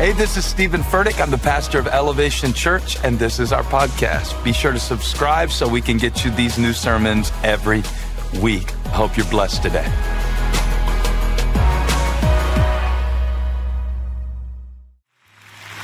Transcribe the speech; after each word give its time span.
Hey, 0.00 0.12
this 0.12 0.38
is 0.38 0.46
Stephen 0.46 0.80
Furtick. 0.80 1.20
I'm 1.20 1.30
the 1.30 1.36
pastor 1.36 1.78
of 1.78 1.86
Elevation 1.86 2.54
Church, 2.54 2.96
and 3.04 3.18
this 3.18 3.38
is 3.38 3.52
our 3.52 3.62
podcast. 3.64 4.42
Be 4.42 4.50
sure 4.50 4.72
to 4.72 4.78
subscribe 4.78 5.50
so 5.50 5.68
we 5.68 5.82
can 5.82 5.98
get 5.98 6.24
you 6.24 6.30
these 6.30 6.56
new 6.56 6.72
sermons 6.72 7.30
every 7.42 7.82
week. 8.40 8.72
I 8.86 8.96
hope 8.96 9.18
you're 9.18 9.26
blessed 9.26 9.62
today. 9.62 9.84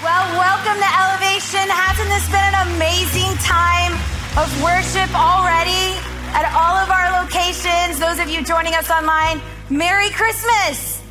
Well, 0.01 0.25
welcome 0.41 0.81
to 0.81 0.91
Elevation. 0.97 1.69
Hasn't 1.69 2.09
this 2.09 2.25
been 2.33 2.41
an 2.41 2.73
amazing 2.73 3.37
time 3.45 3.93
of 4.41 4.49
worship 4.65 5.13
already 5.13 5.93
at 6.33 6.49
all 6.57 6.81
of 6.81 6.89
our 6.89 7.21
locations? 7.21 8.01
Those 8.01 8.19
of 8.19 8.31
you 8.31 8.43
joining 8.43 8.73
us 8.77 8.91
online, 8.91 9.43
Merry 9.69 10.09
Christmas! 10.09 11.03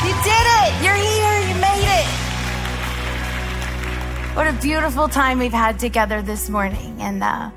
You 0.00 0.14
did 0.24 0.46
it! 0.64 0.82
You're 0.82 0.94
here! 0.94 1.33
What 4.34 4.48
a 4.48 4.52
beautiful 4.54 5.06
time 5.06 5.38
we've 5.38 5.52
had 5.52 5.78
together 5.78 6.20
this 6.20 6.50
morning. 6.50 7.00
And 7.00 7.22
uh, 7.22 7.52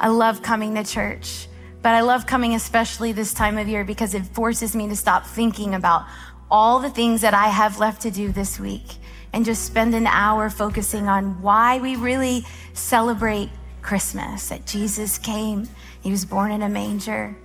I 0.00 0.08
love 0.08 0.42
coming 0.42 0.74
to 0.74 0.82
church. 0.82 1.46
But 1.82 1.94
I 1.94 2.00
love 2.00 2.26
coming 2.26 2.56
especially 2.56 3.12
this 3.12 3.32
time 3.32 3.56
of 3.56 3.68
year 3.68 3.84
because 3.84 4.12
it 4.14 4.26
forces 4.26 4.74
me 4.74 4.88
to 4.88 4.96
stop 4.96 5.24
thinking 5.24 5.72
about 5.72 6.06
all 6.50 6.80
the 6.80 6.90
things 6.90 7.20
that 7.20 7.32
I 7.32 7.46
have 7.46 7.78
left 7.78 8.02
to 8.02 8.10
do 8.10 8.32
this 8.32 8.58
week 8.58 8.96
and 9.32 9.44
just 9.44 9.64
spend 9.64 9.94
an 9.94 10.08
hour 10.08 10.50
focusing 10.50 11.06
on 11.06 11.40
why 11.42 11.78
we 11.78 11.94
really 11.94 12.44
celebrate 12.72 13.50
Christmas 13.80 14.48
that 14.48 14.66
Jesus 14.66 15.16
came, 15.16 15.68
He 16.02 16.10
was 16.10 16.24
born 16.24 16.50
in 16.50 16.62
a 16.62 16.68
manger, 16.68 17.36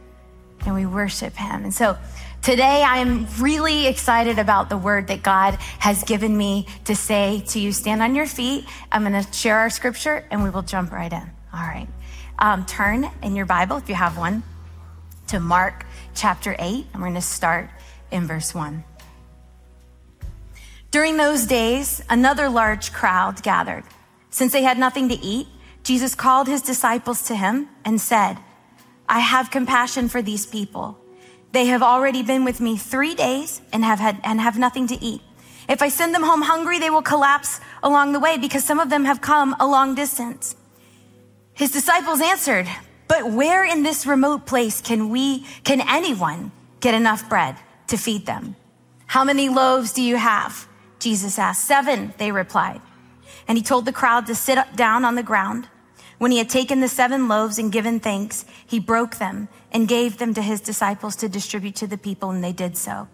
and 0.66 0.74
we 0.74 0.88
worship 0.88 1.36
Him. 1.36 1.66
And 1.66 1.74
so 1.74 2.00
Today, 2.45 2.84
I 2.84 2.99
am 2.99 3.26
really 3.40 3.88
excited 3.88 4.38
about 4.38 4.70
the 4.70 4.77
word 4.77 5.08
that 5.08 5.24
God 5.24 5.55
has 5.79 6.04
given 6.04 6.38
me 6.38 6.68
to 6.84 6.96
say 6.96 7.43
to 7.48 7.60
you. 7.60 7.71
Stand 7.71 8.04
on 8.04 8.13
your 8.13 8.27
feet. 8.27 8.65
I'm 8.91 9.02
going 9.02 9.20
to 9.20 9.34
share 9.34 9.57
our 9.57 9.71
scripture 9.71 10.24
and 10.29 10.43
we 10.43 10.52
will 10.52 10.62
jump 10.62 10.91
right 10.91 11.12
in. 11.12 11.27
All 11.52 11.60
right. 11.60 11.87
Um, 12.37 12.63
turn 12.68 13.10
in 13.24 13.35
your 13.35 13.48
Bible, 13.48 13.77
if 13.77 13.90
you 13.90 13.96
have 13.96 14.15
one, 14.15 14.43
to 15.26 15.40
Mark 15.40 15.87
chapter 16.13 16.55
8. 16.60 16.85
And 16.93 17.02
we're 17.02 17.07
going 17.07 17.15
to 17.15 17.21
start 17.21 17.71
in 18.12 18.27
verse 18.27 18.54
1. 18.54 18.84
During 20.91 21.18
those 21.18 21.48
days, 21.48 22.04
another 22.12 22.48
large 22.48 22.93
crowd 22.93 23.41
gathered. 23.41 23.85
Since 24.30 24.54
they 24.54 24.62
had 24.62 24.77
nothing 24.77 25.09
to 25.09 25.15
eat, 25.15 25.48
Jesus 25.82 26.13
called 26.13 26.48
his 26.48 26.62
disciples 26.62 27.24
to 27.24 27.35
him 27.35 27.70
and 27.84 27.99
said, 27.99 28.37
I 29.09 29.21
have 29.21 29.49
compassion 29.49 30.09
for 30.09 30.21
these 30.21 30.46
people. 30.46 30.99
They 31.56 31.68
have 31.68 31.82
already 31.82 32.22
been 32.22 32.44
with 32.44 32.60
me 32.60 32.76
three 32.76 33.16
days 33.16 33.62
and 33.72 33.82
have 33.86 33.98
had, 33.98 34.20
and 34.26 34.42
have 34.42 34.60
nothing 34.60 34.88
to 34.88 35.02
eat. 35.02 35.22
If 35.70 35.82
I 35.82 35.88
send 35.88 36.14
them 36.14 36.22
home 36.22 36.42
hungry, 36.42 36.80
they 36.80 36.90
will 36.90 37.02
collapse 37.02 37.62
along 37.82 38.12
the 38.12 38.20
way 38.20 38.38
because 38.38 38.66
some 38.66 38.78
of 38.78 38.90
them 38.90 39.06
have 39.06 39.22
come 39.22 39.56
a 39.58 39.66
long 39.66 39.96
distance. 39.96 40.54
His 41.54 41.72
disciples 41.72 42.20
answered, 42.20 42.68
but 43.08 43.32
where 43.32 43.64
in 43.64 43.84
this 43.84 44.06
remote 44.06 44.46
place 44.46 44.82
can 44.82 45.08
we, 45.08 45.46
can 45.64 45.80
anyone 45.80 46.52
get 46.82 46.94
enough 46.94 47.30
bread 47.30 47.56
to 47.88 47.96
feed 47.96 48.26
them? 48.26 48.58
How 49.06 49.24
many 49.24 49.48
loaves 49.48 49.94
do 49.94 50.02
you 50.02 50.18
have? 50.18 50.68
Jesus 51.00 51.40
asked. 51.40 51.64
Seven, 51.64 52.14
they 52.18 52.34
replied. 52.34 52.82
And 53.48 53.58
he 53.58 53.64
told 53.64 53.86
the 53.86 53.94
crowd 53.94 54.26
to 54.26 54.36
sit 54.36 54.60
down 54.76 55.06
on 55.06 55.16
the 55.16 55.24
ground. 55.24 55.70
When 56.18 56.32
he 56.32 56.38
had 56.38 56.50
taken 56.50 56.82
the 56.82 56.90
seven 56.90 57.30
loaves 57.30 57.58
and 57.58 57.72
given 57.72 58.02
thanks, 58.02 58.44
he 58.66 58.78
broke 58.78 59.16
them 59.18 59.48
and 59.76 59.90
gave 59.90 60.20
them 60.20 60.34
to 60.34 60.41
his 60.41 60.62
disciples 60.62 61.18
to 61.18 61.27
distribute 61.27 61.76
to 61.76 61.85
the 61.85 61.98
people, 61.98 62.29
and 62.29 62.41
they 62.41 62.54
did 62.54 62.77
so. 62.77 63.09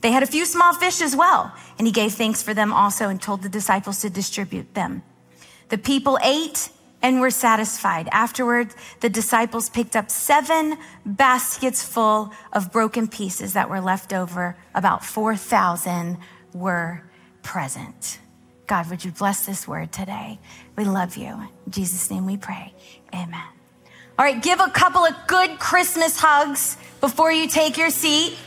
They 0.00 0.12
had 0.12 0.22
a 0.22 0.26
few 0.26 0.46
small 0.46 0.72
fish 0.72 1.02
as 1.02 1.14
well, 1.14 1.52
and 1.76 1.86
he 1.86 1.92
gave 1.92 2.14
thanks 2.14 2.42
for 2.42 2.54
them 2.54 2.72
also 2.72 3.10
and 3.10 3.20
told 3.20 3.42
the 3.42 3.50
disciples 3.50 4.00
to 4.00 4.08
distribute 4.08 4.72
them. 4.72 5.02
The 5.68 5.76
people 5.76 6.18
ate 6.22 6.70
and 7.02 7.20
were 7.20 7.30
satisfied. 7.30 8.08
Afterward, 8.12 8.74
the 9.00 9.10
disciples 9.10 9.68
picked 9.68 9.94
up 9.94 10.10
seven 10.10 10.78
baskets 11.04 11.84
full 11.84 12.32
of 12.50 12.72
broken 12.72 13.08
pieces 13.08 13.52
that 13.52 13.68
were 13.68 13.82
left 13.82 14.14
over. 14.14 14.56
About 14.74 15.04
4,000 15.04 16.16
were 16.54 17.02
present. 17.42 18.20
God, 18.66 18.88
would 18.88 19.04
you 19.04 19.10
bless 19.10 19.44
this 19.44 19.68
word 19.68 19.92
today? 19.92 20.38
We 20.76 20.84
love 20.84 21.18
you. 21.18 21.28
In 21.66 21.72
Jesus' 21.72 22.10
name 22.10 22.24
we 22.24 22.38
pray. 22.38 22.72
Amen. 23.14 23.55
All 24.18 24.24
right, 24.24 24.42
give 24.42 24.60
a 24.60 24.70
couple 24.70 25.04
of 25.04 25.14
good 25.26 25.58
Christmas 25.58 26.18
hugs 26.18 26.78
before 27.00 27.30
you 27.30 27.48
take 27.48 27.76
your 27.76 27.90
seat. 27.90 28.38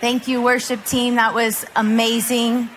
Thank 0.00 0.26
you, 0.26 0.42
worship 0.42 0.84
team. 0.84 1.16
That 1.16 1.34
was 1.34 1.66
amazing. 1.76 2.68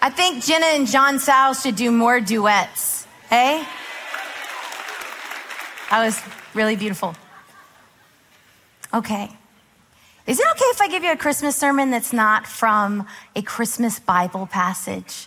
I 0.00 0.10
think 0.10 0.44
Jenna 0.44 0.66
and 0.66 0.86
Jonsal 0.86 1.60
should 1.60 1.76
do 1.76 1.90
more 1.90 2.20
duets. 2.20 3.06
Hey? 3.28 3.64
That 5.90 6.04
was 6.04 6.20
really 6.54 6.76
beautiful. 6.76 7.14
Okay. 8.94 9.37
Is 10.28 10.38
it 10.38 10.46
okay 10.46 10.64
if 10.66 10.82
I 10.82 10.88
give 10.88 11.04
you 11.04 11.12
a 11.12 11.16
Christmas 11.16 11.56
sermon 11.56 11.90
that's 11.90 12.12
not 12.12 12.46
from 12.46 13.06
a 13.34 13.40
Christmas 13.40 13.98
Bible 13.98 14.46
passage? 14.46 15.26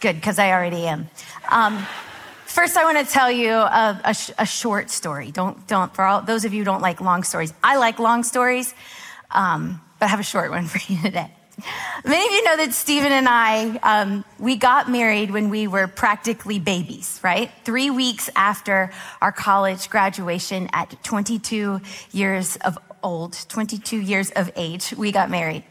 Good, 0.00 0.16
because 0.16 0.38
I 0.38 0.52
already 0.52 0.86
am. 0.86 1.08
Um, 1.48 1.86
first, 2.44 2.76
I 2.76 2.84
want 2.84 2.98
to 2.98 3.10
tell 3.10 3.32
you 3.32 3.52
a, 3.52 3.98
a, 4.04 4.14
a, 4.36 4.44
short 4.44 4.90
story. 4.90 5.30
Don't, 5.30 5.66
don't, 5.66 5.94
for 5.94 6.04
all 6.04 6.20
those 6.20 6.44
of 6.44 6.52
you 6.52 6.58
who 6.58 6.66
don't 6.66 6.82
like 6.82 7.00
long 7.00 7.22
stories, 7.22 7.54
I 7.64 7.78
like 7.78 7.98
long 7.98 8.22
stories, 8.22 8.74
um, 9.30 9.80
but 9.98 10.04
I 10.04 10.08
have 10.08 10.20
a 10.20 10.24
short 10.24 10.50
one 10.50 10.66
for 10.66 10.92
you 10.92 11.00
today. 11.00 11.30
Many 12.04 12.26
of 12.26 12.32
you 12.32 12.44
know 12.44 12.56
that 12.58 12.74
Stephen 12.74 13.12
and 13.12 13.26
I, 13.30 13.76
um, 13.82 14.26
we 14.38 14.56
got 14.56 14.90
married 14.90 15.30
when 15.30 15.48
we 15.48 15.66
were 15.66 15.86
practically 15.86 16.58
babies, 16.58 17.18
right? 17.22 17.50
Three 17.64 17.88
weeks 17.88 18.28
after 18.36 18.92
our 19.22 19.32
college 19.32 19.88
graduation 19.88 20.68
at 20.74 21.02
22 21.02 21.80
years 22.12 22.56
of 22.56 22.76
old, 23.02 23.36
22 23.48 24.00
years 24.00 24.30
of 24.30 24.50
age, 24.56 24.94
we 24.96 25.12
got 25.12 25.30
married. 25.30 25.64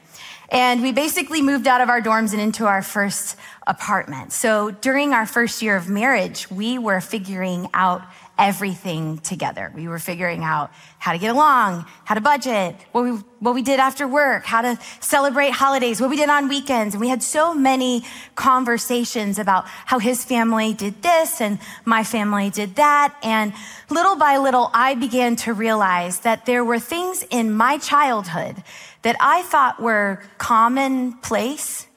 And 0.52 0.82
we 0.82 0.92
basically 0.92 1.42
moved 1.44 1.68
out 1.68 1.80
of 1.80 1.90
our 1.90 2.02
dorms 2.02 2.32
and 2.32 2.42
into 2.42 2.66
our 2.66 2.82
first 2.82 3.36
apartment. 3.68 4.34
So 4.34 4.72
during 4.72 5.14
our 5.14 5.28
first 5.28 5.62
year 5.62 5.76
of 5.76 5.88
marriage, 5.88 6.50
we 6.50 6.80
were 6.80 7.02
figuring 7.02 7.70
out 7.74 8.02
everything 8.40 9.18
together. 9.20 9.72
We 9.76 9.88
were 9.88 10.00
figuring 10.00 10.44
out 10.44 10.72
how 10.98 11.12
to 11.12 11.20
get 11.20 11.30
along, 11.30 11.86
how 12.06 12.16
to 12.16 12.22
budget, 12.22 12.76
what 12.94 13.04
we, 13.04 13.12
what 13.40 13.54
we 13.54 13.62
did 13.62 13.80
after 13.80 14.08
work, 14.08 14.46
how 14.46 14.62
to 14.62 14.80
celebrate 15.02 15.52
holidays, 15.52 16.00
what 16.00 16.10
we 16.10 16.16
did 16.16 16.30
on 16.30 16.48
weekends. 16.48 16.96
And 16.96 17.02
we 17.02 17.10
had 17.10 17.22
so 17.22 17.54
many 17.54 18.04
conversations 18.36 19.38
about 19.38 19.68
how 19.68 20.00
his 20.00 20.24
family 20.24 20.74
did 20.74 21.04
this 21.04 21.42
and 21.42 21.60
my 21.84 22.04
family 22.04 22.50
did 22.50 22.76
that. 22.76 23.14
And 23.22 23.54
little 23.90 24.16
by 24.16 24.38
little, 24.38 24.72
I 24.74 24.96
began 24.96 25.36
to 25.38 25.54
realize 25.54 26.22
that 26.22 26.46
there 26.46 26.64
were 26.64 26.80
things 26.80 27.26
in 27.30 27.52
my 27.52 27.78
childhood 27.78 28.64
that 29.02 29.18
I 29.20 29.42
thought 29.44 29.82
were 29.82 30.24
commonplace 30.38 31.88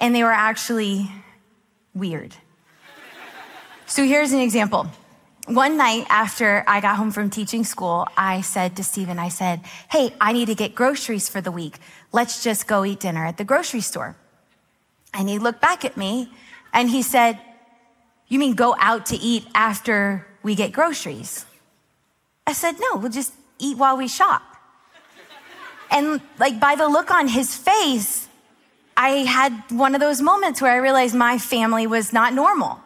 and 0.00 0.14
they 0.14 0.22
were 0.22 0.32
actually 0.32 1.10
weird. 1.94 2.34
So 3.86 4.04
here's 4.04 4.32
an 4.32 4.40
example 4.40 4.90
one 5.46 5.76
night 5.76 6.06
after 6.08 6.64
I 6.66 6.80
got 6.80 6.96
home 6.96 7.10
from 7.10 7.30
teaching 7.30 7.64
school, 7.64 8.06
I 8.16 8.40
said 8.40 8.76
to 8.76 8.84
Stephen, 8.84 9.18
I 9.18 9.28
said, 9.28 9.60
Hey, 9.90 10.12
I 10.20 10.32
need 10.32 10.46
to 10.46 10.54
get 10.54 10.74
groceries 10.74 11.28
for 11.28 11.40
the 11.40 11.52
week. 11.52 11.78
Let's 12.12 12.42
just 12.42 12.66
go 12.66 12.84
eat 12.84 13.00
dinner 13.00 13.24
at 13.24 13.36
the 13.36 13.44
grocery 13.44 13.80
store. 13.80 14.16
And 15.14 15.28
he 15.28 15.38
looked 15.38 15.60
back 15.60 15.84
at 15.84 15.96
me 15.96 16.30
and 16.72 16.90
he 16.90 17.02
said, 17.02 17.38
You 18.28 18.38
mean 18.38 18.54
go 18.54 18.74
out 18.78 19.06
to 19.06 19.16
eat 19.16 19.46
after 19.54 20.26
we 20.42 20.54
get 20.54 20.72
groceries? 20.72 21.46
I 22.46 22.52
said, 22.52 22.76
No, 22.78 22.98
we'll 22.98 23.12
just 23.12 23.32
eat 23.58 23.78
while 23.78 23.96
we 23.96 24.08
shop. 24.08 24.42
And 25.90 26.20
like 26.38 26.58
by 26.58 26.74
the 26.74 26.88
look 26.88 27.10
on 27.12 27.28
his 27.28 27.54
face, 27.54 28.28
I 28.96 29.10
had 29.10 29.52
one 29.70 29.94
of 29.94 30.00
those 30.00 30.20
moments 30.20 30.60
where 30.60 30.72
I 30.72 30.76
realized 30.76 31.14
my 31.14 31.38
family 31.38 31.86
was 31.86 32.12
not 32.12 32.34
normal. 32.34 32.80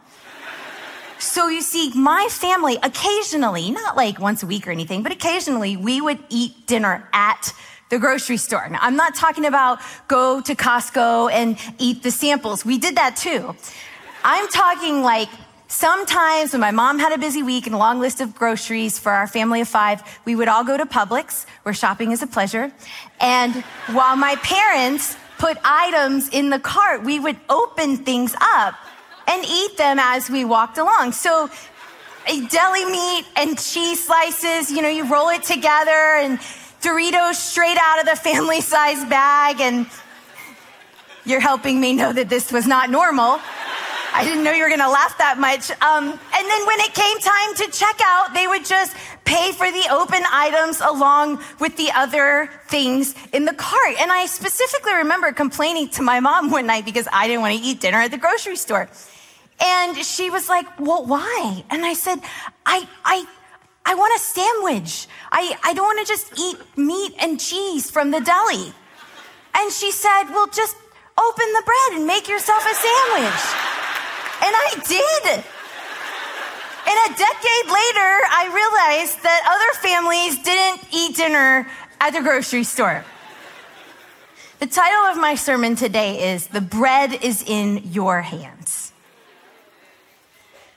So 1.20 1.49
you 1.49 1.61
see, 1.61 1.93
my 1.94 2.28
family 2.31 2.78
occasionally, 2.82 3.70
not 3.70 3.94
like 3.94 4.19
once 4.19 4.43
a 4.43 4.46
week 4.46 4.67
or 4.67 4.70
anything, 4.70 5.02
but 5.02 5.12
occasionally 5.12 5.76
we 5.76 6.00
would 6.00 6.19
eat 6.31 6.67
dinner 6.67 7.06
at 7.12 7.52
the 7.90 7.99
grocery 7.99 8.38
store. 8.38 8.67
Now, 8.70 8.78
I'm 8.81 8.96
not 8.96 9.14
talking 9.14 9.44
about 9.44 9.81
go 10.08 10.40
to 10.40 10.55
Costco 10.55 11.31
and 11.31 11.58
eat 11.78 12.02
the 12.02 12.11
samples. 12.11 12.64
We 12.64 12.78
did 12.78 12.96
that 12.96 13.17
too. 13.17 13.55
I'm 14.25 14.49
talking 14.49 15.02
like 15.02 15.28
sometimes 15.69 16.52
when 16.52 16.61
my 16.61 16.70
mom 16.70 16.99
had 16.99 17.12
a 17.12 17.19
busy 17.19 17.43
week 17.43 17.66
and 17.66 17.75
a 17.75 17.78
long 17.78 18.00
list 18.00 18.23
of 18.23 18.34
groceries 18.34 18.99
for 18.99 19.12
our 19.12 19.26
family 19.26 19.61
of 19.61 19.69
five, 19.69 20.02
we 20.25 20.34
would 20.34 20.49
all 20.49 20.64
go 20.64 20.78
to 20.78 20.87
Publix 20.87 21.44
where 21.64 21.75
shopping 21.75 22.12
is 22.12 22.23
a 22.23 22.26
pleasure. 22.26 22.73
And 23.20 23.55
while 23.93 24.16
my 24.16 24.37
parents 24.37 25.16
put 25.37 25.58
items 25.64 26.31
in 26.31 26.49
the 26.49 26.58
cart, 26.58 27.05
we 27.05 27.20
would 27.20 27.37
open 27.50 27.99
things 27.99 28.34
up 28.40 28.75
and 29.31 29.44
eat 29.44 29.77
them 29.77 29.99
as 30.00 30.29
we 30.29 30.44
walked 30.44 30.77
along. 30.79 31.12
So 31.12 31.49
deli 32.27 32.85
meat 32.85 33.25
and 33.37 33.59
cheese 33.59 34.05
slices. 34.05 34.71
You 34.71 34.82
know, 34.82 34.88
you 34.88 35.11
roll 35.11 35.29
it 35.29 35.44
together 35.44 36.19
and 36.21 36.38
Doritos 36.82 37.35
straight 37.35 37.79
out 37.81 38.00
of 38.00 38.06
the 38.06 38.17
family 38.17 38.61
size 38.73 39.05
bag. 39.06 39.61
And 39.61 39.87
you're 41.25 41.41
helping 41.41 41.81
me 41.81 41.93
know 41.93 42.12
that 42.12 42.29
this 42.29 42.53
was 42.53 42.67
not 42.67 42.91
normal. 42.91 43.38
I 44.12 44.25
didn't 44.25 44.43
know 44.43 44.50
you 44.50 44.65
were 44.65 44.69
going 44.69 44.81
to 44.81 44.91
laugh 44.91 45.17
that 45.19 45.38
much. 45.38 45.71
Um, 45.71 46.05
and 46.11 46.44
then 46.50 46.67
when 46.67 46.81
it 46.81 46.93
came 46.94 47.19
time 47.21 47.55
to 47.56 47.71
check 47.71 48.00
out, 48.05 48.35
they 48.35 48.49
would 48.49 48.65
just 48.65 48.97
pay 49.25 49.53
for 49.53 49.71
the 49.71 49.87
open 49.93 50.23
items 50.33 50.81
along 50.81 51.41
with 51.61 51.76
the 51.76 51.91
other 51.94 52.50
things 52.67 53.15
in 53.33 53.44
the 53.44 53.55
cart. 53.55 53.94
And 54.00 54.11
I 54.11 54.26
specifically 54.26 54.94
remember 54.94 55.31
complaining 55.31 55.91
to 55.91 56.03
my 56.03 56.19
mom 56.19 56.50
one 56.50 56.67
night 56.67 56.85
because 56.85 57.06
I 57.12 57.29
didn't 57.29 57.43
want 57.43 57.56
to 57.56 57.62
eat 57.62 57.81
dinner 57.81 57.99
at 57.99 58.11
the 58.11 58.19
grocery 58.19 58.56
store. 58.56 58.88
And 59.61 60.05
she 60.05 60.31
was 60.31 60.49
like, 60.49 60.67
well, 60.79 61.05
why? 61.05 61.65
And 61.71 61.85
I 61.85 61.93
said, 61.93 62.21
I, 62.65 62.89
I, 63.05 63.27
I 63.85 63.95
want 63.95 64.15
a 64.17 64.19
sandwich. 64.19 65.07
I, 65.31 65.57
I 65.62 65.75
don't 65.75 65.85
want 65.85 66.07
to 66.07 66.11
just 66.11 66.33
eat 66.39 66.57
meat 66.77 67.15
and 67.21 67.39
cheese 67.39 67.91
from 67.91 68.11
the 68.11 68.21
deli. 68.21 68.73
And 69.55 69.73
she 69.73 69.93
said, 69.93 70.25
well, 70.31 70.47
just 70.49 70.77
open 71.19 71.47
the 71.53 71.62
bread 71.65 71.99
and 71.99 72.07
make 72.07 72.29
yourself 72.29 72.65
a 72.65 72.75
sandwich. 72.75 73.43
And 74.43 74.55
I 74.57 74.75
did. 74.89 75.45
And 76.89 76.97
a 77.07 77.19
decade 77.19 77.67
later, 77.69 78.11
I 78.33 78.49
realized 78.49 79.23
that 79.23 79.45
other 79.47 79.79
families 79.87 80.39
didn't 80.43 80.89
eat 80.93 81.17
dinner 81.17 81.69
at 82.01 82.15
the 82.15 82.23
grocery 82.23 82.65
store. 82.65 83.05
The 84.61 84.67
title 84.67 85.07
of 85.11 85.19
my 85.19 85.35
sermon 85.35 85.77
today 85.77 86.33
is 86.33 86.49
The 86.49 86.61
Bread 86.61 87.23
is 87.23 87.43
in 87.47 87.83
Your 87.93 88.23
Hands. 88.23 88.89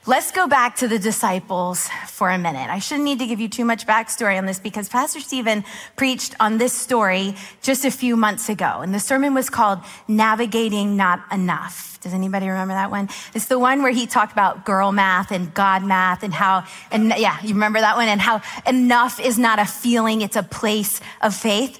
Let's 0.06 0.32
go 0.32 0.48
back 0.48 0.76
to 0.78 0.90
the 0.90 1.00
disciples 1.00 1.88
for 2.08 2.30
a 2.30 2.38
minute. 2.38 2.70
I 2.70 2.80
shouldn't 2.80 3.06
need 3.06 3.20
to 3.20 3.26
give 3.26 3.40
you 3.40 3.48
too 3.48 3.64
much 3.64 3.88
backstory 3.88 4.38
on 4.38 4.46
this 4.46 4.60
because 4.60 4.90
Pastor 4.90 5.22
Stephen 5.22 5.64
preached 5.96 6.36
on 6.42 6.58
this 6.58 6.74
story 6.74 7.36
just 7.62 7.86
a 7.86 7.92
few 7.92 8.18
months 8.18 8.50
ago. 8.50 8.82
And 8.82 8.94
the 8.94 9.00
sermon 9.00 9.34
was 9.34 9.50
called 9.50 9.80
Navigating 10.10 10.98
Not 10.98 11.24
Enough. 11.32 12.02
Does 12.02 12.14
anybody 12.14 12.50
remember 12.50 12.74
that 12.74 12.92
one? 12.92 13.08
It's 13.34 13.46
the 13.46 13.58
one 13.58 13.82
where 13.82 13.94
he 13.94 14.06
talked 14.06 14.34
about 14.34 14.66
girl 14.66 14.92
math 14.92 15.32
and 15.32 15.54
God 15.54 15.86
math 15.86 16.24
and 16.24 16.34
how, 16.34 16.66
and 16.92 17.14
yeah, 17.18 17.42
you 17.42 17.54
remember 17.54 17.80
that 17.80 17.96
one? 17.96 18.10
And 18.10 18.20
how 18.20 18.42
enough 18.68 19.22
is 19.22 19.40
not 19.40 19.58
a 19.58 19.66
feeling, 19.66 20.22
it's 20.22 20.36
a 20.36 20.44
place 20.44 21.00
of 21.22 21.34
faith. 21.34 21.80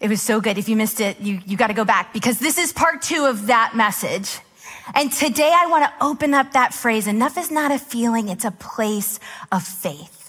It 0.00 0.08
was 0.08 0.22
so 0.22 0.40
good. 0.40 0.56
If 0.56 0.70
you 0.70 0.76
missed 0.76 1.02
it, 1.02 1.20
you, 1.20 1.38
you 1.44 1.58
got 1.58 1.66
to 1.66 1.74
go 1.74 1.84
back 1.84 2.14
because 2.14 2.38
this 2.38 2.56
is 2.56 2.72
part 2.72 3.02
two 3.02 3.26
of 3.26 3.48
that 3.48 3.76
message. 3.76 4.38
And 4.94 5.12
today 5.12 5.52
I 5.54 5.66
want 5.66 5.84
to 5.84 6.04
open 6.04 6.34
up 6.34 6.52
that 6.52 6.74
phrase 6.74 7.06
enough 7.06 7.36
is 7.38 7.50
not 7.50 7.70
a 7.70 7.78
feeling, 7.78 8.28
it's 8.28 8.44
a 8.44 8.50
place 8.50 9.20
of 9.52 9.62
faith. 9.62 10.20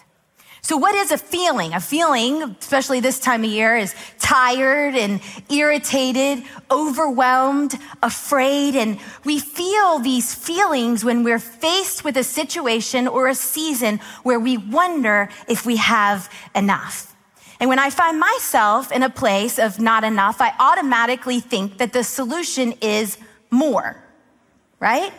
So, 0.63 0.77
what 0.77 0.93
is 0.93 1.11
a 1.11 1.17
feeling? 1.17 1.73
A 1.73 1.79
feeling, 1.79 2.43
especially 2.59 2.99
this 2.99 3.19
time 3.19 3.43
of 3.43 3.49
year, 3.49 3.75
is 3.75 3.95
tired 4.19 4.95
and 4.95 5.19
irritated, 5.49 6.43
overwhelmed, 6.69 7.73
afraid. 8.03 8.75
And 8.75 8.99
we 9.25 9.39
feel 9.39 9.97
these 9.99 10.35
feelings 10.35 11.03
when 11.03 11.23
we're 11.23 11.39
faced 11.39 12.03
with 12.03 12.15
a 12.15 12.23
situation 12.23 13.07
or 13.07 13.27
a 13.27 13.35
season 13.35 13.99
where 14.21 14.39
we 14.39 14.57
wonder 14.57 15.29
if 15.47 15.65
we 15.65 15.77
have 15.77 16.31
enough. 16.53 17.15
And 17.59 17.67
when 17.67 17.79
I 17.79 17.89
find 17.89 18.19
myself 18.19 18.91
in 18.91 19.01
a 19.01 19.09
place 19.09 19.57
of 19.57 19.79
not 19.79 20.03
enough, 20.03 20.41
I 20.41 20.53
automatically 20.59 21.39
think 21.39 21.79
that 21.79 21.91
the 21.91 22.03
solution 22.03 22.73
is 22.81 23.17
more 23.49 24.01
right? 24.81 25.13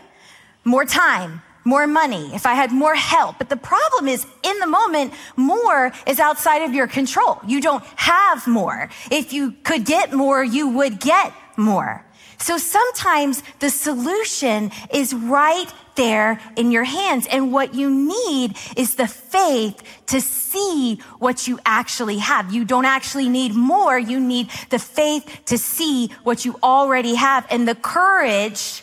More 0.65 0.85
time, 0.85 1.41
more 1.65 1.87
money, 1.87 2.35
if 2.35 2.45
I 2.45 2.55
had 2.55 2.73
more 2.73 2.95
help. 2.95 3.39
But 3.39 3.49
the 3.49 3.57
problem 3.57 4.09
is, 4.09 4.27
in 4.43 4.59
the 4.59 4.67
moment, 4.67 5.15
more 5.37 5.93
is 6.07 6.19
outside 6.21 6.63
of 6.63 6.75
your 6.75 6.89
control. 6.89 7.41
You 7.47 7.63
don't 7.63 7.85
have 7.97 8.47
more. 8.47 8.91
If 9.11 9.33
you 9.33 9.53
could 9.63 9.87
get 9.87 10.13
more, 10.13 10.45
you 10.45 10.69
would 10.69 11.01
get 11.01 11.33
more. 11.57 12.05
So 12.39 12.59
sometimes 12.59 13.41
the 13.61 13.71
solution 13.71 14.73
is 14.93 15.15
right 15.15 15.73
there 15.95 16.41
in 16.57 16.73
your 16.73 16.83
hands. 16.83 17.29
And 17.31 17.53
what 17.53 17.73
you 17.73 17.89
need 17.89 18.57
is 18.77 18.97
the 18.97 19.07
faith 19.07 19.81
to 20.07 20.21
see 20.21 20.97
what 21.21 21.47
you 21.47 21.61
actually 21.65 22.19
have. 22.19 22.53
You 22.53 22.65
don't 22.65 22.85
actually 22.85 23.29
need 23.29 23.55
more. 23.55 23.97
You 23.97 24.19
need 24.19 24.49
the 24.71 24.81
faith 24.81 25.43
to 25.47 25.57
see 25.57 26.09
what 26.25 26.45
you 26.45 26.59
already 26.65 27.15
have 27.15 27.47
and 27.49 27.69
the 27.69 27.77
courage 27.77 28.82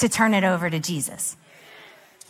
to 0.00 0.08
turn 0.08 0.34
it 0.34 0.44
over 0.44 0.68
to 0.68 0.78
Jesus. 0.78 1.36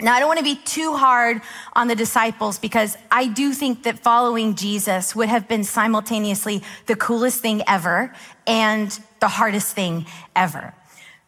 Now, 0.02 0.14
I 0.14 0.20
don't 0.20 0.28
want 0.28 0.38
to 0.38 0.44
be 0.44 0.56
too 0.56 0.94
hard 0.94 1.42
on 1.74 1.88
the 1.88 1.94
disciples 1.94 2.58
because 2.58 2.96
I 3.10 3.26
do 3.26 3.52
think 3.52 3.82
that 3.82 3.98
following 3.98 4.54
Jesus 4.54 5.14
would 5.14 5.28
have 5.28 5.46
been 5.46 5.64
simultaneously 5.64 6.62
the 6.86 6.96
coolest 6.96 7.40
thing 7.40 7.62
ever 7.66 8.14
and 8.46 8.98
the 9.20 9.28
hardest 9.28 9.74
thing 9.74 10.06
ever. 10.34 10.72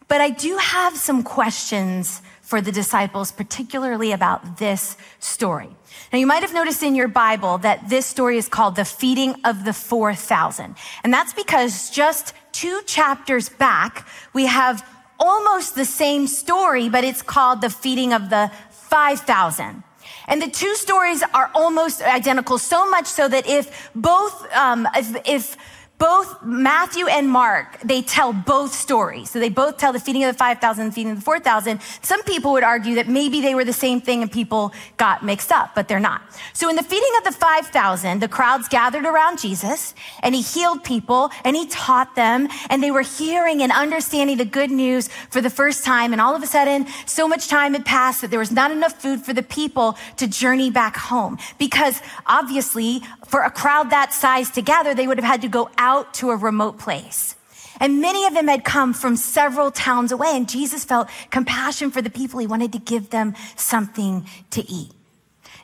But 0.07 0.21
I 0.21 0.31
do 0.31 0.57
have 0.57 0.97
some 0.97 1.23
questions 1.23 2.21
for 2.41 2.61
the 2.61 2.71
disciples, 2.71 3.31
particularly 3.31 4.11
about 4.11 4.57
this 4.57 4.97
story. 5.19 5.69
Now, 6.11 6.19
you 6.19 6.27
might 6.27 6.43
have 6.43 6.53
noticed 6.53 6.83
in 6.83 6.93
your 6.93 7.07
Bible 7.07 7.59
that 7.59 7.89
this 7.89 8.05
story 8.05 8.37
is 8.37 8.47
called 8.47 8.75
the 8.75 8.85
feeding 8.85 9.35
of 9.45 9.65
the 9.65 9.73
4,000. 9.73 10.75
And 11.03 11.13
that's 11.13 11.33
because 11.33 11.89
just 11.89 12.33
two 12.51 12.81
chapters 12.85 13.49
back, 13.49 14.07
we 14.33 14.45
have 14.45 14.87
almost 15.23 15.75
the 15.75 15.85
same 15.85 16.27
story, 16.27 16.89
but 16.89 17.03
it's 17.03 17.21
called 17.21 17.61
the 17.61 17.69
feeding 17.69 18.11
of 18.13 18.29
the 18.29 18.51
5,000. 18.71 19.83
And 20.27 20.41
the 20.41 20.49
two 20.49 20.75
stories 20.75 21.23
are 21.33 21.49
almost 21.55 22.01
identical, 22.01 22.57
so 22.57 22.89
much 22.89 23.07
so 23.07 23.27
that 23.27 23.47
if 23.47 23.89
both, 23.95 24.35
um, 24.53 24.87
if, 24.95 25.15
if 25.25 25.57
both 26.03 26.43
Matthew 26.43 27.07
and 27.07 27.29
Mark, 27.29 27.79
they 27.79 28.01
tell 28.01 28.33
both 28.33 28.73
stories. 28.73 29.29
So 29.29 29.39
they 29.39 29.47
both 29.47 29.77
tell 29.77 29.93
the 29.93 30.01
feeding 30.01 30.25
of 30.25 30.33
the 30.33 30.37
5,000 30.37 30.83
and 30.83 30.93
feeding 30.93 31.13
of 31.13 31.19
the 31.19 31.23
4,000. 31.23 31.79
Some 32.01 32.21
people 32.23 32.51
would 32.51 32.63
argue 32.65 32.95
that 32.95 33.07
maybe 33.07 33.39
they 33.39 33.55
were 33.55 33.63
the 33.63 33.71
same 33.71 34.01
thing 34.01 34.21
and 34.21 34.29
people 34.29 34.73
got 34.97 35.23
mixed 35.23 35.49
up, 35.49 35.73
but 35.75 35.87
they're 35.87 36.01
not. 36.01 36.21
So 36.51 36.67
in 36.67 36.75
the 36.75 36.83
feeding 36.83 37.09
of 37.19 37.23
the 37.23 37.31
5,000, 37.31 38.19
the 38.19 38.27
crowds 38.27 38.67
gathered 38.67 39.05
around 39.05 39.39
Jesus 39.39 39.95
and 40.21 40.35
he 40.35 40.41
healed 40.41 40.83
people 40.83 41.31
and 41.45 41.55
he 41.55 41.67
taught 41.67 42.15
them 42.15 42.49
and 42.69 42.83
they 42.83 42.91
were 42.91 43.03
hearing 43.03 43.61
and 43.61 43.71
understanding 43.71 44.35
the 44.35 44.43
good 44.43 44.71
news 44.71 45.07
for 45.29 45.39
the 45.39 45.49
first 45.49 45.85
time. 45.85 46.11
And 46.11 46.21
all 46.21 46.35
of 46.35 46.43
a 46.43 46.47
sudden, 46.47 46.85
so 47.05 47.29
much 47.29 47.47
time 47.47 47.71
had 47.71 47.85
passed 47.85 48.19
that 48.19 48.29
there 48.29 48.39
was 48.39 48.51
not 48.51 48.71
enough 48.71 49.01
food 49.01 49.21
for 49.21 49.31
the 49.31 49.41
people 49.41 49.97
to 50.17 50.27
journey 50.27 50.69
back 50.69 50.97
home 50.97 51.37
because 51.57 52.01
obviously 52.25 53.01
for 53.33 53.41
a 53.41 53.49
crowd 53.49 53.89
that 53.89 54.13
size 54.13 54.51
to 54.51 54.61
gather, 54.61 54.93
they 54.93 55.07
would 55.07 55.17
have 55.17 55.25
had 55.25 55.41
to 55.41 55.47
go 55.47 55.67
out 55.79 56.13
to 56.13 56.29
a 56.29 56.35
remote 56.35 56.77
place. 56.77 57.35
And 57.79 57.99
many 57.99 58.27
of 58.27 58.35
them 58.35 58.47
had 58.47 58.63
come 58.63 58.93
from 58.93 59.15
several 59.15 59.71
towns 59.71 60.11
away, 60.11 60.37
and 60.37 60.47
Jesus 60.47 60.85
felt 60.85 61.09
compassion 61.31 61.89
for 61.89 61.99
the 61.99 62.11
people. 62.11 62.39
He 62.39 62.45
wanted 62.45 62.71
to 62.73 62.77
give 62.77 63.09
them 63.09 63.33
something 63.55 64.27
to 64.51 64.61
eat. 64.69 64.91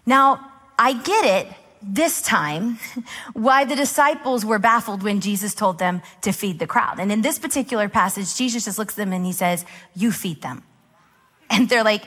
Now, 0.07 0.51
I 0.79 0.93
get 0.93 1.25
it 1.25 1.53
this 1.83 2.23
time 2.23 2.79
why 3.33 3.65
the 3.65 3.75
disciples 3.75 4.43
were 4.43 4.57
baffled 4.57 5.03
when 5.03 5.21
Jesus 5.21 5.53
told 5.53 5.77
them 5.77 6.01
to 6.21 6.31
feed 6.31 6.57
the 6.57 6.65
crowd. 6.65 6.99
And 6.99 7.11
in 7.11 7.21
this 7.21 7.37
particular 7.37 7.87
passage, 7.87 8.33
Jesus 8.35 8.65
just 8.65 8.79
looks 8.79 8.95
at 8.95 8.97
them 8.97 9.13
and 9.13 9.27
he 9.27 9.31
says, 9.31 9.63
You 9.93 10.11
feed 10.11 10.41
them. 10.41 10.63
And 11.51 11.69
they're 11.69 11.83
like, 11.83 12.05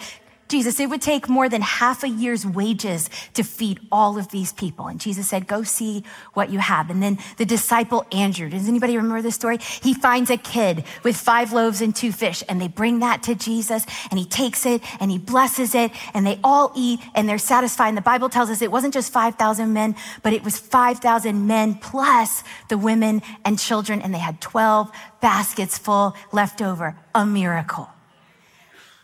Jesus, 0.52 0.78
it 0.80 0.90
would 0.90 1.00
take 1.00 1.30
more 1.30 1.48
than 1.48 1.62
half 1.62 2.04
a 2.04 2.08
year's 2.10 2.44
wages 2.44 3.08
to 3.32 3.42
feed 3.42 3.80
all 3.90 4.18
of 4.18 4.28
these 4.28 4.52
people. 4.52 4.86
And 4.86 5.00
Jesus 5.00 5.26
said, 5.26 5.46
Go 5.46 5.62
see 5.62 6.04
what 6.34 6.50
you 6.50 6.58
have. 6.58 6.90
And 6.90 7.02
then 7.02 7.16
the 7.38 7.46
disciple 7.46 8.04
Andrew, 8.12 8.50
does 8.50 8.68
anybody 8.68 8.98
remember 8.98 9.22
this 9.22 9.34
story? 9.34 9.56
He 9.82 9.94
finds 9.94 10.28
a 10.28 10.36
kid 10.36 10.84
with 11.04 11.16
five 11.16 11.54
loaves 11.54 11.80
and 11.80 11.96
two 11.96 12.12
fish, 12.12 12.44
and 12.50 12.60
they 12.60 12.68
bring 12.68 12.98
that 12.98 13.22
to 13.22 13.34
Jesus, 13.34 13.86
and 14.10 14.18
he 14.18 14.26
takes 14.26 14.66
it 14.66 14.82
and 15.00 15.10
he 15.10 15.16
blesses 15.16 15.74
it, 15.74 15.90
and 16.12 16.26
they 16.26 16.38
all 16.44 16.70
eat 16.76 17.00
and 17.14 17.26
they're 17.26 17.38
satisfied. 17.38 17.88
And 17.88 17.96
the 17.96 18.02
Bible 18.02 18.28
tells 18.28 18.50
us 18.50 18.60
it 18.60 18.70
wasn't 18.70 18.92
just 18.92 19.10
5,000 19.10 19.72
men, 19.72 19.96
but 20.22 20.34
it 20.34 20.44
was 20.44 20.58
5,000 20.58 21.46
men 21.46 21.76
plus 21.76 22.44
the 22.68 22.76
women 22.76 23.22
and 23.46 23.58
children, 23.58 24.02
and 24.02 24.12
they 24.12 24.18
had 24.18 24.38
12 24.42 24.92
baskets 25.22 25.78
full 25.78 26.14
left 26.30 26.60
over. 26.60 26.94
A 27.14 27.24
miracle. 27.24 27.91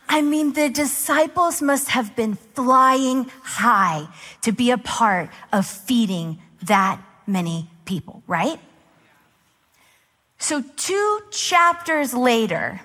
I 0.08 0.22
mean, 0.22 0.54
the 0.54 0.68
disciples 0.70 1.60
must 1.60 1.88
have 1.90 2.16
been 2.16 2.34
flying 2.34 3.30
high 3.42 4.08
to 4.42 4.52
be 4.52 4.70
a 4.70 4.78
part 4.78 5.30
of 5.52 5.66
feeding 5.66 6.38
that 6.62 7.00
many 7.26 7.68
people, 7.84 8.22
right? 8.26 8.58
So, 10.38 10.62
two 10.76 11.20
chapters 11.30 12.14
later, 12.14 12.80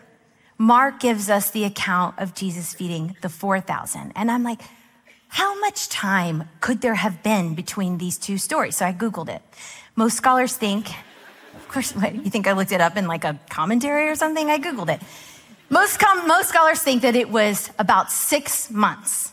Mark 0.57 0.99
gives 0.99 1.29
us 1.29 1.51
the 1.51 1.63
account 1.63 2.19
of 2.19 2.33
Jesus 2.33 2.73
feeding 2.73 3.15
the 3.21 3.29
4,000. 3.29 4.11
And 4.15 4.29
I'm 4.29 4.43
like, 4.43 4.61
how 5.33 5.59
much 5.59 5.89
time 5.89 6.47
could 6.61 6.81
there 6.81 6.93
have 6.93 7.23
been 7.23 7.55
between 7.55 7.97
these 7.97 8.17
two 8.17 8.37
stories? 8.37 8.77
So 8.77 8.85
I 8.85 8.93
Googled 8.93 9.29
it. 9.29 9.41
Most 9.95 10.15
scholars 10.15 10.55
think, 10.55 10.89
of 11.55 11.67
course, 11.67 11.91
what, 11.95 12.13
you 12.13 12.29
think 12.29 12.47
I 12.47 12.51
looked 12.53 12.71
it 12.71 12.81
up 12.81 12.97
in 12.97 13.07
like 13.07 13.23
a 13.23 13.39
commentary 13.49 14.09
or 14.09 14.15
something? 14.15 14.49
I 14.49 14.59
Googled 14.59 14.93
it. 14.93 15.01
Most, 15.69 15.99
com- 15.99 16.27
most 16.27 16.49
scholars 16.49 16.81
think 16.81 17.01
that 17.01 17.15
it 17.15 17.29
was 17.29 17.69
about 17.79 18.11
six 18.11 18.69
months. 18.69 19.31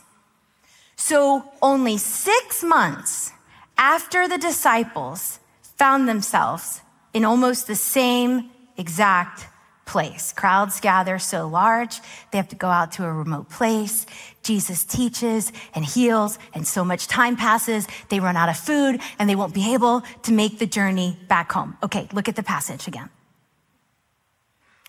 So 0.95 1.43
only 1.61 1.97
six 1.97 2.63
months 2.63 3.31
after 3.77 4.27
the 4.27 4.37
disciples 4.37 5.39
found 5.77 6.07
themselves 6.07 6.81
in 7.13 7.25
almost 7.25 7.67
the 7.67 7.75
same 7.75 8.51
exact 8.77 9.47
place. 9.85 10.31
Crowds 10.31 10.79
gather 10.79 11.19
so 11.19 11.47
large, 11.47 11.99
they 12.31 12.37
have 12.37 12.47
to 12.49 12.55
go 12.55 12.69
out 12.69 12.93
to 12.93 13.03
a 13.03 13.11
remote 13.11 13.49
place. 13.49 14.05
Jesus 14.41 14.85
teaches 14.85 15.51
and 15.75 15.83
heals, 15.83 16.39
and 16.53 16.65
so 16.65 16.85
much 16.85 17.07
time 17.07 17.35
passes, 17.35 17.87
they 18.09 18.19
run 18.19 18.37
out 18.37 18.47
of 18.47 18.57
food, 18.57 19.01
and 19.19 19.29
they 19.29 19.35
won't 19.35 19.53
be 19.53 19.73
able 19.73 20.01
to 20.23 20.31
make 20.31 20.59
the 20.59 20.65
journey 20.65 21.17
back 21.27 21.51
home. 21.51 21.77
Okay, 21.83 22.07
look 22.13 22.29
at 22.29 22.35
the 22.35 22.43
passage 22.43 22.87
again. 22.87 23.09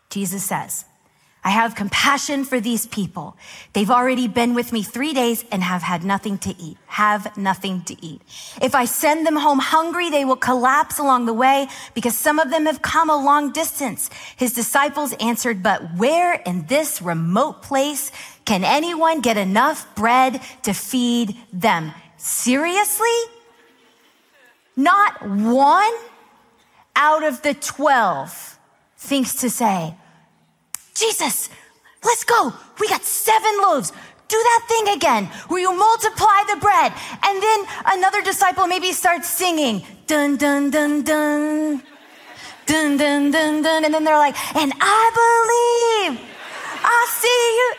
Jesus 0.08 0.44
says, 0.44 0.84
I 1.44 1.50
have 1.50 1.74
compassion 1.74 2.44
for 2.44 2.60
these 2.60 2.86
people. 2.86 3.36
They've 3.72 3.90
already 3.90 4.28
been 4.28 4.54
with 4.54 4.72
me 4.72 4.84
three 4.84 5.12
days 5.12 5.44
and 5.50 5.60
have 5.60 5.82
had 5.82 6.04
nothing 6.04 6.38
to 6.38 6.50
eat, 6.56 6.76
have 6.86 7.36
nothing 7.36 7.82
to 7.82 7.96
eat. 8.04 8.22
If 8.60 8.76
I 8.76 8.84
send 8.84 9.26
them 9.26 9.34
home 9.34 9.58
hungry, 9.58 10.08
they 10.08 10.24
will 10.24 10.36
collapse 10.36 11.00
along 11.00 11.26
the 11.26 11.32
way 11.32 11.66
because 11.94 12.16
some 12.16 12.38
of 12.38 12.50
them 12.50 12.66
have 12.66 12.80
come 12.80 13.10
a 13.10 13.16
long 13.16 13.50
distance. 13.50 14.08
His 14.36 14.52
disciples 14.52 15.14
answered, 15.14 15.64
but 15.64 15.96
where 15.96 16.34
in 16.34 16.66
this 16.66 17.02
remote 17.02 17.62
place 17.62 18.12
can 18.44 18.62
anyone 18.62 19.20
get 19.20 19.36
enough 19.36 19.92
bread 19.96 20.40
to 20.62 20.72
feed 20.72 21.36
them? 21.52 21.92
Seriously? 22.18 23.08
Not 24.76 25.28
one 25.28 25.92
out 26.94 27.24
of 27.24 27.42
the 27.42 27.54
12 27.54 28.58
thinks 28.96 29.34
to 29.36 29.50
say, 29.50 29.96
Jesus, 30.94 31.48
let's 32.04 32.24
go. 32.24 32.52
We 32.80 32.88
got 32.88 33.02
seven 33.02 33.50
loaves. 33.62 33.92
Do 34.28 34.36
that 34.36 34.64
thing 34.68 34.88
again 34.96 35.26
where 35.48 35.60
you 35.60 35.76
multiply 35.76 36.42
the 36.48 36.56
bread. 36.60 36.92
And 37.22 37.42
then 37.42 37.66
another 37.86 38.22
disciple 38.22 38.66
maybe 38.66 38.92
starts 38.92 39.28
singing, 39.28 39.84
dun, 40.06 40.36
dun, 40.36 40.70
dun, 40.70 41.02
dun, 41.02 41.82
dun, 42.66 42.96
dun, 42.96 43.30
dun, 43.30 43.62
dun. 43.62 43.84
And 43.84 43.92
then 43.92 44.04
they're 44.04 44.16
like, 44.16 44.36
and 44.56 44.72
I 44.80 46.08
believe 46.08 46.20
I 46.82 47.06
see 47.10 47.58
you. 47.58 47.74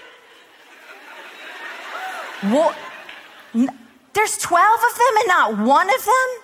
What? 2.55 2.77
There's 4.13 4.37
12 4.37 4.79
of 4.91 4.97
them 4.97 5.17
and 5.19 5.27
not 5.27 5.57
one 5.65 5.89
of 5.89 6.05
them? 6.05 6.42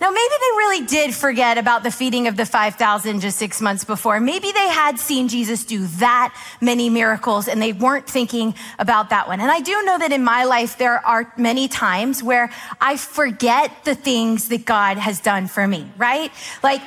Now, 0.00 0.10
maybe 0.10 0.34
they 0.40 0.56
really 0.56 0.86
did 0.86 1.12
forget 1.12 1.58
about 1.58 1.82
the 1.82 1.90
feeding 1.90 2.28
of 2.28 2.36
the 2.36 2.46
5,000 2.46 3.20
just 3.20 3.36
six 3.36 3.60
months 3.60 3.84
before. 3.84 4.20
Maybe 4.20 4.52
they 4.52 4.68
had 4.68 5.00
seen 5.00 5.26
Jesus 5.26 5.64
do 5.64 5.86
that 5.98 6.32
many 6.60 6.88
miracles 6.88 7.48
and 7.48 7.60
they 7.60 7.72
weren't 7.72 8.06
thinking 8.06 8.54
about 8.78 9.10
that 9.10 9.26
one. 9.26 9.40
And 9.40 9.50
I 9.50 9.60
do 9.60 9.82
know 9.82 9.98
that 9.98 10.12
in 10.12 10.22
my 10.22 10.44
life, 10.44 10.78
there 10.78 11.04
are 11.04 11.32
many 11.36 11.66
times 11.66 12.22
where 12.22 12.50
I 12.80 12.96
forget 12.96 13.72
the 13.84 13.96
things 13.96 14.48
that 14.48 14.64
God 14.64 14.98
has 14.98 15.20
done 15.20 15.48
for 15.48 15.66
me, 15.66 15.90
right? 15.96 16.30
Like 16.62 16.80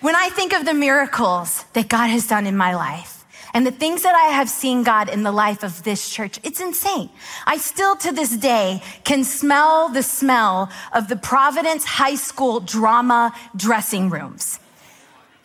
when 0.00 0.16
I 0.16 0.30
think 0.30 0.54
of 0.54 0.64
the 0.64 0.74
miracles 0.74 1.64
that 1.74 1.88
God 1.88 2.08
has 2.08 2.26
done 2.26 2.46
in 2.46 2.56
my 2.56 2.74
life, 2.74 3.15
and 3.56 3.66
the 3.66 3.70
things 3.72 4.02
that 4.02 4.14
I 4.14 4.34
have 4.34 4.50
seen 4.50 4.82
God 4.82 5.08
in 5.08 5.22
the 5.22 5.32
life 5.32 5.62
of 5.62 5.82
this 5.82 6.10
church, 6.10 6.38
it's 6.42 6.60
insane. 6.60 7.08
I 7.46 7.56
still 7.56 7.96
to 7.96 8.12
this 8.12 8.36
day 8.36 8.82
can 9.04 9.24
smell 9.24 9.88
the 9.88 10.02
smell 10.02 10.70
of 10.92 11.08
the 11.08 11.16
Providence 11.16 11.82
High 11.82 12.16
School 12.16 12.60
drama 12.60 13.32
dressing 13.56 14.10
rooms. 14.10 14.60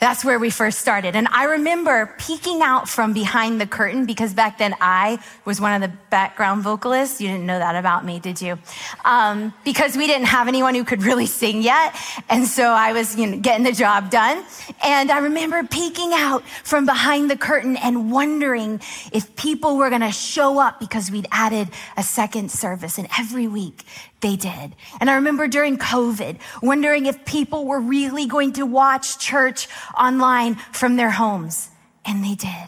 That's 0.01 0.25
where 0.25 0.39
we 0.39 0.49
first 0.49 0.79
started. 0.79 1.15
And 1.15 1.27
I 1.27 1.43
remember 1.43 2.15
peeking 2.17 2.63
out 2.63 2.89
from 2.89 3.13
behind 3.13 3.61
the 3.61 3.67
curtain 3.67 4.07
because 4.07 4.33
back 4.33 4.57
then 4.57 4.73
I 4.81 5.23
was 5.45 5.61
one 5.61 5.73
of 5.73 5.87
the 5.87 5.95
background 6.09 6.63
vocalists. 6.63 7.21
You 7.21 7.27
didn't 7.27 7.45
know 7.45 7.59
that 7.59 7.75
about 7.75 8.03
me, 8.03 8.19
did 8.19 8.41
you? 8.41 8.57
Um, 9.05 9.53
because 9.63 9.95
we 9.95 10.07
didn't 10.07 10.25
have 10.25 10.47
anyone 10.47 10.73
who 10.73 10.83
could 10.83 11.03
really 11.03 11.27
sing 11.27 11.61
yet. 11.61 11.95
And 12.29 12.47
so 12.47 12.63
I 12.63 12.93
was 12.93 13.15
you 13.15 13.27
know, 13.27 13.37
getting 13.37 13.63
the 13.63 13.73
job 13.73 14.09
done. 14.09 14.43
And 14.83 15.11
I 15.11 15.19
remember 15.19 15.63
peeking 15.65 16.13
out 16.13 16.47
from 16.63 16.87
behind 16.87 17.29
the 17.29 17.37
curtain 17.37 17.77
and 17.77 18.11
wondering 18.11 18.81
if 19.13 19.35
people 19.35 19.77
were 19.77 19.89
going 19.89 20.01
to 20.01 20.11
show 20.11 20.57
up 20.57 20.79
because 20.79 21.11
we'd 21.11 21.27
added 21.31 21.69
a 21.95 22.01
second 22.01 22.49
service. 22.49 22.97
And 22.97 23.07
every 23.19 23.47
week 23.47 23.85
they 24.21 24.35
did. 24.35 24.75
And 24.99 25.09
I 25.09 25.15
remember 25.15 25.47
during 25.47 25.77
COVID, 25.77 26.37
wondering 26.61 27.07
if 27.07 27.25
people 27.25 27.65
were 27.65 27.79
really 27.79 28.27
going 28.27 28.53
to 28.53 28.65
watch 28.65 29.19
church 29.19 29.67
online 29.97 30.55
from 30.71 30.95
their 30.95 31.11
homes. 31.11 31.69
And 32.05 32.23
they 32.23 32.35
did. 32.35 32.67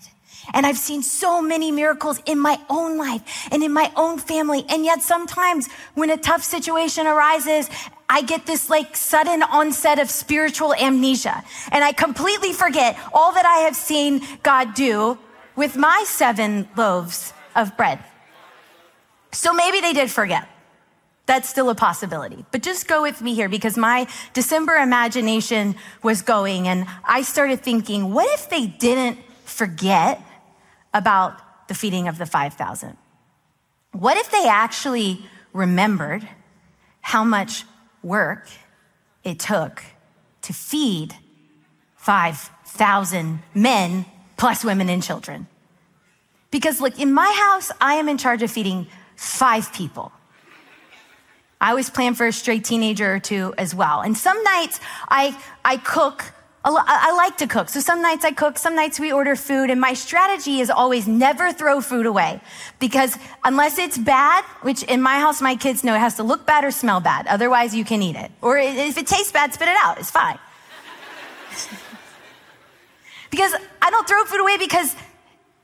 And 0.53 0.65
I've 0.65 0.77
seen 0.77 1.01
so 1.03 1.41
many 1.41 1.71
miracles 1.71 2.21
in 2.25 2.39
my 2.39 2.59
own 2.69 2.97
life 2.97 3.47
and 3.51 3.63
in 3.63 3.71
my 3.71 3.91
own 3.95 4.17
family. 4.19 4.65
And 4.67 4.83
yet 4.83 5.01
sometimes 5.01 5.69
when 5.93 6.09
a 6.09 6.17
tough 6.17 6.43
situation 6.43 7.07
arises, 7.07 7.69
I 8.09 8.21
get 8.23 8.45
this 8.45 8.69
like 8.69 8.95
sudden 8.95 9.41
onset 9.41 9.99
of 9.99 10.09
spiritual 10.09 10.73
amnesia. 10.73 11.43
And 11.71 11.83
I 11.83 11.93
completely 11.93 12.51
forget 12.51 12.97
all 13.13 13.31
that 13.33 13.45
I 13.45 13.59
have 13.59 13.75
seen 13.75 14.21
God 14.43 14.73
do 14.73 15.17
with 15.55 15.77
my 15.77 16.03
seven 16.07 16.67
loaves 16.75 17.33
of 17.55 17.77
bread. 17.77 17.99
So 19.31 19.53
maybe 19.53 19.79
they 19.79 19.93
did 19.93 20.11
forget. 20.11 20.47
That's 21.25 21.47
still 21.47 21.69
a 21.69 21.75
possibility. 21.75 22.45
But 22.51 22.63
just 22.63 22.87
go 22.87 23.01
with 23.01 23.21
me 23.21 23.33
here 23.33 23.47
because 23.47 23.77
my 23.77 24.07
December 24.33 24.75
imagination 24.75 25.75
was 26.01 26.21
going 26.21 26.67
and 26.67 26.85
I 27.05 27.21
started 27.21 27.61
thinking, 27.61 28.13
what 28.13 28.27
if 28.33 28.49
they 28.49 28.67
didn't 28.67 29.17
forget 29.45 30.21
about 30.93 31.67
the 31.67 31.73
feeding 31.73 32.07
of 32.07 32.17
the 32.17 32.25
5,000? 32.25 32.97
What 33.93 34.17
if 34.17 34.31
they 34.31 34.47
actually 34.47 35.25
remembered 35.53 36.27
how 36.99 37.23
much 37.23 37.63
work 38.01 38.49
it 39.23 39.39
took 39.39 39.83
to 40.41 40.51
feed 40.51 41.15
5,000 41.95 43.39
men 43.53 44.05
plus 44.35 44.65
women 44.65 44.89
and 44.89 45.01
children? 45.01 45.47
Because 46.51 46.81
look, 46.81 46.99
in 46.99 47.13
my 47.13 47.31
house, 47.45 47.71
I 47.79 47.95
am 47.95 48.09
in 48.09 48.17
charge 48.17 48.43
of 48.43 48.51
feeding 48.51 48.87
five 49.15 49.71
people. 49.73 50.11
I 51.63 51.69
always 51.69 51.89
plan 51.89 52.13
for 52.13 52.27
a 52.27 52.33
straight 52.33 52.65
teenager 52.65 53.15
or 53.15 53.19
two 53.19 53.53
as 53.57 53.73
well. 53.73 54.01
And 54.01 54.17
some 54.17 54.43
nights 54.43 54.81
I, 55.07 55.33
I 55.63 55.77
cook 55.77 56.25
I 56.65 57.13
like 57.17 57.37
to 57.39 57.47
cook. 57.47 57.67
So 57.67 57.81
some 57.81 58.01
nights 58.01 58.23
I 58.23 58.31
cook, 58.31 58.57
some 58.57 58.73
nights 58.73 58.97
we 58.97 59.11
order 59.11 59.35
food. 59.35 59.69
And 59.69 59.81
my 59.81 59.93
strategy 59.93 60.61
is 60.61 60.69
always 60.69 61.09
never 61.09 61.51
throw 61.51 61.81
food 61.81 62.05
away 62.05 62.39
because 62.79 63.17
unless 63.43 63.77
it's 63.77 63.97
bad, 63.97 64.45
which 64.61 64.81
in 64.83 65.01
my 65.01 65.19
house, 65.19 65.41
my 65.41 65.57
kids 65.57 65.83
know 65.83 65.93
it 65.93 65.99
has 65.99 66.15
to 66.15 66.23
look 66.23 66.45
bad 66.45 66.63
or 66.63 66.71
smell 66.71 67.01
bad. 67.01 67.27
Otherwise 67.27 67.75
you 67.75 67.83
can 67.83 68.01
eat 68.01 68.15
it. 68.15 68.31
Or 68.41 68.57
if 68.57 68.97
it 68.97 69.07
tastes 69.07 69.33
bad, 69.33 69.53
spit 69.53 69.67
it 69.67 69.75
out. 69.83 69.99
It's 69.99 70.11
fine. 70.11 70.39
because 73.29 73.53
I 73.81 73.91
don't 73.91 74.07
throw 74.07 74.23
food 74.23 74.39
away 74.39 74.57
because 74.57 74.95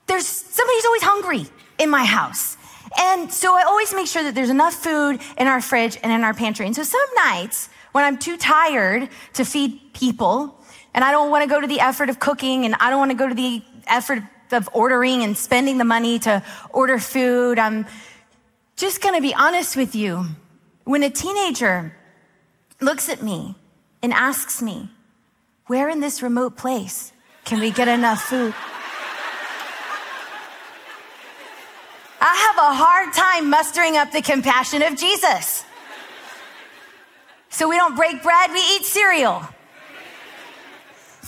there's 0.08 0.27
somebody's 0.27 0.86
always 0.86 1.03
hungry 1.03 1.46
in 1.77 1.89
my 1.89 2.03
house. 2.03 2.58
And 2.98 3.31
so 3.31 3.55
I 3.55 3.63
always 3.63 3.93
make 3.93 4.08
sure 4.08 4.24
that 4.24 4.36
there's 4.36 4.50
enough 4.50 4.74
food 4.74 5.22
in 5.38 5.48
our 5.48 5.62
fridge 5.62 5.98
and 6.01 6.12
in 6.12 6.24
our 6.24 6.34
pantry. 6.34 6.65
And 6.65 6.75
so 6.75 6.84
some 6.84 7.08
nights 7.15 7.69
when 7.91 8.03
I'm 8.03 8.17
too 8.17 8.38
tired 8.38 9.10
to 9.34 9.46
feed 9.46 9.93
people 9.93 10.60
and 10.93 11.03
I 11.03 11.12
don't 11.12 11.29
want 11.29 11.43
to 11.43 11.50
go 11.50 11.62
to 11.62 11.67
the 11.67 11.79
effort 11.79 12.10
of 12.10 12.19
cooking 12.19 12.65
and 12.65 12.75
I 12.79 12.89
don't 12.89 13.00
want 13.00 13.12
to 13.12 13.17
go 13.17 13.27
to 13.27 13.36
the 13.36 13.62
effort 13.88 14.24
of 14.51 14.69
ordering 14.74 15.24
and 15.24 15.38
spending 15.38 15.77
the 15.77 15.86
money 15.86 16.19
to 16.19 16.43
order 16.72 16.98
food, 17.00 17.60
I'm 17.60 17.86
just 18.75 19.01
going 19.01 19.15
to 19.15 19.22
be 19.22 19.34
honest 19.34 19.75
with 19.75 19.96
you. 19.96 20.25
When 20.86 21.03
a 21.03 21.10
teenager 21.10 21.96
looks 22.81 23.10
at 23.10 23.22
me 23.22 23.55
and 24.01 24.13
asks 24.13 24.62
me, 24.62 24.89
where 25.67 25.89
in 25.89 26.00
this 26.00 26.24
remote 26.24 26.58
place 26.58 27.12
can 27.46 27.60
we 27.60 27.69
get 27.69 27.88
enough 27.88 28.24
food? 28.24 28.55
I 32.21 32.35
have 32.35 32.57
a 32.57 32.73
hard 32.75 33.13
time 33.13 33.49
mustering 33.49 33.95
up 33.95 34.11
the 34.11 34.21
compassion 34.21 34.81
of 34.81 34.97
Jesus. 34.97 35.63
So 37.49 37.69
we 37.69 37.75
don't 37.75 37.95
break 37.95 38.21
bread, 38.21 38.51
we 38.51 38.59
eat 38.59 38.85
cereal. 38.85 39.47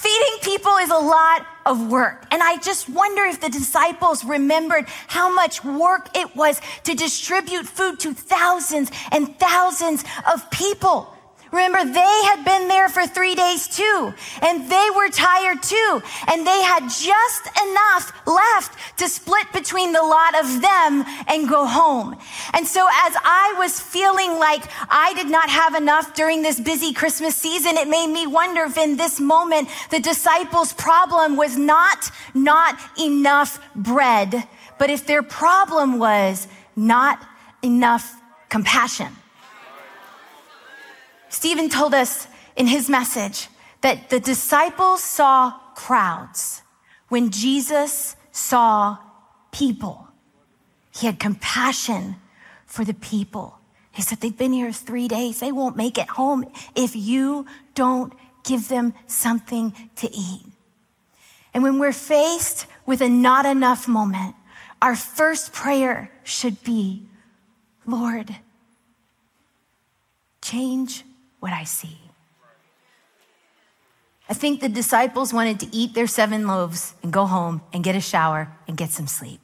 Feeding 0.01 0.38
people 0.41 0.77
is 0.77 0.89
a 0.89 0.98
lot 0.98 1.45
of 1.65 1.91
work. 1.91 2.25
And 2.31 2.41
I 2.41 2.57
just 2.57 2.89
wonder 2.89 3.24
if 3.24 3.39
the 3.39 3.50
disciples 3.50 4.25
remembered 4.25 4.86
how 5.07 5.33
much 5.33 5.63
work 5.63 6.10
it 6.17 6.36
was 6.36 6.60
to 6.86 6.95
distribute 6.95 7.67
food 7.67 8.00
to 8.00 8.13
thousands 8.13 8.91
and 9.12 9.38
thousands 9.38 10.03
of 10.33 10.50
people. 10.50 11.15
Remember, 11.51 11.84
they 11.84 12.24
had 12.24 12.46
been 12.46 12.70
there 12.70 12.88
for 12.88 13.05
three 13.05 13.36
days 13.36 13.67
too, 13.67 14.13
and 14.41 14.70
they 14.72 14.88
were 14.96 15.10
tired 15.10 15.62
too, 15.62 16.01
and 16.27 16.48
they 16.48 16.62
had 16.63 16.84
just 16.84 17.46
enough 17.62 18.13
left 18.25 18.98
to 19.00 19.10
split 19.10 19.51
between 19.51 19.91
the 19.91 20.01
lot 20.01 20.39
of 20.39 20.62
them 20.62 21.03
and 21.27 21.50
go 21.50 21.65
home. 21.65 22.15
And 22.53 22.65
so 22.65 22.88
as 22.88 23.15
I 23.24 23.55
was 23.58 23.79
feeling 23.81 24.39
like 24.39 24.63
I 24.89 25.13
did 25.15 25.29
not 25.29 25.50
have 25.50 25.75
enough 25.75 26.13
during 26.13 26.41
this 26.41 26.60
busy 26.60 26.93
Christmas 26.93 27.36
season, 27.36 27.75
it 27.75 27.89
made 27.89 28.08
me 28.08 28.27
wonder 28.27 28.63
if 28.63 28.77
in 28.77 28.96
this 28.96 29.20
moment 29.20 29.67
the 29.89 30.00
disciples' 30.00 30.72
problem 30.72 31.36
was 31.36 31.58
not 31.58 32.10
not 32.34 32.79
enough 32.98 33.60
bread, 33.75 34.48
but 34.79 34.89
if 34.89 35.05
their 35.05 35.22
problem 35.22 36.00
was 36.00 36.48
not 36.75 37.22
enough 37.62 38.15
compassion. 38.50 39.17
Stephen 41.31 41.69
told 41.69 41.93
us 41.93 42.27
in 42.57 42.67
his 42.67 42.89
message 42.89 43.47
that 43.79 44.09
the 44.09 44.19
disciples 44.19 45.01
saw 45.01 45.53
crowds 45.75 46.61
when 47.07 47.31
Jesus 47.31 48.17
saw 48.31 48.97
people. 49.51 50.09
He 50.93 51.07
had 51.07 51.19
compassion 51.19 52.17
for 52.65 52.83
the 52.83 52.93
people. 52.93 53.57
He 53.93 54.01
said, 54.01 54.19
They've 54.19 54.38
been 54.38 54.51
here 54.51 54.73
three 54.73 55.07
days. 55.07 55.39
They 55.39 55.53
won't 55.53 55.77
make 55.77 55.97
it 55.97 56.09
home 56.09 56.45
if 56.75 56.95
you 56.95 57.45
don't 57.75 58.13
give 58.43 58.67
them 58.67 58.93
something 59.07 59.73
to 59.95 60.11
eat. 60.11 60.45
And 61.53 61.63
when 61.63 61.79
we're 61.79 61.93
faced 61.93 62.65
with 62.85 63.01
a 63.01 63.09
not 63.09 63.45
enough 63.45 63.88
moment, 63.88 64.35
our 64.81 64.95
first 64.95 65.53
prayer 65.53 66.11
should 66.23 66.61
be, 66.63 67.03
Lord, 67.85 68.35
change 70.41 71.05
what 71.41 71.51
I 71.51 71.65
see. 71.65 71.98
I 74.29 74.33
think 74.33 74.62
the 74.62 74.69
disciples 74.69 75.33
wanted 75.33 75.60
to 75.60 75.75
eat 75.75 75.93
their 75.93 76.07
seven 76.07 76.48
loaves 76.48 76.95
and 77.03 77.12
go 77.12 77.25
home 77.25 77.62
and 77.74 77.83
get 77.83 77.98
a 77.98 78.00
shower 78.00 78.48
and 78.65 78.77
get 78.77 78.91
some 78.91 79.07
sleep. 79.07 79.41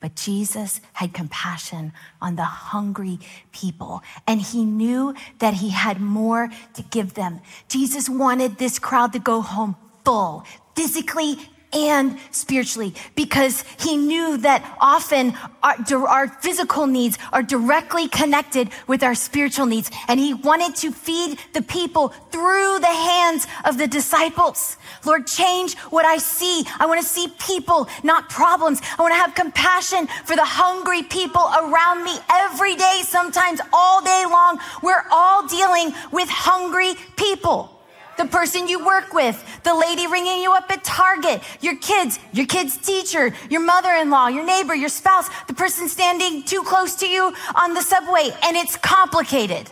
But 0.00 0.16
Jesus 0.16 0.80
had 0.94 1.12
compassion 1.12 1.92
on 2.22 2.36
the 2.36 2.44
hungry 2.44 3.18
people, 3.52 4.02
and 4.26 4.40
he 4.40 4.64
knew 4.64 5.14
that 5.40 5.54
he 5.54 5.68
had 5.68 6.00
more 6.00 6.48
to 6.72 6.82
give 6.84 7.12
them. 7.12 7.40
Jesus 7.68 8.08
wanted 8.08 8.56
this 8.56 8.78
crowd 8.78 9.12
to 9.12 9.18
go 9.18 9.42
home 9.42 9.76
full, 10.06 10.46
physically 10.74 11.36
and 11.72 12.18
spiritually 12.32 12.94
because 13.14 13.64
he 13.78 13.96
knew 13.96 14.38
that 14.38 14.76
often 14.80 15.34
our, 15.62 15.76
our, 16.08 16.28
physical 16.28 16.86
needs 16.86 17.18
are 17.32 17.42
directly 17.42 18.08
connected 18.08 18.70
with 18.86 19.02
our 19.02 19.14
spiritual 19.14 19.66
needs. 19.66 19.90
And 20.08 20.18
he 20.18 20.34
wanted 20.34 20.74
to 20.76 20.90
feed 20.90 21.38
the 21.52 21.62
people 21.62 22.08
through 22.30 22.78
the 22.80 22.86
hands 22.86 23.46
of 23.64 23.78
the 23.78 23.86
disciples. 23.86 24.76
Lord, 25.04 25.26
change 25.26 25.76
what 25.90 26.04
I 26.04 26.18
see. 26.18 26.64
I 26.78 26.86
want 26.86 27.00
to 27.00 27.06
see 27.06 27.28
people, 27.38 27.88
not 28.02 28.30
problems. 28.30 28.80
I 28.98 29.02
want 29.02 29.12
to 29.12 29.18
have 29.18 29.34
compassion 29.34 30.08
for 30.24 30.34
the 30.34 30.44
hungry 30.44 31.02
people 31.02 31.42
around 31.42 32.04
me 32.04 32.16
every 32.30 32.74
day, 32.74 33.02
sometimes 33.04 33.60
all 33.72 34.02
day 34.02 34.24
long. 34.28 34.58
We're 34.82 35.04
all 35.10 35.46
dealing 35.46 35.92
with 36.10 36.28
hungry 36.28 36.94
people 37.16 37.79
the 38.20 38.26
person 38.26 38.68
you 38.68 38.84
work 38.84 39.14
with, 39.14 39.42
the 39.64 39.74
lady 39.74 40.06
ringing 40.06 40.42
you 40.42 40.52
up 40.52 40.70
at 40.70 40.84
Target, 40.84 41.42
your 41.62 41.76
kids, 41.76 42.18
your 42.32 42.46
kid's 42.46 42.76
teacher, 42.76 43.32
your 43.48 43.62
mother 43.62 43.90
in 43.92 44.10
law, 44.10 44.28
your 44.28 44.44
neighbor, 44.44 44.74
your 44.74 44.90
spouse, 44.90 45.28
the 45.46 45.54
person 45.54 45.88
standing 45.88 46.42
too 46.42 46.62
close 46.62 46.96
to 46.96 47.08
you 47.08 47.34
on 47.54 47.72
the 47.72 47.80
subway. 47.80 48.30
And 48.42 48.58
it's 48.58 48.76
complicated. 48.76 49.70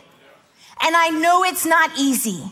And 0.81 0.97
I 0.97 1.11
know 1.11 1.45
it's 1.45 1.67
not 1.67 1.91
easy. 1.99 2.43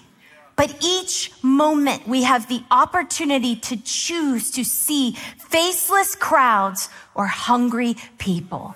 But 0.55 0.77
each 0.83 1.33
moment 1.43 2.07
we 2.07 2.25
have 2.25 2.49
the 2.49 2.63
opportunity 2.71 3.57
to 3.57 3.77
choose 3.79 4.51
to 4.53 4.65
see 4.65 5.13
faceless 5.13 6.15
crowds 6.15 6.91
or 7.15 7.27
hungry 7.27 7.97
people. 8.19 8.75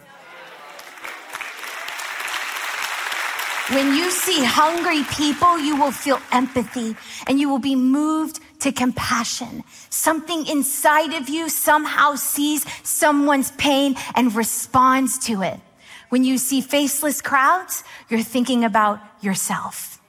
When 3.73 3.95
you 3.95 4.11
see 4.11 4.43
hungry 4.43 5.05
people, 5.05 5.57
you 5.57 5.77
will 5.77 5.93
feel 5.93 6.21
empathy 6.33 6.97
and 7.29 7.39
you 7.39 7.49
will 7.49 7.61
be 7.61 7.77
moved 7.77 8.41
to 8.61 8.73
compassion. 8.73 9.63
Something 9.91 10.45
inside 10.49 11.13
of 11.15 11.29
you 11.29 11.49
somehow 11.49 12.17
sees 12.17 12.67
someone's 12.83 13.53
pain 13.53 13.95
and 14.17 14.35
responds 14.35 15.21
to 15.27 15.43
it. 15.43 15.61
When 16.09 16.25
you 16.25 16.37
see 16.37 16.61
faceless 16.61 17.23
crowds, 17.23 17.85
you're 18.09 18.25
thinking 18.25 18.65
about 18.65 18.99
yourself. 19.21 20.01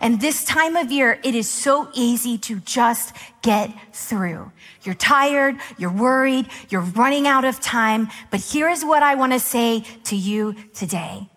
And 0.00 0.20
this 0.20 0.44
time 0.44 0.76
of 0.76 0.92
year, 0.92 1.18
it 1.24 1.34
is 1.34 1.48
so 1.50 1.88
easy 1.92 2.38
to 2.38 2.60
just 2.60 3.12
get 3.42 3.72
through. 3.92 4.52
You're 4.84 4.94
tired, 4.94 5.56
you're 5.78 5.92
worried, 5.92 6.46
you're 6.68 6.80
running 6.80 7.26
out 7.26 7.44
of 7.44 7.58
time. 7.58 8.08
But 8.30 8.38
here 8.38 8.68
is 8.68 8.84
what 8.84 9.02
I 9.02 9.16
want 9.16 9.32
to 9.32 9.40
say 9.40 9.80
to 10.04 10.14
you 10.14 10.54
today 10.74 11.28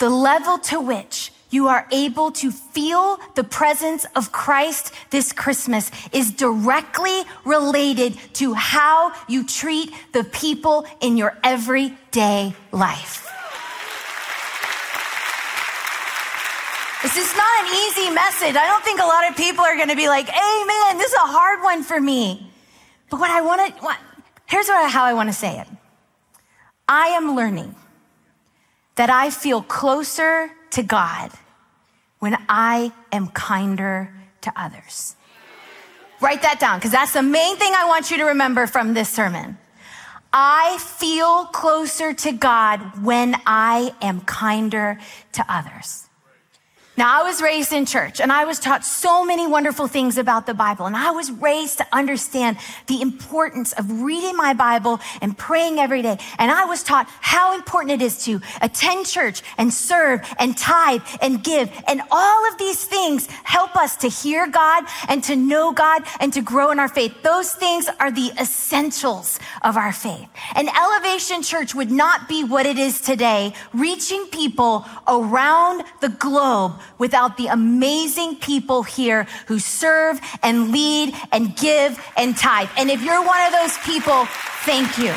the 0.00 0.10
level 0.10 0.58
to 0.58 0.80
which 0.80 1.30
you 1.50 1.68
are 1.68 1.86
able 1.92 2.30
to 2.30 2.50
feel 2.50 3.18
the 3.34 3.44
presence 3.44 4.06
of 4.16 4.32
Christ 4.32 4.92
this 5.10 5.32
Christmas 5.32 5.90
is 6.12 6.32
directly 6.32 7.22
related 7.44 8.16
to 8.34 8.54
how 8.54 9.12
you 9.28 9.46
treat 9.46 9.92
the 10.12 10.24
people 10.24 10.86
in 11.00 11.16
your 11.16 11.36
everyday 11.44 12.54
life. 12.72 13.26
This 17.02 17.16
is 17.16 17.36
not 17.36 17.64
an 17.64 17.74
easy 17.74 18.10
message. 18.10 18.56
I 18.56 18.66
don't 18.66 18.84
think 18.84 19.00
a 19.00 19.04
lot 19.04 19.28
of 19.28 19.36
people 19.36 19.64
are 19.64 19.76
going 19.76 19.88
to 19.88 19.96
be 19.96 20.08
like, 20.08 20.28
Amen, 20.28 20.98
this 20.98 21.08
is 21.08 21.14
a 21.14 21.26
hard 21.26 21.62
one 21.62 21.82
for 21.82 22.00
me. 22.00 22.50
But 23.10 23.20
what 23.20 23.30
I 23.30 23.40
want 23.40 23.76
to, 23.76 23.96
here's 24.46 24.68
what, 24.68 24.90
how 24.90 25.04
I 25.04 25.14
want 25.14 25.28
to 25.28 25.34
say 25.34 25.58
it. 25.58 25.66
I 26.88 27.08
am 27.08 27.34
learning 27.34 27.74
that 29.00 29.08
I 29.08 29.30
feel 29.30 29.62
closer 29.62 30.50
to 30.72 30.82
God 30.82 31.30
when 32.18 32.36
I 32.50 32.92
am 33.10 33.28
kinder 33.28 34.12
to 34.42 34.52
others. 34.54 35.16
Write 36.20 36.42
that 36.42 36.60
down 36.60 36.78
because 36.78 36.90
that's 36.90 37.14
the 37.14 37.22
main 37.22 37.56
thing 37.56 37.72
I 37.74 37.86
want 37.86 38.10
you 38.10 38.18
to 38.18 38.24
remember 38.24 38.66
from 38.66 38.92
this 38.92 39.08
sermon. 39.08 39.56
I 40.34 40.76
feel 40.78 41.46
closer 41.46 42.12
to 42.12 42.32
God 42.32 43.02
when 43.02 43.36
I 43.46 43.94
am 44.02 44.20
kinder 44.20 44.98
to 45.32 45.46
others. 45.48 46.09
Now, 47.00 47.18
I 47.18 47.22
was 47.22 47.40
raised 47.40 47.72
in 47.72 47.86
church 47.86 48.20
and 48.20 48.30
I 48.30 48.44
was 48.44 48.58
taught 48.58 48.84
so 48.84 49.24
many 49.24 49.46
wonderful 49.46 49.88
things 49.88 50.18
about 50.18 50.44
the 50.44 50.52
Bible. 50.52 50.84
And 50.84 50.94
I 50.94 51.12
was 51.12 51.30
raised 51.30 51.78
to 51.78 51.86
understand 51.94 52.58
the 52.88 53.00
importance 53.00 53.72
of 53.72 54.02
reading 54.02 54.36
my 54.36 54.52
Bible 54.52 55.00
and 55.22 55.34
praying 55.34 55.78
every 55.78 56.02
day. 56.02 56.18
And 56.36 56.50
I 56.50 56.66
was 56.66 56.82
taught 56.82 57.08
how 57.22 57.54
important 57.54 58.02
it 58.02 58.04
is 58.04 58.22
to 58.26 58.42
attend 58.60 59.06
church 59.06 59.42
and 59.56 59.72
serve 59.72 60.20
and 60.38 60.58
tithe 60.58 61.00
and 61.22 61.42
give. 61.42 61.70
And 61.88 62.02
all 62.10 62.46
of 62.52 62.58
these 62.58 62.84
things 62.84 63.28
help 63.44 63.76
us 63.76 63.96
to 63.96 64.08
hear 64.08 64.46
God 64.46 64.84
and 65.08 65.24
to 65.24 65.36
know 65.36 65.72
God 65.72 66.02
and 66.20 66.30
to 66.34 66.42
grow 66.42 66.70
in 66.70 66.78
our 66.78 66.88
faith. 66.88 67.14
Those 67.22 67.50
things 67.54 67.88
are 67.98 68.10
the 68.10 68.30
essentials 68.38 69.38
of 69.62 69.78
our 69.78 69.94
faith. 69.94 70.28
And 70.54 70.68
Elevation 70.68 71.42
Church 71.42 71.74
would 71.74 71.90
not 71.90 72.28
be 72.28 72.44
what 72.44 72.66
it 72.66 72.76
is 72.76 73.00
today, 73.00 73.54
reaching 73.72 74.26
people 74.26 74.84
around 75.08 75.84
the 76.02 76.10
globe 76.10 76.78
without 76.98 77.36
the 77.36 77.46
amazing 77.46 78.36
people 78.36 78.82
here 78.82 79.26
who 79.46 79.58
serve 79.58 80.20
and 80.42 80.72
lead 80.72 81.14
and 81.32 81.56
give 81.56 81.98
and 82.16 82.36
tithe. 82.36 82.68
And 82.76 82.90
if 82.90 83.02
you're 83.02 83.24
one 83.24 83.46
of 83.46 83.52
those 83.52 83.76
people, 83.78 84.26
thank 84.64 84.98
you. 84.98 85.14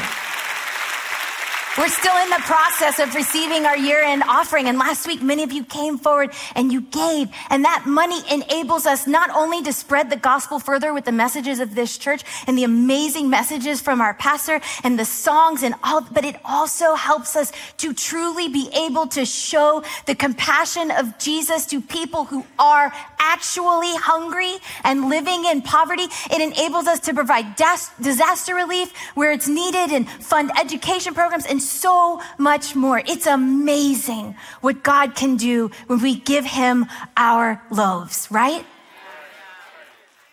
We're 1.76 1.88
still 1.88 2.16
in 2.22 2.30
the 2.30 2.42
process 2.42 3.00
of 3.00 3.16
receiving 3.16 3.66
our 3.66 3.76
year 3.76 4.04
end 4.04 4.22
offering. 4.30 4.68
And 4.68 4.78
last 4.78 5.08
week, 5.08 5.24
many 5.24 5.42
of 5.42 5.52
you 5.52 5.64
came 5.64 5.98
forward 5.98 6.32
and 6.56 6.72
you 6.72 6.82
gave. 6.82 7.30
And 7.50 7.66
that 7.66 7.88
money 7.88 8.22
enables 8.32 8.86
us 8.86 9.08
not 9.08 9.32
only 9.32 9.64
to 9.64 9.74
spread 9.74 10.12
the 10.12 10.16
gospel 10.16 10.60
further 10.60 10.94
with 10.94 11.06
the 11.06 11.12
messages 11.12 11.60
of 11.60 11.74
this 11.74 11.98
church 11.98 12.24
and 12.46 12.56
the 12.56 12.64
amazing 12.64 13.28
messages 13.28 13.82
from 13.82 14.02
our 14.02 14.14
pastor 14.14 14.62
and 14.84 15.00
the 15.00 15.06
songs 15.06 15.64
and 15.64 15.74
all, 15.84 16.02
but 16.02 16.24
it 16.24 16.36
also 16.46 16.94
helps 16.94 17.36
us 17.36 17.52
to 17.78 17.92
truly 17.92 18.50
be 18.50 18.70
able 18.76 19.08
to 19.08 19.26
show 19.26 19.84
the 20.06 20.14
compassion 20.14 20.92
of 20.92 21.18
Jesus 21.18 21.66
to 21.66 21.82
people 21.82 22.26
who 22.26 22.46
are 22.60 22.94
actually 23.24 23.96
hungry 23.96 24.56
and 24.84 25.10
living 25.10 25.46
in 25.46 25.62
poverty. 25.62 26.08
It 26.30 26.42
enables 26.42 26.88
us 26.88 27.00
to 27.02 27.14
provide 27.14 27.56
disaster 27.56 28.54
relief 28.54 28.94
where 29.16 29.32
it's 29.32 29.48
needed 29.48 29.92
and 29.92 30.10
fund 30.10 30.52
education 30.60 31.14
programs 31.14 31.46
and 31.46 31.62
so 31.62 32.22
much 32.38 32.76
more. 32.76 33.00
It's 33.00 33.26
amazing 33.26 34.36
what 34.62 34.84
God 34.84 35.16
can 35.16 35.38
do 35.38 35.72
when 35.88 36.02
we 36.02 36.16
give 36.16 36.46
him 36.46 36.86
our 37.16 37.64
loaves, 37.72 38.28
right? 38.30 38.66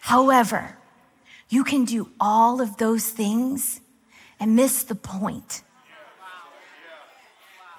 However, 0.01 0.77
you 1.49 1.63
can 1.63 1.85
do 1.85 2.11
all 2.19 2.61
of 2.61 2.77
those 2.77 3.09
things 3.09 3.81
and 4.41 4.57
miss 4.57 4.83
the 4.83 4.95
point. 4.95 5.63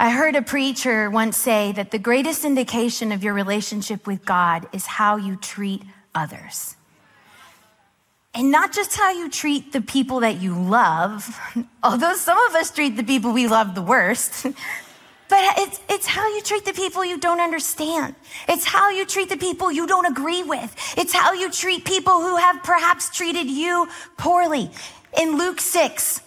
I 0.01 0.09
heard 0.09 0.35
a 0.35 0.41
preacher 0.41 1.11
once 1.11 1.37
say 1.37 1.73
that 1.73 1.91
the 1.91 1.99
greatest 1.99 2.43
indication 2.43 3.11
of 3.11 3.23
your 3.23 3.35
relationship 3.35 4.07
with 4.07 4.25
God 4.25 4.67
is 4.73 4.87
how 4.87 5.17
you 5.17 5.35
treat 5.35 5.83
others. 6.15 6.75
And 8.33 8.49
not 8.49 8.73
just 8.73 8.97
how 8.97 9.11
you 9.11 9.29
treat 9.29 9.73
the 9.73 9.79
people 9.79 10.21
that 10.21 10.41
you 10.41 10.55
love, 10.55 11.39
although 11.83 12.15
some 12.15 12.35
of 12.49 12.55
us 12.55 12.71
treat 12.71 12.97
the 12.97 13.03
people 13.03 13.31
we 13.31 13.47
love 13.47 13.75
the 13.75 13.83
worst, 13.83 14.43
but 15.29 15.39
it's, 15.59 15.79
it's 15.87 16.07
how 16.07 16.27
you 16.33 16.41
treat 16.41 16.65
the 16.65 16.73
people 16.73 17.05
you 17.05 17.19
don't 17.19 17.39
understand. 17.39 18.15
It's 18.49 18.65
how 18.65 18.89
you 18.89 19.05
treat 19.05 19.29
the 19.29 19.37
people 19.37 19.71
you 19.71 19.85
don't 19.85 20.07
agree 20.07 20.41
with. 20.41 20.75
It's 20.97 21.13
how 21.13 21.33
you 21.33 21.51
treat 21.51 21.85
people 21.85 22.21
who 22.21 22.37
have 22.37 22.63
perhaps 22.63 23.15
treated 23.15 23.45
you 23.45 23.87
poorly. 24.17 24.71
In 25.15 25.37
Luke 25.37 25.61
6, 25.61 26.21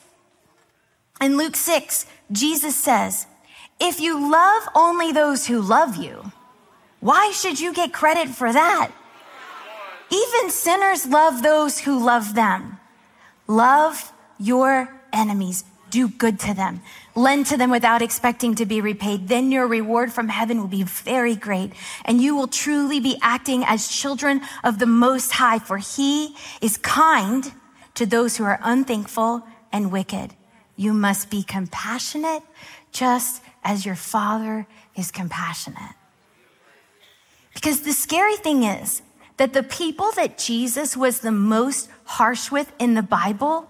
in 1.21 1.37
Luke 1.37 1.57
6, 1.57 2.07
Jesus 2.31 2.77
says, 2.77 3.27
If 3.81 4.01
you 4.01 4.31
love 4.31 4.69
only 4.75 5.13
those 5.13 5.47
who 5.47 5.61
love 5.61 5.97
you, 5.97 6.33
why 7.01 7.33
should 7.33 7.61
you 7.61 7.73
get 7.75 7.93
credit 7.93 8.29
for 8.29 8.53
that? 8.53 8.91
Even 10.11 10.51
sinners 10.51 11.07
love 11.07 11.43
those 11.43 11.81
who 11.81 12.03
love 12.03 12.35
them. 12.35 12.79
Love 13.47 14.13
your 14.39 14.95
enemies. 15.13 15.65
Do 15.91 16.09
good 16.09 16.41
to 16.41 16.55
them. 16.55 16.83
Lend 17.15 17.47
to 17.47 17.57
them 17.57 17.71
without 17.71 18.03
expecting 18.03 18.55
to 18.57 18.67
be 18.67 18.81
repaid. 18.81 19.29
Then 19.29 19.53
your 19.53 19.67
reward 19.67 20.13
from 20.13 20.29
heaven 20.29 20.59
will 20.59 20.69
be 20.69 20.83
very 20.83 21.37
great, 21.37 21.73
and 22.05 22.21
you 22.21 22.35
will 22.35 22.49
truly 22.49 23.01
be 23.01 23.19
acting 23.23 23.65
as 23.65 23.87
children 23.87 24.41
of 24.65 24.79
the 24.79 24.87
Most 24.87 25.33
High, 25.33 25.59
for 25.59 25.79
He 25.79 26.35
is 26.61 26.77
kind 26.79 27.53
to 27.95 28.07
those 28.07 28.37
who 28.37 28.45
are 28.45 28.59
unthankful 28.63 29.47
and 29.73 29.93
wicked. 29.93 30.35
You 30.75 30.93
must 30.93 31.31
be 31.31 31.45
compassionate 31.45 32.43
just 32.91 33.43
as 33.65 33.87
your 33.87 33.97
Father 33.97 34.67
is 34.95 35.11
compassionate. 35.11 35.95
Because 37.55 37.81
the 37.81 37.93
scary 37.93 38.37
thing 38.37 38.65
is 38.65 39.03
that 39.37 39.53
the 39.53 39.63
people 39.63 40.11
that 40.13 40.39
Jesus 40.39 40.97
was 40.97 41.21
the 41.21 41.33
most 41.33 41.89
harsh 42.05 42.51
with 42.51 42.73
in 42.79 42.95
the 42.95 43.03
Bible 43.03 43.69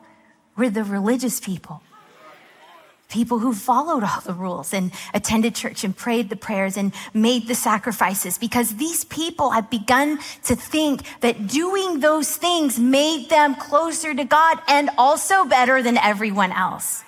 were 0.57 0.71
the 0.71 0.85
religious 0.85 1.41
people 1.41 1.83
people 3.15 3.39
who 3.39 3.55
followed 3.55 4.03
all 4.03 4.21
the 4.23 4.35
rules 4.35 4.75
and 4.75 4.91
attended 5.15 5.55
church 5.55 5.85
and 5.85 5.97
prayed 5.97 6.29
the 6.31 6.37
prayers 6.37 6.77
and 6.77 6.93
made 7.15 7.47
the 7.47 7.55
sacrifices 7.55 8.39
because 8.39 8.75
these 8.75 9.05
people 9.05 9.51
had 9.51 9.71
begun 9.71 10.19
to 10.43 10.57
think 10.57 11.03
that 11.21 11.47
doing 11.47 12.01
those 12.01 12.35
things 12.35 12.77
made 12.77 13.29
them 13.31 13.55
closer 13.55 14.13
to 14.13 14.25
God 14.25 14.59
and 14.67 14.91
also 14.99 15.45
better 15.45 15.81
than 15.81 15.97
everyone 15.97 16.51
else. 16.51 17.05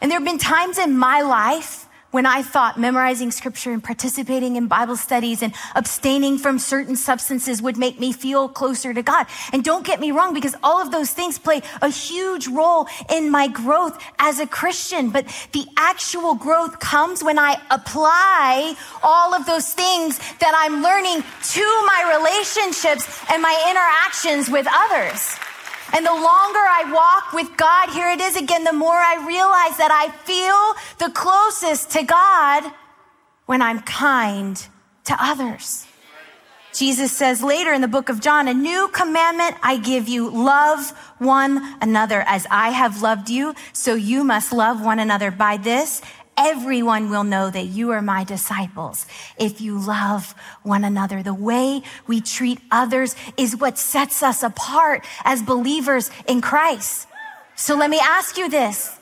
And 0.00 0.10
there 0.10 0.18
have 0.18 0.26
been 0.26 0.38
times 0.38 0.78
in 0.78 0.96
my 0.96 1.20
life 1.20 1.86
when 2.10 2.26
I 2.26 2.42
thought 2.42 2.78
memorizing 2.78 3.30
scripture 3.30 3.72
and 3.72 3.82
participating 3.84 4.56
in 4.56 4.66
Bible 4.66 4.96
studies 4.96 5.42
and 5.42 5.54
abstaining 5.76 6.38
from 6.38 6.58
certain 6.58 6.96
substances 6.96 7.62
would 7.62 7.76
make 7.76 8.00
me 8.00 8.12
feel 8.12 8.48
closer 8.48 8.92
to 8.92 9.02
God. 9.02 9.26
And 9.52 9.62
don't 9.62 9.86
get 9.86 10.00
me 10.00 10.10
wrong, 10.10 10.34
because 10.34 10.56
all 10.62 10.82
of 10.82 10.90
those 10.90 11.12
things 11.12 11.38
play 11.38 11.62
a 11.80 11.88
huge 11.88 12.48
role 12.48 12.88
in 13.12 13.30
my 13.30 13.46
growth 13.46 14.02
as 14.18 14.40
a 14.40 14.46
Christian. 14.46 15.10
But 15.10 15.26
the 15.52 15.66
actual 15.76 16.34
growth 16.34 16.80
comes 16.80 17.22
when 17.22 17.38
I 17.38 17.60
apply 17.70 18.74
all 19.04 19.32
of 19.32 19.46
those 19.46 19.72
things 19.72 20.18
that 20.40 20.52
I'm 20.56 20.82
learning 20.82 21.22
to 21.52 21.60
my 21.86 22.18
relationships 22.18 23.22
and 23.30 23.40
my 23.40 23.54
interactions 23.70 24.50
with 24.50 24.66
others. 24.68 25.38
And 25.92 26.06
the 26.06 26.12
longer 26.12 26.58
I 26.58 26.90
walk 26.92 27.32
with 27.32 27.56
God, 27.56 27.90
here 27.90 28.10
it 28.10 28.20
is 28.20 28.36
again, 28.36 28.64
the 28.64 28.72
more 28.72 28.94
I 28.94 29.16
realize 29.26 29.76
that 29.78 29.90
I 29.90 30.10
feel 30.24 31.06
the 31.06 31.12
closest 31.12 31.90
to 31.92 32.02
God 32.02 32.72
when 33.46 33.60
I'm 33.60 33.80
kind 33.80 34.64
to 35.04 35.16
others. 35.18 35.86
Jesus 36.72 37.10
says 37.10 37.42
later 37.42 37.72
in 37.72 37.80
the 37.80 37.88
book 37.88 38.08
of 38.08 38.20
John, 38.20 38.46
a 38.46 38.54
new 38.54 38.88
commandment 38.88 39.56
I 39.62 39.76
give 39.76 40.08
you, 40.08 40.30
love 40.30 40.90
one 41.18 41.76
another 41.80 42.22
as 42.26 42.46
I 42.50 42.70
have 42.70 43.02
loved 43.02 43.28
you, 43.28 43.54
so 43.72 43.94
you 43.94 44.22
must 44.22 44.52
love 44.52 44.84
one 44.84 45.00
another. 45.00 45.32
By 45.32 45.56
this, 45.56 46.00
everyone 46.36 47.10
will 47.10 47.24
know 47.24 47.50
that 47.50 47.66
you 47.66 47.90
are 47.90 48.02
my 48.02 48.24
disciples 48.24 49.06
if 49.38 49.60
you 49.60 49.78
love 49.78 50.34
one 50.62 50.84
another. 50.84 51.22
The 51.22 51.34
way 51.34 51.82
we 52.06 52.20
treat 52.20 52.60
others 52.70 53.14
is 53.36 53.56
what 53.56 53.78
sets 53.78 54.22
us 54.22 54.42
apart 54.42 55.04
as 55.24 55.42
believers 55.42 56.10
in 56.26 56.40
Christ. 56.40 57.06
So 57.56 57.76
let 57.76 57.90
me 57.90 58.00
ask 58.00 58.38
you 58.38 58.48
this. 58.48 58.96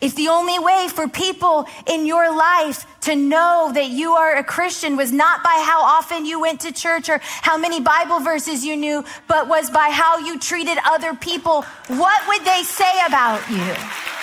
If 0.00 0.14
the 0.14 0.28
only 0.28 0.58
way 0.58 0.86
for 0.88 1.08
people 1.08 1.66
in 1.86 2.06
your 2.06 2.34
life 2.34 2.86
to 3.02 3.16
know 3.16 3.72
that 3.74 3.88
you 3.88 4.12
are 4.12 4.36
a 4.36 4.44
Christian 4.44 4.96
was 4.96 5.10
not 5.10 5.42
by 5.42 5.62
how 5.66 5.82
often 5.82 6.24
you 6.24 6.40
went 6.40 6.60
to 6.60 6.72
church 6.72 7.08
or 7.08 7.18
how 7.22 7.58
many 7.58 7.80
Bible 7.80 8.20
verses 8.20 8.64
you 8.64 8.76
knew, 8.76 9.04
but 9.26 9.48
was 9.48 9.68
by 9.68 9.88
how 9.90 10.18
you 10.18 10.38
treated 10.38 10.78
other 10.84 11.14
people, 11.14 11.62
what 11.88 12.28
would 12.28 12.44
they 12.44 12.62
say 12.62 12.92
about 13.06 13.48
you? 13.50 14.19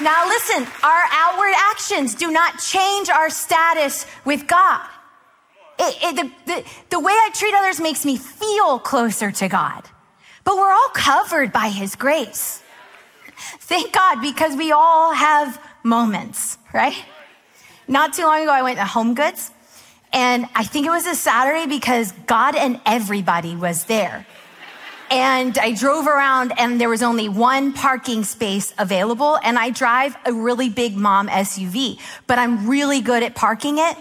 Now, 0.00 0.26
listen, 0.26 0.66
our 0.82 1.04
outward 1.10 1.52
actions 1.70 2.14
do 2.14 2.30
not 2.30 2.58
change 2.58 3.08
our 3.08 3.28
status 3.30 4.06
with 4.24 4.46
God. 4.46 4.88
It, 5.78 5.98
it, 6.02 6.16
the, 6.16 6.52
the, 6.52 6.64
the 6.90 7.00
way 7.00 7.12
I 7.12 7.30
treat 7.34 7.54
others 7.54 7.80
makes 7.80 8.04
me 8.04 8.16
feel 8.16 8.78
closer 8.78 9.30
to 9.30 9.48
God. 9.48 9.82
But 10.44 10.56
we're 10.56 10.72
all 10.72 10.90
covered 10.94 11.52
by 11.52 11.68
His 11.68 11.94
grace. 11.94 12.62
Thank 13.60 13.92
God, 13.92 14.20
because 14.20 14.56
we 14.56 14.72
all 14.72 15.12
have 15.12 15.60
moments, 15.82 16.58
right? 16.72 16.96
Not 17.88 18.14
too 18.14 18.22
long 18.22 18.42
ago, 18.42 18.52
I 18.52 18.62
went 18.62 18.78
to 18.78 18.84
Home 18.84 19.14
Goods, 19.14 19.50
and 20.12 20.46
I 20.54 20.64
think 20.64 20.86
it 20.86 20.90
was 20.90 21.06
a 21.06 21.14
Saturday 21.14 21.66
because 21.66 22.12
God 22.26 22.54
and 22.54 22.80
everybody 22.86 23.56
was 23.56 23.84
there 23.84 24.26
and 25.12 25.58
I 25.58 25.72
drove 25.72 26.06
around 26.06 26.54
and 26.58 26.80
there 26.80 26.88
was 26.88 27.02
only 27.02 27.28
one 27.28 27.74
parking 27.74 28.24
space 28.24 28.72
available. 28.78 29.38
And 29.44 29.58
I 29.58 29.68
drive 29.68 30.16
a 30.24 30.32
really 30.32 30.70
big 30.70 30.96
mom 30.96 31.28
SUV, 31.28 31.98
but 32.26 32.38
I'm 32.38 32.66
really 32.66 33.02
good 33.02 33.22
at 33.22 33.34
parking 33.34 33.76
it. 33.76 33.96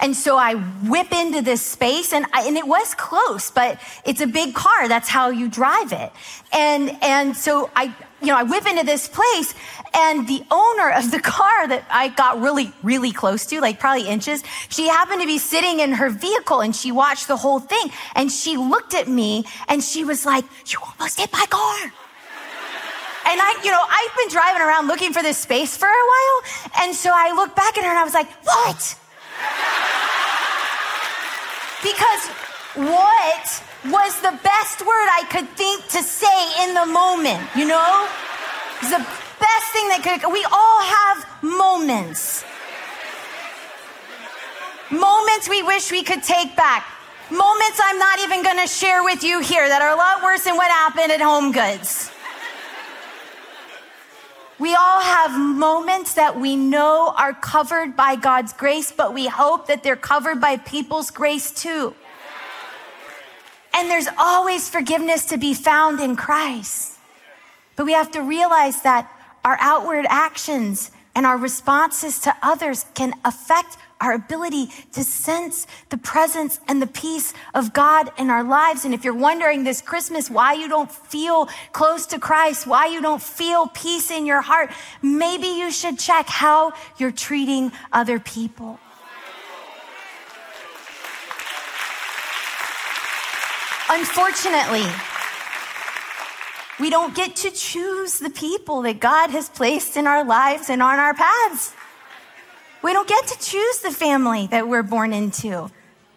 And 0.00 0.16
so 0.16 0.38
I 0.38 0.54
whip 0.54 1.12
into 1.12 1.42
this 1.42 1.60
space 1.60 2.14
and, 2.14 2.24
I, 2.32 2.48
and 2.48 2.56
it 2.56 2.66
was 2.66 2.94
close, 2.94 3.50
but 3.50 3.78
it's 4.06 4.22
a 4.22 4.26
big 4.26 4.54
car. 4.54 4.88
That's 4.88 5.08
how 5.08 5.28
you 5.28 5.50
drive 5.50 5.92
it. 5.92 6.10
And, 6.50 6.96
and 7.02 7.36
so 7.36 7.70
I, 7.76 7.94
you 8.26 8.32
know, 8.32 8.38
I 8.38 8.42
whip 8.42 8.66
into 8.66 8.84
this 8.84 9.08
place 9.08 9.54
and 9.94 10.26
the 10.26 10.42
owner 10.50 10.90
of 10.90 11.10
the 11.10 11.20
car 11.20 11.68
that 11.68 11.84
I 11.90 12.08
got 12.08 12.40
really, 12.40 12.72
really 12.82 13.12
close 13.12 13.46
to, 13.46 13.60
like 13.60 13.78
probably 13.78 14.08
inches, 14.08 14.42
she 14.68 14.88
happened 14.88 15.20
to 15.20 15.26
be 15.26 15.38
sitting 15.38 15.80
in 15.80 15.92
her 15.92 16.10
vehicle 16.10 16.60
and 16.60 16.74
she 16.74 16.90
watched 16.90 17.28
the 17.28 17.36
whole 17.36 17.60
thing 17.60 17.90
and 18.14 18.30
she 18.30 18.56
looked 18.56 18.94
at 18.94 19.08
me 19.08 19.44
and 19.68 19.82
she 19.82 20.04
was 20.04 20.26
like, 20.26 20.44
you 20.66 20.78
almost 20.80 21.20
hit 21.20 21.32
my 21.32 21.46
car. 21.48 21.92
And 23.26 23.40
I, 23.40 23.58
you 23.64 23.70
know, 23.70 23.80
I've 23.80 24.16
been 24.16 24.28
driving 24.28 24.60
around 24.60 24.86
looking 24.86 25.12
for 25.12 25.22
this 25.22 25.38
space 25.38 25.76
for 25.76 25.86
a 25.86 25.90
while. 25.90 26.42
And 26.82 26.94
so 26.94 27.10
I 27.12 27.32
looked 27.34 27.56
back 27.56 27.78
at 27.78 27.84
her 27.84 27.90
and 27.90 27.98
I 27.98 28.04
was 28.04 28.12
like, 28.12 28.30
what? 28.44 28.76
because 31.82 32.28
what 32.76 33.62
was 33.84 34.20
the 34.20 34.38
best 34.42 34.80
word 34.80 35.08
I 35.12 35.24
could 35.30 35.48
think 35.50 35.86
to 35.88 36.02
say 36.02 36.64
in 36.64 36.74
the 36.74 36.86
moment, 36.86 37.42
you 37.54 37.66
know? 37.66 38.08
It's 38.80 38.90
the 38.90 39.04
best 39.40 39.66
thing 39.72 39.88
that 39.88 40.00
could, 40.02 40.32
we 40.32 40.44
all 40.50 40.80
have 40.80 41.42
moments. 41.42 42.44
Moments 44.90 45.48
we 45.48 45.62
wish 45.62 45.90
we 45.90 46.02
could 46.02 46.22
take 46.22 46.56
back. 46.56 46.86
Moments 47.30 47.80
I'm 47.82 47.98
not 47.98 48.20
even 48.20 48.44
to 48.64 48.72
share 48.72 49.04
with 49.04 49.22
you 49.22 49.40
here 49.40 49.68
that 49.68 49.82
are 49.82 49.90
a 49.90 49.96
lot 49.96 50.22
worse 50.22 50.44
than 50.44 50.56
what 50.56 50.70
happened 50.70 51.12
at 51.12 51.20
Home 51.20 51.52
Goods. 51.52 52.10
We 54.58 54.74
all 54.74 55.00
have 55.00 55.38
moments 55.38 56.14
that 56.14 56.40
we 56.40 56.56
know 56.56 57.12
are 57.18 57.34
covered 57.34 57.96
by 57.96 58.16
God's 58.16 58.52
grace, 58.52 58.92
but 58.92 59.12
we 59.12 59.26
hope 59.26 59.66
that 59.66 59.82
they're 59.82 59.96
covered 59.96 60.40
by 60.40 60.56
people's 60.56 61.10
grace 61.10 61.50
too. 61.50 61.94
And 63.84 63.90
there's 63.90 64.08
always 64.16 64.66
forgiveness 64.66 65.26
to 65.26 65.36
be 65.36 65.52
found 65.52 66.00
in 66.00 66.16
Christ. 66.16 66.92
But 67.76 67.84
we 67.84 67.92
have 67.92 68.10
to 68.12 68.22
realize 68.22 68.80
that 68.80 69.12
our 69.44 69.58
outward 69.60 70.06
actions 70.08 70.90
and 71.14 71.26
our 71.26 71.36
responses 71.36 72.18
to 72.20 72.34
others 72.42 72.86
can 72.94 73.12
affect 73.26 73.76
our 74.00 74.14
ability 74.14 74.70
to 74.92 75.04
sense 75.04 75.66
the 75.90 75.98
presence 75.98 76.60
and 76.66 76.80
the 76.80 76.86
peace 76.86 77.34
of 77.52 77.74
God 77.74 78.10
in 78.16 78.30
our 78.30 78.42
lives. 78.42 78.86
And 78.86 78.94
if 78.94 79.04
you're 79.04 79.12
wondering 79.12 79.64
this 79.64 79.82
Christmas 79.82 80.30
why 80.30 80.54
you 80.54 80.66
don't 80.66 80.90
feel 80.90 81.50
close 81.72 82.06
to 82.06 82.18
Christ, 82.18 82.66
why 82.66 82.86
you 82.86 83.02
don't 83.02 83.22
feel 83.22 83.66
peace 83.66 84.10
in 84.10 84.24
your 84.24 84.40
heart, 84.40 84.70
maybe 85.02 85.48
you 85.48 85.70
should 85.70 85.98
check 85.98 86.26
how 86.26 86.72
you're 86.96 87.12
treating 87.12 87.70
other 87.92 88.18
people. 88.18 88.80
Unfortunately, 93.96 94.84
we 96.80 96.90
don't 96.90 97.14
get 97.14 97.36
to 97.36 97.50
choose 97.52 98.18
the 98.18 98.28
people 98.28 98.82
that 98.82 98.98
God 98.98 99.30
has 99.30 99.48
placed 99.48 99.96
in 99.96 100.08
our 100.08 100.24
lives 100.24 100.68
and 100.68 100.82
on 100.82 100.98
our 100.98 101.14
paths. 101.14 101.72
We 102.82 102.92
don't 102.92 103.06
get 103.06 103.28
to 103.28 103.38
choose 103.38 103.78
the 103.78 103.92
family 103.92 104.48
that 104.48 104.66
we're 104.66 104.82
born 104.82 105.12
into. 105.12 105.70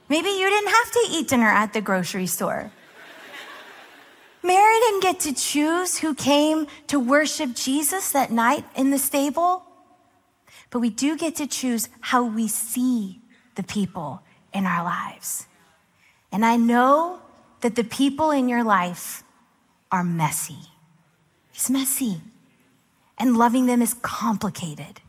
Maybe 0.10 0.30
you 0.30 0.50
didn't 0.50 0.72
have 0.72 0.92
to 0.92 1.06
eat 1.12 1.28
dinner 1.28 1.50
at 1.50 1.74
the 1.74 1.82
grocery 1.82 2.26
store. 2.26 2.72
Mary 4.42 4.80
didn't 4.80 5.04
get 5.04 5.20
to 5.20 5.34
choose 5.36 6.00
who 6.00 6.16
came 6.16 6.66
to 6.88 7.00
worship 7.00 7.54
Jesus 7.54 8.12
that 8.14 8.32
night 8.32 8.66
in 8.76 8.90
the 8.90 8.98
stable. 8.98 9.62
But 10.72 10.80
we 10.80 10.90
do 10.90 11.16
get 11.16 11.36
to 11.36 11.46
choose 11.46 11.90
how 12.02 12.26
we 12.26 12.48
see 12.48 13.22
the 13.54 13.62
people 13.62 14.24
in 14.52 14.66
our 14.66 14.84
lives. 14.84 15.46
And 16.32 16.44
I 16.44 16.56
know 16.56 17.22
that 17.62 17.76
the 17.76 17.84
people 17.84 18.32
in 18.32 18.48
your 18.50 18.64
life 18.64 19.24
are 19.92 20.04
messy. 20.04 20.60
It's 21.54 21.70
messy. 21.70 22.22
and 23.18 23.38
loving 23.38 23.66
them 23.66 23.82
is 23.82 23.96
complicated. 23.96 25.02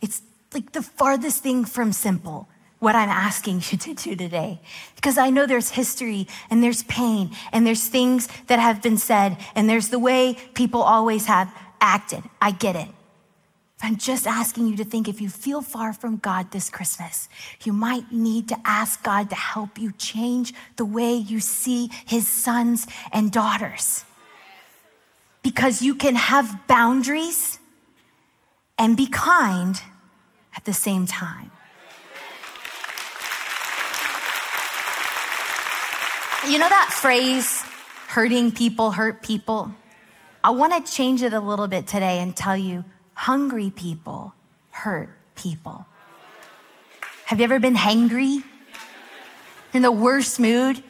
It's 0.00 0.22
like 0.54 0.72
the 0.72 0.82
farthest 0.82 1.42
thing 1.42 1.64
from 1.64 1.92
simple, 1.92 2.48
what 2.78 2.94
I'm 2.94 3.08
asking 3.08 3.56
you 3.70 3.78
to 3.78 3.94
do 3.94 4.16
today. 4.16 4.60
Because 4.94 5.18
I 5.18 5.30
know 5.30 5.46
there's 5.46 5.70
history 5.70 6.28
and 6.50 6.62
there's 6.62 6.82
pain 6.84 7.30
and 7.52 7.66
there's 7.66 7.88
things 7.88 8.28
that 8.46 8.58
have 8.58 8.82
been 8.82 8.98
said 8.98 9.36
and 9.54 9.68
there's 9.68 9.88
the 9.88 9.98
way 9.98 10.36
people 10.54 10.82
always 10.82 11.26
have 11.26 11.52
acted. 11.80 12.22
I 12.40 12.52
get 12.52 12.76
it. 12.76 12.88
I'm 13.84 13.96
just 13.96 14.28
asking 14.28 14.68
you 14.68 14.76
to 14.76 14.84
think 14.84 15.08
if 15.08 15.20
you 15.20 15.28
feel 15.28 15.60
far 15.60 15.92
from 15.92 16.18
God 16.18 16.52
this 16.52 16.70
Christmas, 16.70 17.28
you 17.64 17.72
might 17.72 18.12
need 18.12 18.48
to 18.48 18.56
ask 18.64 19.02
God 19.02 19.28
to 19.30 19.34
help 19.34 19.76
you 19.76 19.90
change 19.92 20.54
the 20.76 20.84
way 20.84 21.14
you 21.14 21.40
see 21.40 21.90
his 22.06 22.28
sons 22.28 22.86
and 23.12 23.32
daughters. 23.32 24.04
Because 25.42 25.82
you 25.82 25.96
can 25.96 26.14
have 26.14 26.68
boundaries 26.68 27.58
and 28.78 28.96
be 28.96 29.08
kind 29.08 29.82
at 30.56 30.64
the 30.64 30.72
same 30.72 31.06
time. 31.06 31.50
You 36.48 36.58
know 36.58 36.68
that 36.68 36.90
phrase, 36.92 37.62
hurting 38.08 38.52
people 38.52 38.92
hurt 38.92 39.22
people? 39.22 39.74
I 40.44 40.50
want 40.50 40.86
to 40.86 40.92
change 40.92 41.22
it 41.22 41.32
a 41.32 41.40
little 41.40 41.68
bit 41.68 41.88
today 41.88 42.20
and 42.20 42.34
tell 42.34 42.56
you 42.56 42.84
hungry 43.14 43.70
people 43.70 44.34
hurt 44.70 45.10
people. 45.34 45.86
Have 47.26 47.38
you 47.38 47.44
ever 47.44 47.58
been 47.58 47.76
hangry? 47.76 48.42
In 49.72 49.82
the 49.82 49.92
worst 49.92 50.38
mood? 50.38 50.82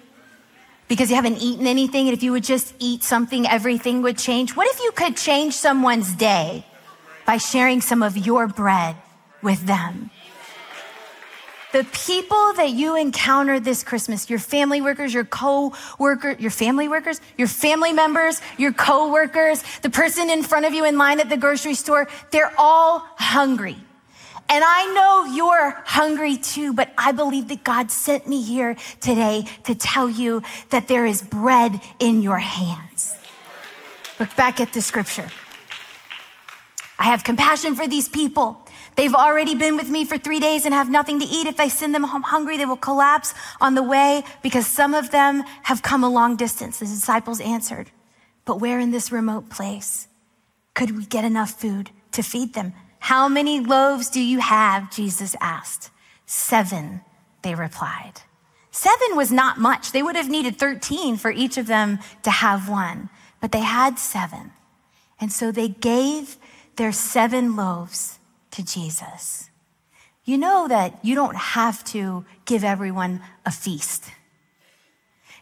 Because 0.89 1.09
you 1.09 1.17
haven't 1.17 1.39
eaten 1.39 1.67
anything, 1.67 2.09
and 2.09 2.17
if 2.17 2.23
you 2.23 2.33
would 2.33 2.45
just 2.45 2.75
eat 2.79 3.03
something, 3.03 3.47
everything 3.47 4.03
would 4.03 4.19
change. 4.19 4.57
What 4.57 4.67
if 4.67 4.81
you 4.81 4.93
could 4.93 5.17
change 5.17 5.55
someone's 5.55 6.15
day 6.15 6.67
by 7.25 7.39
sharing 7.39 7.81
some 7.81 8.03
of 8.03 8.17
your 8.17 8.49
bread 8.49 8.97
with 9.41 9.67
them? 9.67 10.11
The 11.73 11.85
people 11.93 12.53
that 12.55 12.71
you 12.71 12.97
encounter 12.97 13.59
this 13.59 13.83
Christmas, 13.83 14.29
your 14.29 14.39
family 14.39 14.81
workers, 14.81 15.13
your 15.13 15.25
co-worker, 15.25 16.37
your 16.39 16.51
family 16.51 16.89
workers, 16.89 17.21
your 17.37 17.49
family 17.49 17.93
members, 17.93 18.41
your 18.59 18.73
co-workers, 18.73 19.63
the 19.81 19.91
person 19.91 20.31
in 20.31 20.43
front 20.43 20.67
of 20.67 20.75
you 20.75 20.85
in 20.85 20.99
line 20.99 21.19
at 21.19 21.29
the 21.29 21.37
grocery 21.37 21.75
store, 21.75 22.09
they're 22.31 22.53
all 22.59 23.01
hungry. 23.17 23.77
And 24.49 24.63
I 24.67 24.93
know 24.95 25.35
you're 25.35 25.71
hungry 25.87 26.37
too, 26.37 26.75
but 26.75 26.93
I 26.99 27.13
believe 27.13 27.49
that 27.49 27.65
God 27.65 27.91
sent 27.91 28.29
me 28.29 28.43
here 28.43 28.77
today 29.01 29.47
to 29.65 29.75
tell 29.75 30.11
you 30.11 30.43
that 30.71 30.89
there 30.89 31.07
is 31.07 31.23
bread 31.23 31.81
in 31.99 32.21
your 32.21 32.39
hands. 32.39 33.15
Look 34.21 34.37
back 34.37 34.61
at 34.61 34.75
the 34.75 34.83
scripture. 34.83 35.29
I 37.03 37.07
have 37.07 37.25
compassion 37.25 37.75
for 37.75 37.89
these 37.89 38.09
people. 38.09 38.65
They've 38.95 39.13
already 39.13 39.57
been 39.57 39.75
with 39.75 39.91
me 39.91 40.05
for 40.05 40.17
three 40.17 40.39
days 40.39 40.65
and 40.65 40.73
have 40.73 40.89
nothing 40.89 41.19
to 41.19 41.27
eat. 41.27 41.49
If 41.49 41.59
I 41.59 41.67
send 41.67 41.97
them 41.97 42.05
home 42.05 42.23
hungry, 42.23 42.57
they 42.57 42.65
will 42.65 42.77
collapse 42.77 43.35
on 43.61 43.75
the 43.75 43.83
way 43.83 44.23
because 44.41 44.69
some 44.69 44.95
of 44.95 45.11
them 45.11 45.43
have 45.65 45.83
come 45.83 46.05
a 46.05 46.09
long 46.09 46.37
distance. 46.37 46.79
The 46.79 46.85
disciples 46.85 47.41
answered, 47.41 47.91
But 48.45 48.61
where 48.61 48.79
in 48.79 48.93
this 48.93 49.11
remote 49.11 49.51
place 49.51 50.07
could 50.75 50.97
we 50.97 51.05
get 51.05 51.25
enough 51.25 51.51
food 51.61 51.91
to 52.13 52.23
feed 52.23 52.55
them? 52.55 52.73
How 53.01 53.27
many 53.27 53.59
loaves 53.59 54.09
do 54.09 54.21
you 54.23 54.39
have? 54.39 54.89
Jesus 54.93 55.35
asked. 55.41 55.91
Seven, 56.25 57.01
they 57.43 57.57
replied. 57.57 58.21
Seven 58.71 59.17
was 59.17 59.33
not 59.33 59.59
much. 59.59 59.91
They 59.91 60.05
would 60.05 60.15
have 60.15 60.31
needed 60.31 60.57
13 60.57 61.17
for 61.17 61.33
each 61.33 61.59
of 61.59 61.67
them 61.67 61.99
to 62.23 62.31
have 62.31 62.69
one, 62.69 63.11
but 63.41 63.51
they 63.51 63.59
had 63.59 63.99
seven. 63.99 64.53
And 65.21 65.33
so 65.33 65.51
they 65.51 65.67
gave 65.67 66.37
their 66.77 66.93
seven 66.93 67.57
loaves 67.57 68.19
to 68.53 68.65
Jesus. 68.65 69.51
You 70.25 70.39
know 70.39 70.69
that 70.69 70.99
you 71.05 71.15
don't 71.15 71.37
have 71.37 71.83
to 71.87 72.25
give 72.45 72.63
everyone 72.63 73.21
a 73.45 73.51
feast. 73.51 74.05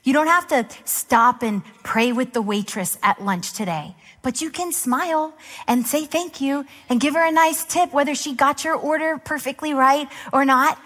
You 0.02 0.14
don't 0.14 0.28
have 0.28 0.48
to 0.48 0.66
stop 0.84 1.42
and 1.42 1.62
pray 1.82 2.12
with 2.12 2.32
the 2.32 2.40
waitress 2.40 2.96
at 3.02 3.22
lunch 3.22 3.52
today, 3.52 3.94
but 4.22 4.40
you 4.40 4.50
can 4.50 4.72
smile 4.72 5.34
and 5.68 5.86
say 5.86 6.06
thank 6.06 6.40
you 6.40 6.64
and 6.88 7.00
give 7.00 7.14
her 7.14 7.26
a 7.26 7.32
nice 7.32 7.64
tip, 7.64 7.92
whether 7.92 8.14
she 8.14 8.34
got 8.34 8.64
your 8.64 8.74
order 8.74 9.18
perfectly 9.18 9.74
right 9.74 10.08
or 10.32 10.46
not. 10.46 10.78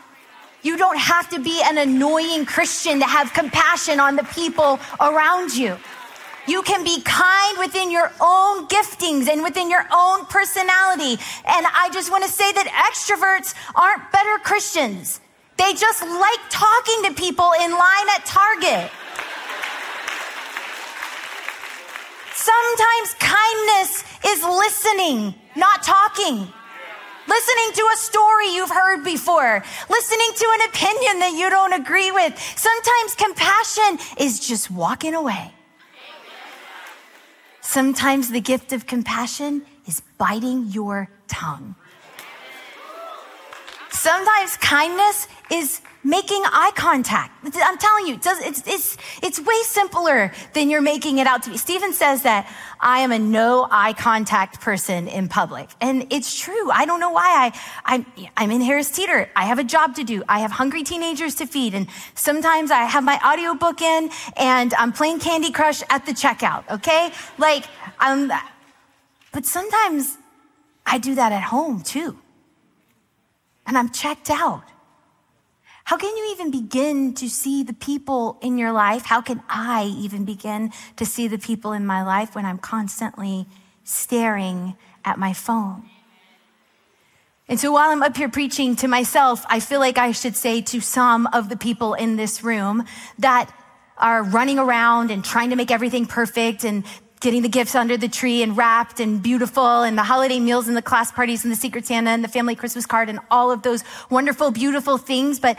You 0.62 0.76
don't 0.76 0.98
have 0.98 1.28
to 1.30 1.38
be 1.38 1.60
an 1.62 1.78
annoying 1.78 2.46
Christian 2.46 2.98
to 2.98 3.04
have 3.04 3.32
compassion 3.32 4.00
on 4.00 4.16
the 4.16 4.24
people 4.24 4.80
around 4.98 5.54
you. 5.54 5.76
You 6.46 6.62
can 6.62 6.84
be 6.84 7.00
kind 7.02 7.58
within 7.58 7.90
your 7.90 8.12
own 8.20 8.68
giftings 8.68 9.28
and 9.28 9.42
within 9.42 9.70
your 9.70 9.86
own 9.92 10.26
personality. 10.26 11.12
And 11.46 11.66
I 11.66 11.88
just 11.92 12.10
want 12.10 12.24
to 12.24 12.30
say 12.30 12.52
that 12.52 12.68
extroverts 12.68 13.54
aren't 13.74 14.12
better 14.12 14.38
Christians. 14.42 15.20
They 15.56 15.72
just 15.72 16.02
like 16.02 16.40
talking 16.50 17.04
to 17.04 17.14
people 17.14 17.50
in 17.62 17.70
line 17.70 18.08
at 18.14 18.26
Target. 18.26 18.90
Sometimes 22.34 23.14
kindness 23.18 24.04
is 24.26 24.44
listening, 24.44 25.34
not 25.56 25.82
talking. 25.82 26.46
Listening 27.26 27.72
to 27.72 27.88
a 27.94 27.96
story 27.96 28.52
you've 28.52 28.70
heard 28.70 29.02
before. 29.02 29.64
Listening 29.88 30.30
to 30.36 30.46
an 30.60 30.68
opinion 30.68 31.18
that 31.20 31.32
you 31.32 31.48
don't 31.48 31.72
agree 31.72 32.10
with. 32.10 32.38
Sometimes 32.56 33.14
compassion 33.14 33.98
is 34.18 34.46
just 34.46 34.70
walking 34.70 35.14
away 35.14 35.53
Sometimes 37.66 38.30
the 38.30 38.42
gift 38.42 38.74
of 38.74 38.86
compassion 38.86 39.62
is 39.86 40.02
biting 40.18 40.66
your 40.66 41.08
tongue. 41.28 41.74
Sometimes 44.04 44.58
kindness 44.58 45.28
is 45.50 45.80
making 46.04 46.42
eye 46.44 46.72
contact. 46.74 47.32
I'm 47.42 47.78
telling 47.78 48.06
you, 48.06 48.16
it's, 48.16 48.66
it's, 48.66 48.98
it's 49.22 49.40
way 49.40 49.62
simpler 49.62 50.30
than 50.52 50.68
you're 50.68 50.82
making 50.82 51.16
it 51.16 51.26
out 51.26 51.44
to 51.44 51.50
be. 51.50 51.56
Stephen 51.56 51.94
says 51.94 52.20
that 52.24 52.46
I 52.78 52.98
am 52.98 53.12
a 53.12 53.18
no 53.18 53.66
eye 53.70 53.94
contact 53.94 54.60
person 54.60 55.08
in 55.08 55.28
public. 55.28 55.70
And 55.80 56.06
it's 56.12 56.38
true. 56.38 56.70
I 56.70 56.84
don't 56.84 57.00
know 57.00 57.12
why 57.12 57.30
I, 57.46 57.60
I'm, 57.86 58.04
I'm 58.36 58.50
in 58.50 58.60
Harris 58.60 58.90
Teeter. 58.90 59.30
I 59.34 59.46
have 59.46 59.58
a 59.58 59.64
job 59.64 59.94
to 59.94 60.04
do. 60.04 60.22
I 60.28 60.40
have 60.40 60.50
hungry 60.50 60.82
teenagers 60.82 61.36
to 61.36 61.46
feed. 61.46 61.74
And 61.74 61.86
sometimes 62.14 62.70
I 62.70 62.82
have 62.82 63.04
my 63.04 63.18
audiobook 63.24 63.80
in 63.80 64.10
and 64.36 64.74
I'm 64.74 64.92
playing 64.92 65.20
Candy 65.20 65.50
Crush 65.50 65.82
at 65.88 66.04
the 66.04 66.12
checkout. 66.12 66.70
Okay. 66.70 67.10
Like, 67.38 67.64
um, 68.00 68.30
but 69.32 69.46
sometimes 69.46 70.18
I 70.84 70.98
do 70.98 71.14
that 71.14 71.32
at 71.32 71.44
home 71.44 71.82
too. 71.82 72.18
And 73.66 73.78
I'm 73.78 73.90
checked 73.90 74.30
out. 74.30 74.64
How 75.84 75.98
can 75.98 76.16
you 76.16 76.32
even 76.32 76.50
begin 76.50 77.12
to 77.14 77.28
see 77.28 77.62
the 77.62 77.74
people 77.74 78.38
in 78.40 78.56
your 78.56 78.72
life? 78.72 79.04
How 79.04 79.20
can 79.20 79.42
I 79.48 79.84
even 79.98 80.24
begin 80.24 80.72
to 80.96 81.04
see 81.04 81.28
the 81.28 81.38
people 81.38 81.72
in 81.72 81.84
my 81.84 82.02
life 82.02 82.34
when 82.34 82.46
I'm 82.46 82.58
constantly 82.58 83.46
staring 83.84 84.76
at 85.04 85.18
my 85.18 85.34
phone? 85.34 85.88
And 87.48 87.60
so 87.60 87.72
while 87.72 87.90
I'm 87.90 88.02
up 88.02 88.16
here 88.16 88.30
preaching 88.30 88.76
to 88.76 88.88
myself, 88.88 89.44
I 89.50 89.60
feel 89.60 89.78
like 89.78 89.98
I 89.98 90.12
should 90.12 90.34
say 90.36 90.62
to 90.62 90.80
some 90.80 91.26
of 91.26 91.50
the 91.50 91.56
people 91.56 91.92
in 91.92 92.16
this 92.16 92.42
room 92.42 92.84
that 93.18 93.54
are 93.98 94.22
running 94.22 94.58
around 94.58 95.10
and 95.10 95.22
trying 95.22 95.50
to 95.50 95.56
make 95.56 95.70
everything 95.70 96.06
perfect 96.06 96.64
and 96.64 96.84
getting 97.20 97.42
the 97.42 97.48
gifts 97.48 97.74
under 97.74 97.96
the 97.96 98.08
tree 98.08 98.42
and 98.42 98.56
wrapped 98.56 99.00
and 99.00 99.22
beautiful 99.22 99.82
and 99.82 99.96
the 99.96 100.02
holiday 100.02 100.38
meals 100.38 100.68
and 100.68 100.76
the 100.76 100.82
class 100.82 101.10
parties 101.10 101.44
and 101.44 101.52
the 101.52 101.56
secret 101.56 101.86
Santa 101.86 102.10
and 102.10 102.22
the 102.22 102.28
family 102.28 102.54
Christmas 102.54 102.86
card 102.86 103.08
and 103.08 103.18
all 103.30 103.50
of 103.50 103.62
those 103.62 103.82
wonderful, 104.10 104.50
beautiful 104.50 104.98
things. 104.98 105.40
But 105.40 105.58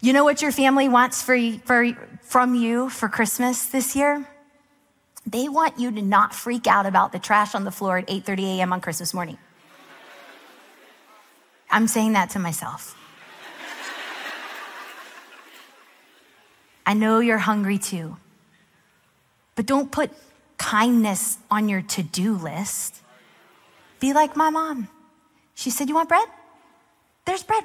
you 0.00 0.12
know 0.12 0.24
what 0.24 0.42
your 0.42 0.52
family 0.52 0.88
wants 0.88 1.22
for, 1.22 1.38
for, 1.64 1.92
from 2.22 2.54
you 2.54 2.88
for 2.88 3.08
Christmas 3.08 3.66
this 3.66 3.94
year? 3.94 4.26
They 5.26 5.48
want 5.48 5.78
you 5.78 5.90
to 5.90 6.02
not 6.02 6.34
freak 6.34 6.66
out 6.66 6.86
about 6.86 7.12
the 7.12 7.18
trash 7.18 7.54
on 7.54 7.64
the 7.64 7.70
floor 7.70 7.98
at 7.98 8.08
8:30 8.08 8.58
a.m. 8.58 8.72
on 8.72 8.80
Christmas 8.80 9.14
morning. 9.14 9.38
I'm 11.70 11.88
saying 11.88 12.12
that 12.12 12.30
to 12.30 12.38
myself. 12.38 12.96
I 16.86 16.92
know 16.92 17.20
you're 17.20 17.38
hungry 17.38 17.78
too. 17.78 18.16
But 19.56 19.66
don't 19.66 19.90
put 19.90 20.10
kindness 20.64 21.36
on 21.50 21.68
your 21.68 21.82
to 21.82 22.02
do 22.02 22.36
list. 22.36 23.02
Be 24.00 24.14
like 24.14 24.34
my 24.34 24.48
mom. 24.48 24.88
She 25.54 25.68
said, 25.68 25.88
You 25.88 25.94
want 25.94 26.08
bread? 26.08 26.26
There's 27.26 27.42
bread 27.42 27.64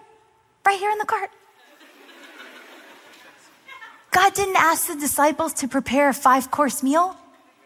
right 0.65 0.77
here 0.77 0.91
in 0.91 0.97
the 0.97 1.05
cart. 1.05 1.31
God 4.11 4.33
didn't 4.33 4.57
ask 4.57 4.87
the 4.87 4.95
disciples 4.95 5.53
to 5.61 5.67
prepare 5.67 6.09
a 6.09 6.13
five 6.13 6.51
course 6.51 6.83
meal. 6.83 7.15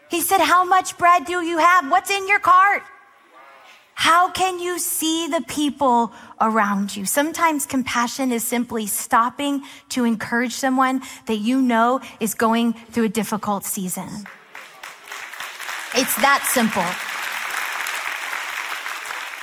He 0.08 0.20
said, 0.20 0.40
How 0.40 0.64
much 0.64 0.96
bread 0.98 1.24
do 1.24 1.42
you 1.44 1.58
have? 1.58 1.90
What's 1.90 2.10
in 2.10 2.28
your 2.28 2.38
cart? 2.38 2.82
How 3.94 4.30
can 4.30 4.60
you 4.60 4.78
see 4.78 5.26
the 5.26 5.42
people 5.48 6.12
around 6.40 6.96
you? 6.96 7.04
Sometimes 7.06 7.66
compassion 7.66 8.30
is 8.30 8.44
simply 8.44 8.86
stopping 8.86 9.62
to 9.90 10.04
encourage 10.04 10.52
someone 10.52 11.02
that 11.26 11.38
you 11.38 11.60
know 11.60 12.00
is 12.20 12.34
going 12.34 12.74
through 12.92 13.04
a 13.04 13.08
difficult 13.08 13.64
season. 13.64 14.26
It's 15.96 16.16
that 16.16 16.42
simple. 16.50 16.82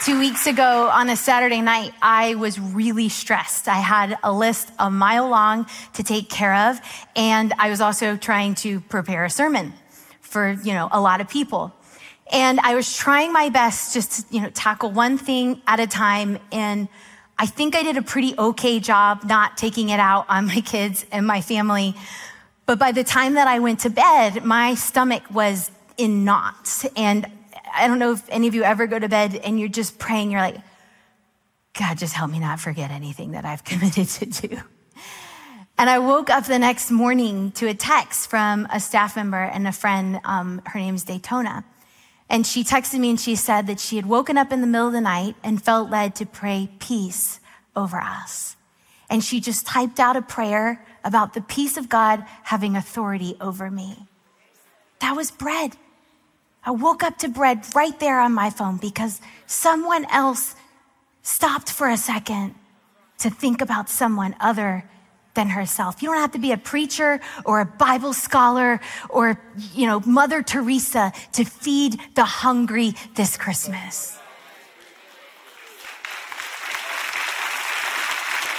Two 0.04 0.20
weeks 0.20 0.48
ago 0.48 0.90
on 0.90 1.10
a 1.10 1.16
Saturday 1.16 1.62
night, 1.62 1.94
I 2.02 2.36
was 2.36 2.60
really 2.60 3.08
stressed. 3.08 3.70
I 3.70 3.76
had 3.76 4.18
a 4.22 4.34
list 4.34 4.70
a 4.78 4.92
mile 4.92 5.30
long 5.30 5.66
to 5.94 6.04
take 6.04 6.28
care 6.28 6.54
of, 6.70 6.82
and 7.16 7.54
I 7.58 7.70
was 7.70 7.80
also 7.80 8.18
trying 8.18 8.56
to 8.56 8.82
prepare 8.82 9.24
a 9.24 9.30
sermon 9.30 9.72
for, 10.20 10.52
you 10.64 10.74
know, 10.74 10.90
a 10.92 11.00
lot 11.00 11.22
of 11.22 11.30
people. 11.30 11.74
And 12.30 12.60
I 12.60 12.76
was 12.76 12.98
trying 12.98 13.32
my 13.32 13.48
best 13.48 13.94
just 13.94 14.12
to, 14.12 14.36
you 14.36 14.42
know, 14.42 14.50
tackle 14.50 14.92
one 14.92 15.18
thing 15.18 15.62
at 15.68 15.80
a 15.80 15.88
time. 15.88 16.38
And 16.52 16.90
I 17.40 17.46
think 17.46 17.78
I 17.78 17.84
did 17.84 17.96
a 17.96 18.02
pretty 18.02 18.36
okay 18.38 18.82
job 18.82 19.24
not 19.24 19.56
taking 19.56 19.88
it 19.88 20.02
out 20.02 20.26
on 20.28 20.48
my 20.48 20.60
kids 20.60 21.06
and 21.14 21.26
my 21.26 21.40
family. 21.40 21.96
But 22.66 22.78
by 22.78 22.92
the 22.92 23.06
time 23.06 23.36
that 23.36 23.48
I 23.48 23.60
went 23.60 23.80
to 23.82 23.90
bed, 23.90 24.44
my 24.44 24.76
stomach 24.76 25.24
was 25.32 25.72
in 25.98 26.26
knots. 26.26 26.86
And 26.96 27.26
I 27.74 27.88
don't 27.88 28.00
know 28.00 28.12
if 28.12 28.24
any 28.30 28.48
of 28.48 28.56
you 28.56 28.64
ever 28.64 28.88
go 28.88 29.00
to 29.00 29.10
bed 29.10 29.36
and 29.36 29.60
you're 29.60 29.70
just 29.70 30.00
praying, 30.00 30.32
you're 30.32 30.42
like, 30.42 30.58
God, 31.78 31.98
just 31.98 32.14
help 32.14 32.32
me 32.32 32.40
not 32.40 32.60
forget 32.60 32.92
anything 32.92 33.32
that 33.32 33.46
I've 33.46 33.64
committed 33.66 34.08
to 34.10 34.26
do. 34.26 34.58
And 35.78 35.90
I 35.90 36.00
woke 36.00 36.30
up 36.30 36.46
the 36.46 36.60
next 36.60 36.92
morning 36.92 37.52
to 37.54 37.68
a 37.68 37.74
text 37.74 38.30
from 38.30 38.68
a 38.72 38.80
staff 38.80 39.16
member 39.16 39.42
and 39.42 39.68
a 39.68 39.72
friend. 39.72 40.20
Um, 40.24 40.62
her 40.68 40.80
name's 40.80 41.04
Daytona. 41.04 41.66
And 42.30 42.46
she 42.46 42.64
texted 42.64 43.00
me 43.00 43.10
and 43.10 43.20
she 43.20 43.36
said 43.36 43.68
that 43.68 43.80
she 43.80 43.96
had 43.96 44.06
woken 44.06 44.38
up 44.38 44.52
in 44.52 44.62
the 44.62 44.68
middle 44.68 44.88
of 44.88 44.94
the 44.94 45.02
night 45.02 45.36
and 45.44 45.62
felt 45.62 45.90
led 45.90 46.16
to 46.16 46.26
pray 46.26 46.70
peace 46.80 47.40
over 47.76 48.00
us. 48.00 48.56
And 49.10 49.24
she 49.24 49.42
just 49.42 49.66
typed 49.66 50.00
out 50.00 50.16
a 50.16 50.22
prayer 50.22 50.86
about 51.04 51.34
the 51.34 51.42
peace 51.42 51.76
of 51.76 51.90
God 51.90 52.24
having 52.44 52.76
authority 52.76 53.36
over 53.42 53.70
me. 53.70 54.08
That 55.02 55.16
was 55.16 55.32
bread. 55.32 55.76
I 56.64 56.72
woke 56.72 57.04
up 57.04 57.18
to 57.20 57.28
bread 57.28 57.66
right 57.76 58.00
there 58.00 58.20
on 58.20 58.34
my 58.34 58.50
phone 58.50 58.78
because 58.78 59.20
someone 59.48 60.06
else 60.12 60.56
stopped 61.24 61.72
for 61.72 61.90
a 61.90 61.98
second 61.98 62.56
to 63.20 63.30
think 63.30 63.62
about 63.62 63.90
someone 63.90 64.36
other 64.40 64.86
than 65.34 65.50
herself. 65.50 66.02
You 66.02 66.10
don't 66.10 66.18
have 66.18 66.34
to 66.34 66.40
be 66.40 66.52
a 66.52 66.58
preacher 66.58 67.20
or 67.46 67.62
a 67.62 67.66
Bible 67.66 68.14
scholar 68.14 68.80
or, 69.10 69.40
you 69.74 69.88
know, 69.88 70.02
Mother 70.02 70.44
Teresa 70.44 71.14
to 71.34 71.46
feed 71.46 72.00
the 72.16 72.26
hungry 72.26 72.94
this 73.16 73.38
Christmas. 73.38 74.21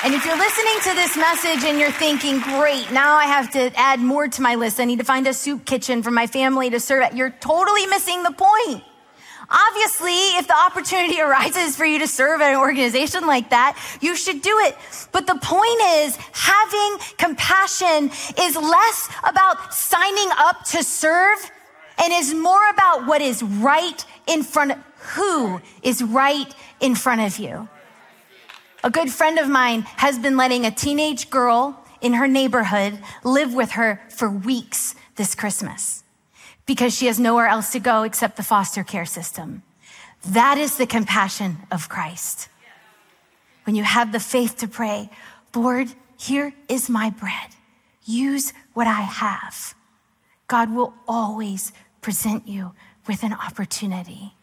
And 0.05 0.15
if 0.15 0.27
you're 0.27 0.37
listening 0.37 0.81
to 0.83 0.95
this 0.95 1.17
message 1.17 1.62
and 1.62 1.79
you're 1.79 1.93
thinking, 1.93 2.41
great, 2.41 2.91
now 2.91 3.15
I 3.15 3.27
have 3.27 3.53
to 3.53 3.73
add 3.79 4.01
more 4.01 4.27
to 4.27 4.43
my 4.43 4.57
list. 4.57 4.81
I 4.81 4.85
need 4.85 4.99
to 4.99 5.05
find 5.05 5.29
a 5.29 5.33
soup 5.33 5.65
kitchen 5.65 6.03
for 6.03 6.11
my 6.11 6.27
family 6.27 6.71
to 6.71 6.81
serve 6.81 7.03
at. 7.03 7.17
You're 7.17 7.31
totally 7.31 7.87
missing 7.87 8.25
the 8.25 8.33
point. 8.33 8.83
Obviously, 9.49 10.19
if 10.38 10.49
the 10.49 10.57
opportunity 10.57 11.21
arises 11.21 11.77
for 11.77 11.85
you 11.85 12.01
to 12.01 12.09
serve 12.09 12.41
at 12.41 12.53
an 12.53 12.59
organization 12.59 13.29
like 13.29 13.51
that, 13.51 13.79
you 14.01 14.17
should 14.17 14.43
do 14.43 14.59
it. 14.65 14.77
But 15.12 15.29
the 15.29 15.38
point 15.41 15.81
is, 16.01 16.17
having 16.33 16.99
compassion 17.17 18.11
is 18.41 18.57
less 18.57 19.09
about 19.23 19.73
signing 19.73 20.31
up 20.37 20.65
to 20.71 20.83
serve 20.83 21.38
and 21.99 22.12
is 22.12 22.35
more 22.35 22.69
about 22.71 23.07
what 23.07 23.21
is 23.21 23.41
right 23.41 24.05
in 24.27 24.43
front 24.43 24.73
of 24.73 24.79
who 25.15 25.61
is 25.85 26.03
right 26.03 26.53
in 26.81 26.97
front 26.97 27.21
of 27.21 27.38
you. 27.38 27.69
A 28.85 28.90
good 28.90 29.12
friend 29.12 29.38
of 29.38 29.49
mine 29.49 29.83
has 29.97 30.18
been 30.18 30.37
letting 30.37 30.66
a 30.66 30.71
teenage 30.73 31.31
girl 31.31 31.79
in 32.01 32.14
her 32.14 32.27
neighborhood 32.27 32.99
live 33.23 33.55
with 33.55 33.73
her 33.73 34.03
for 34.09 34.29
weeks 34.29 34.97
this 35.14 35.37
Christmas 35.37 36.03
because 36.66 36.92
she 36.92 37.07
has 37.07 37.21
nowhere 37.21 37.47
else 37.47 37.71
to 37.73 37.79
go 37.79 38.03
except 38.03 38.37
the 38.37 38.42
foster 38.42 38.83
care 38.83 39.07
system. 39.07 39.62
That 40.27 40.59
is 40.59 40.79
the 40.79 40.87
compassion 40.87 41.59
of 41.71 41.88
Christ. 41.88 42.49
When 43.64 43.77
you 43.77 43.85
have 43.85 44.11
the 44.11 44.18
faith 44.18 44.57
to 44.59 44.68
pray, 44.68 45.11
Lord, 45.55 45.92
here 46.18 46.53
is 46.68 46.90
my 46.90 47.11
bread. 47.11 47.51
Use 48.05 48.53
what 48.75 48.88
I 48.88 49.03
have. 49.03 49.75
God 50.49 50.75
will 50.75 50.95
always 51.07 51.73
present 52.01 52.49
you 52.49 52.73
with 53.07 53.23
an 53.23 53.33
opportunity. 53.33 54.35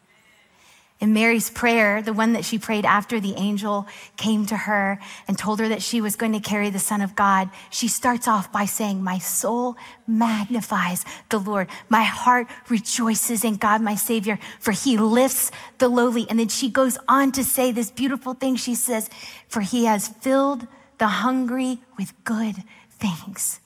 In 0.99 1.13
Mary's 1.13 1.49
prayer, 1.49 2.01
the 2.01 2.11
one 2.11 2.33
that 2.33 2.43
she 2.43 2.59
prayed 2.59 2.83
after 2.83 3.21
the 3.21 3.33
angel 3.35 3.87
came 4.17 4.45
to 4.47 4.57
her 4.57 4.99
and 5.29 5.37
told 5.37 5.61
her 5.61 5.69
that 5.69 5.81
she 5.81 6.01
was 6.01 6.17
going 6.17 6.33
to 6.33 6.41
carry 6.41 6.69
the 6.69 6.77
Son 6.77 6.99
of 6.99 7.15
God, 7.15 7.49
she 7.69 7.87
starts 7.87 8.27
off 8.27 8.51
by 8.51 8.65
saying, 8.65 9.01
My 9.01 9.17
soul 9.17 9.77
magnifies 10.05 11.05
the 11.29 11.39
Lord. 11.39 11.69
My 11.87 12.03
heart 12.03 12.47
rejoices 12.67 13.45
in 13.45 13.55
God, 13.55 13.81
my 13.81 13.95
Savior, 13.95 14.39
for 14.59 14.73
he 14.73 14.97
lifts 14.97 15.51
the 15.77 15.87
lowly. 15.87 16.29
And 16.29 16.37
then 16.37 16.49
she 16.49 16.69
goes 16.69 16.97
on 17.07 17.31
to 17.31 17.45
say 17.45 17.71
this 17.71 17.91
beautiful 17.91 18.33
thing. 18.33 18.57
She 18.57 18.75
says, 18.75 19.09
For 19.47 19.61
he 19.61 19.85
has 19.85 20.09
filled 20.09 20.67
the 20.97 21.07
hungry 21.07 21.79
with 21.97 22.11
good 22.25 22.57
things. 22.89 23.61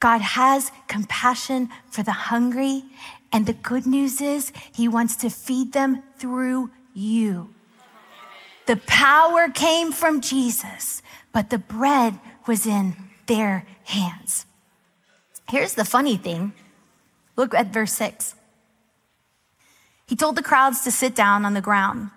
God 0.00 0.22
has 0.22 0.72
compassion 0.88 1.68
for 1.90 2.02
the 2.02 2.12
hungry 2.12 2.84
and 3.34 3.46
the 3.46 3.52
good 3.52 3.84
news 3.84 4.20
is, 4.20 4.52
He 4.72 4.86
wants 4.86 5.16
to 5.16 5.28
feed 5.28 5.72
them 5.72 6.04
through 6.18 6.70
you. 6.94 7.52
The 8.66 8.76
power 8.76 9.48
came 9.48 9.90
from 9.90 10.20
Jesus, 10.20 11.02
but 11.32 11.50
the 11.50 11.58
bread 11.58 12.20
was 12.46 12.64
in 12.64 12.94
their 13.26 13.66
hands. 13.82 14.46
Here's 15.50 15.74
the 15.74 15.84
funny 15.84 16.16
thing 16.16 16.52
look 17.34 17.52
at 17.54 17.72
verse 17.72 17.92
6. 17.94 18.36
He 20.06 20.14
told 20.14 20.36
the 20.36 20.42
crowds 20.42 20.82
to 20.82 20.92
sit 20.92 21.16
down 21.16 21.44
on 21.44 21.54
the 21.54 21.60
ground. 21.60 22.10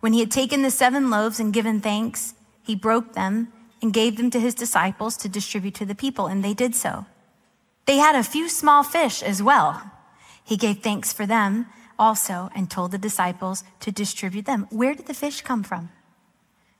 When 0.00 0.14
he 0.14 0.20
had 0.20 0.30
taken 0.30 0.62
the 0.62 0.70
seven 0.70 1.10
loaves 1.10 1.38
and 1.38 1.52
given 1.52 1.82
thanks, 1.82 2.32
he 2.62 2.74
broke 2.74 3.12
them 3.12 3.52
and 3.82 3.92
gave 3.92 4.16
them 4.16 4.30
to 4.30 4.40
his 4.40 4.54
disciples 4.54 5.18
to 5.18 5.28
distribute 5.28 5.74
to 5.74 5.84
the 5.84 5.94
people, 5.94 6.28
and 6.28 6.42
they 6.42 6.54
did 6.54 6.74
so. 6.74 7.04
They 7.84 7.98
had 7.98 8.14
a 8.14 8.24
few 8.24 8.48
small 8.48 8.82
fish 8.82 9.22
as 9.22 9.42
well. 9.42 9.91
He 10.44 10.56
gave 10.56 10.78
thanks 10.78 11.12
for 11.12 11.26
them 11.26 11.66
also 11.98 12.50
and 12.54 12.70
told 12.70 12.90
the 12.90 12.98
disciples 12.98 13.64
to 13.80 13.92
distribute 13.92 14.46
them. 14.46 14.66
Where 14.70 14.94
did 14.94 15.06
the 15.06 15.14
fish 15.14 15.40
come 15.42 15.62
from? 15.62 15.90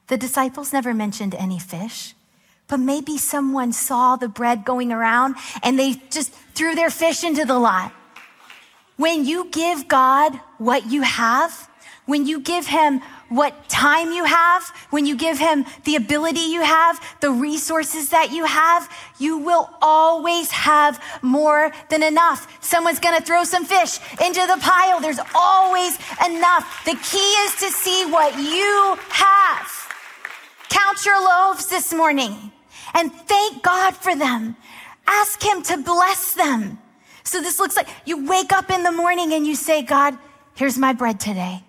The 0.09 0.17
disciples 0.17 0.73
never 0.73 0.93
mentioned 0.93 1.35
any 1.35 1.59
fish, 1.59 2.15
but 2.67 2.79
maybe 2.79 3.17
someone 3.19 3.73
saw 3.73 4.17
the 4.17 4.29
bread 4.29 4.65
going 4.65 4.93
around 4.93 5.37
and 5.63 5.79
they 5.79 5.95
just 6.11 6.33
threw 6.55 6.75
their 6.75 6.91
fish 6.91 7.25
into 7.25 7.45
the 7.45 7.59
lot. 7.59 7.93
When 8.97 9.25
you 9.25 9.49
give 9.51 9.89
God 9.89 10.39
what 10.59 10.91
you 10.91 11.03
have, 11.03 11.69
when 12.05 12.27
you 12.27 12.41
give 12.41 12.67
him 12.67 13.01
what 13.33 13.69
time 13.69 14.13
you 14.13 14.25
have, 14.25 14.69
when 14.91 15.07
you 15.07 15.17
give 15.17 15.39
him 15.39 15.65
the 15.85 15.97
ability 15.97 16.41
you 16.41 16.63
have, 16.63 17.01
the 17.21 17.31
resources 17.31 18.11
that 18.11 18.31
you 18.31 18.45
have, 18.45 18.89
you 19.19 19.39
will 19.39 19.71
always 19.81 20.51
have 20.51 21.03
more 21.23 21.73
than 21.89 22.03
enough. 22.03 22.47
Someone's 22.63 23.01
going 23.01 23.17
to 23.19 23.25
throw 23.25 23.45
some 23.45 23.65
fish 23.65 23.99
into 24.25 24.47
the 24.47 24.59
pile. 24.61 25.01
There's 25.01 25.21
always 25.35 25.97
enough. 26.27 26.85
The 26.85 26.95
key 26.95 27.19
is 27.19 27.55
to 27.57 27.71
see 27.71 28.07
what 28.07 28.37
you 28.39 28.99
have. 29.09 29.69
Count 30.69 31.05
your 31.05 31.23
loaves 31.23 31.67
this 31.69 31.93
morning 31.93 32.53
and 32.95 33.13
thank 33.13 33.63
God 33.63 33.97
for 33.97 34.15
them. 34.15 34.57
Ask 35.07 35.43
him 35.43 35.63
to 35.63 35.79
bless 35.79 36.35
them. 36.35 36.79
So 37.25 37.41
this 37.41 37.59
looks 37.59 37.77
like 37.77 37.89
you 38.05 38.27
wake 38.27 38.53
up 38.53 38.71
in 38.71 38.83
the 38.83 38.93
morning 38.93 39.33
and 39.33 39.47
you 39.47 39.55
say, 39.55 39.83
God, 39.83 40.19
here's 40.55 40.77
my 40.77 40.93
bread 40.93 41.19
today. 41.19 41.63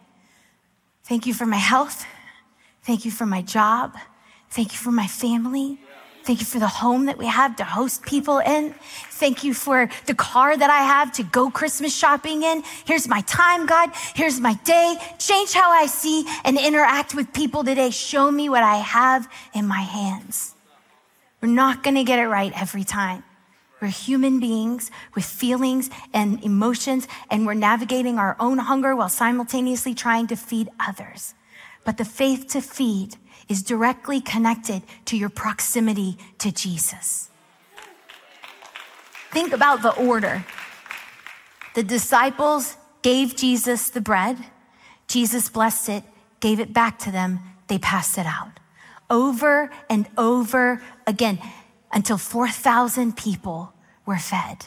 Thank 1.03 1.27
you 1.27 1.33
for 1.33 1.45
my 1.45 1.57
health. 1.57 2.05
Thank 2.83 3.05
you 3.05 3.11
for 3.11 3.25
my 3.25 3.41
job. 3.41 3.95
Thank 4.49 4.73
you 4.73 4.79
for 4.79 4.91
my 4.91 5.07
family. 5.07 5.79
Thank 6.23 6.39
you 6.39 6.45
for 6.45 6.59
the 6.59 6.67
home 6.67 7.07
that 7.07 7.17
we 7.17 7.25
have 7.25 7.57
to 7.57 7.65
host 7.65 8.03
people 8.03 8.39
in. 8.39 8.73
Thank 9.09 9.43
you 9.43 9.53
for 9.53 9.89
the 10.05 10.15
car 10.15 10.55
that 10.55 10.69
I 10.69 10.83
have 10.83 11.11
to 11.13 11.23
go 11.23 11.49
Christmas 11.49 11.93
shopping 11.93 12.43
in. 12.43 12.63
Here's 12.85 13.09
my 13.09 13.21
time, 13.21 13.65
God. 13.65 13.89
Here's 14.15 14.39
my 14.39 14.53
day. 14.63 14.95
Change 15.17 15.51
how 15.51 15.69
I 15.69 15.85
see 15.87 16.25
and 16.45 16.57
interact 16.57 17.13
with 17.13 17.33
people 17.33 17.65
today. 17.65 17.89
Show 17.89 18.31
me 18.31 18.47
what 18.47 18.63
I 18.63 18.77
have 18.77 19.27
in 19.53 19.67
my 19.67 19.81
hands. 19.81 20.55
We're 21.41 21.49
not 21.49 21.83
going 21.83 21.95
to 21.95 22.05
get 22.05 22.19
it 22.19 22.27
right 22.27 22.53
every 22.55 22.85
time. 22.85 23.23
We're 23.83 23.89
human 23.89 24.39
beings 24.39 24.91
with 25.13 25.25
feelings 25.25 25.89
and 26.13 26.41
emotions, 26.41 27.05
and 27.29 27.45
we're 27.45 27.53
navigating 27.53 28.17
our 28.17 28.37
own 28.39 28.59
hunger 28.59 28.95
while 28.95 29.09
simultaneously 29.09 29.93
trying 29.93 30.27
to 30.27 30.37
feed 30.37 30.69
others. 30.79 31.33
But 31.83 31.97
the 31.97 32.05
faith 32.05 32.47
to 32.51 32.61
feed 32.61 33.17
is 33.49 33.61
directly 33.61 34.21
connected 34.21 34.83
to 35.07 35.17
your 35.17 35.27
proximity 35.27 36.17
to 36.37 36.49
Jesus. 36.49 37.29
Think 39.31 39.51
about 39.51 39.81
the 39.81 39.93
order. 39.93 40.45
The 41.75 41.83
disciples 41.83 42.77
gave 43.01 43.35
Jesus 43.35 43.89
the 43.89 43.99
bread. 43.99 44.37
Jesus 45.07 45.49
blessed 45.49 45.89
it, 45.89 46.03
gave 46.39 46.61
it 46.61 46.71
back 46.71 46.99
to 46.99 47.11
them. 47.11 47.41
They 47.67 47.79
passed 47.79 48.17
it 48.17 48.25
out 48.25 48.61
over 49.09 49.69
and 49.89 50.07
over 50.17 50.81
again 51.05 51.37
until 51.91 52.17
4,000 52.17 53.17
people 53.17 53.72
were 54.05 54.17
fed. 54.17 54.65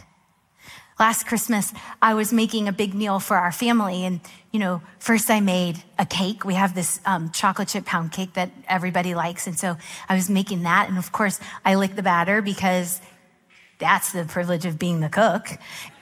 Last 0.98 1.26
Christmas, 1.26 1.74
I 2.00 2.14
was 2.14 2.32
making 2.32 2.68
a 2.68 2.72
big 2.72 2.94
meal 2.94 3.20
for 3.20 3.36
our 3.36 3.52
family. 3.52 4.04
And, 4.04 4.20
you 4.50 4.58
know, 4.58 4.80
first 4.98 5.28
I 5.28 5.40
made 5.40 5.82
a 5.98 6.06
cake. 6.06 6.44
We 6.44 6.54
have 6.54 6.74
this 6.74 7.00
um, 7.04 7.30
chocolate 7.32 7.68
chip 7.68 7.84
pound 7.84 8.12
cake 8.12 8.32
that 8.32 8.50
everybody 8.66 9.14
likes. 9.14 9.46
And 9.46 9.58
so 9.58 9.76
I 10.08 10.14
was 10.14 10.30
making 10.30 10.62
that. 10.62 10.88
And 10.88 10.96
of 10.96 11.12
course, 11.12 11.38
I 11.66 11.74
licked 11.74 11.96
the 11.96 12.02
batter 12.02 12.40
because 12.40 13.02
that's 13.78 14.12
the 14.12 14.24
privilege 14.24 14.64
of 14.64 14.78
being 14.78 15.00
the 15.00 15.10
cook. 15.10 15.48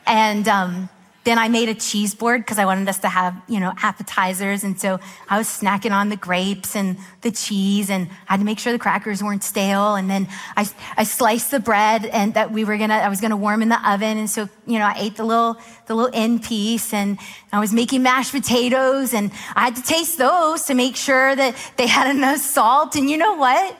And, 0.06 0.46
um, 0.46 0.88
then 1.24 1.38
I 1.38 1.48
made 1.48 1.70
a 1.70 1.74
cheese 1.74 2.14
board 2.14 2.42
because 2.42 2.58
I 2.58 2.66
wanted 2.66 2.88
us 2.88 2.98
to 2.98 3.08
have, 3.08 3.34
you 3.48 3.58
know, 3.58 3.72
appetizers. 3.82 4.62
And 4.62 4.78
so 4.78 5.00
I 5.28 5.38
was 5.38 5.48
snacking 5.48 5.90
on 5.90 6.10
the 6.10 6.16
grapes 6.16 6.76
and 6.76 6.98
the 7.22 7.30
cheese 7.30 7.88
and 7.88 8.08
I 8.28 8.34
had 8.34 8.40
to 8.40 8.44
make 8.44 8.58
sure 8.58 8.72
the 8.72 8.78
crackers 8.78 9.22
weren't 9.22 9.42
stale. 9.42 9.94
And 9.94 10.10
then 10.10 10.28
I, 10.56 10.68
I 10.96 11.04
sliced 11.04 11.50
the 11.50 11.60
bread 11.60 12.04
and 12.04 12.34
that 12.34 12.52
we 12.52 12.64
were 12.64 12.76
gonna, 12.76 12.94
I 12.94 13.08
was 13.08 13.22
gonna 13.22 13.38
warm 13.38 13.62
in 13.62 13.70
the 13.70 13.90
oven. 13.90 14.18
And 14.18 14.28
so, 14.28 14.48
you 14.66 14.78
know, 14.78 14.84
I 14.84 14.94
ate 14.98 15.16
the 15.16 15.24
little, 15.24 15.56
the 15.86 15.94
little 15.94 16.10
end 16.12 16.44
piece 16.44 16.92
and 16.92 17.18
I 17.52 17.58
was 17.58 17.72
making 17.72 18.02
mashed 18.02 18.32
potatoes 18.32 19.14
and 19.14 19.32
I 19.54 19.64
had 19.64 19.76
to 19.76 19.82
taste 19.82 20.18
those 20.18 20.64
to 20.64 20.74
make 20.74 20.94
sure 20.94 21.34
that 21.34 21.56
they 21.76 21.86
had 21.86 22.14
enough 22.14 22.40
salt. 22.40 22.96
And 22.96 23.08
you 23.08 23.16
know 23.16 23.34
what? 23.34 23.78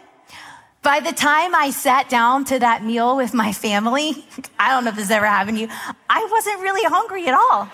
By 0.85 1.01
the 1.01 1.13
time 1.13 1.55
I 1.55 1.71
sat 1.71 2.11
down 2.11 2.45
to 2.53 2.59
that 2.59 2.85
meal 2.85 3.17
with 3.17 3.33
my 3.33 3.55
family, 3.55 4.23
I 4.59 4.69
don't 4.69 4.85
know 4.85 4.91
if 4.91 4.97
this 4.97 5.11
ever 5.11 5.25
happened 5.25 5.57
to 5.57 5.63
you, 5.63 5.69
I 6.11 6.29
wasn't 6.31 6.61
really 6.61 6.85
hungry 6.85 7.27
at 7.27 7.33
all. 7.33 7.73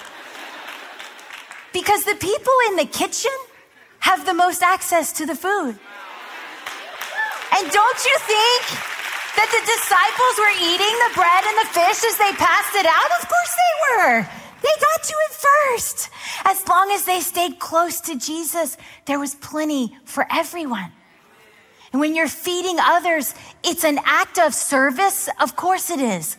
Because 1.72 2.04
the 2.04 2.14
people 2.14 2.54
in 2.70 2.76
the 2.76 2.86
kitchen 2.86 3.34
have 3.98 4.24
the 4.26 4.32
most 4.32 4.62
access 4.62 5.11
to 5.18 5.26
the 5.26 5.34
food. 5.34 5.74
And 7.50 7.64
don't 7.66 8.00
you 8.06 8.16
think 8.30 8.62
that 9.34 9.50
the 9.50 9.62
disciples 9.66 10.34
were 10.38 10.54
eating 10.70 10.94
the 11.02 11.12
bread 11.18 11.42
and 11.50 11.56
the 11.66 11.70
fish 11.74 12.00
as 12.06 12.14
they 12.14 12.30
passed 12.38 12.78
it 12.78 12.86
out? 12.86 13.11
Of 13.18 13.26
course 13.26 13.54
they 13.58 13.74
were. 13.90 14.16
They 14.62 14.74
got 14.78 15.02
to 15.02 15.14
it 15.26 15.34
first. 15.34 16.11
As 16.44 16.62
long 16.68 16.92
as 16.92 17.04
they 17.04 17.18
stayed 17.18 17.58
close 17.58 18.00
to 18.02 18.16
Jesus, 18.16 18.76
there 19.06 19.18
was 19.18 19.34
plenty 19.34 19.98
for 20.04 20.26
everyone. 20.30 20.92
And 21.93 22.01
when 22.01 22.14
you're 22.14 22.28
feeding 22.28 22.78
others, 22.80 23.34
it's 23.64 23.84
an 23.84 23.99
act 24.05 24.38
of 24.38 24.55
service. 24.55 25.28
Of 25.41 25.57
course 25.57 25.91
it 25.91 26.01
is, 26.01 26.36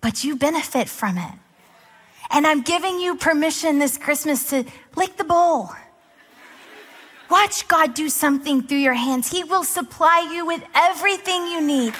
but 0.00 0.24
you 0.24 0.36
benefit 0.36 0.88
from 0.88 1.18
it. 1.18 1.34
And 2.30 2.46
I'm 2.46 2.62
giving 2.62 2.98
you 2.98 3.16
permission 3.16 3.78
this 3.78 3.98
Christmas 3.98 4.50
to 4.50 4.64
lick 4.96 5.16
the 5.16 5.24
bowl. 5.24 5.70
Watch 7.30 7.66
God 7.68 7.94
do 7.94 8.08
something 8.08 8.62
through 8.62 8.78
your 8.78 8.94
hands. 8.94 9.30
He 9.30 9.44
will 9.44 9.64
supply 9.64 10.28
you 10.32 10.46
with 10.46 10.62
everything 10.74 11.46
you 11.46 11.60
need. 11.60 11.92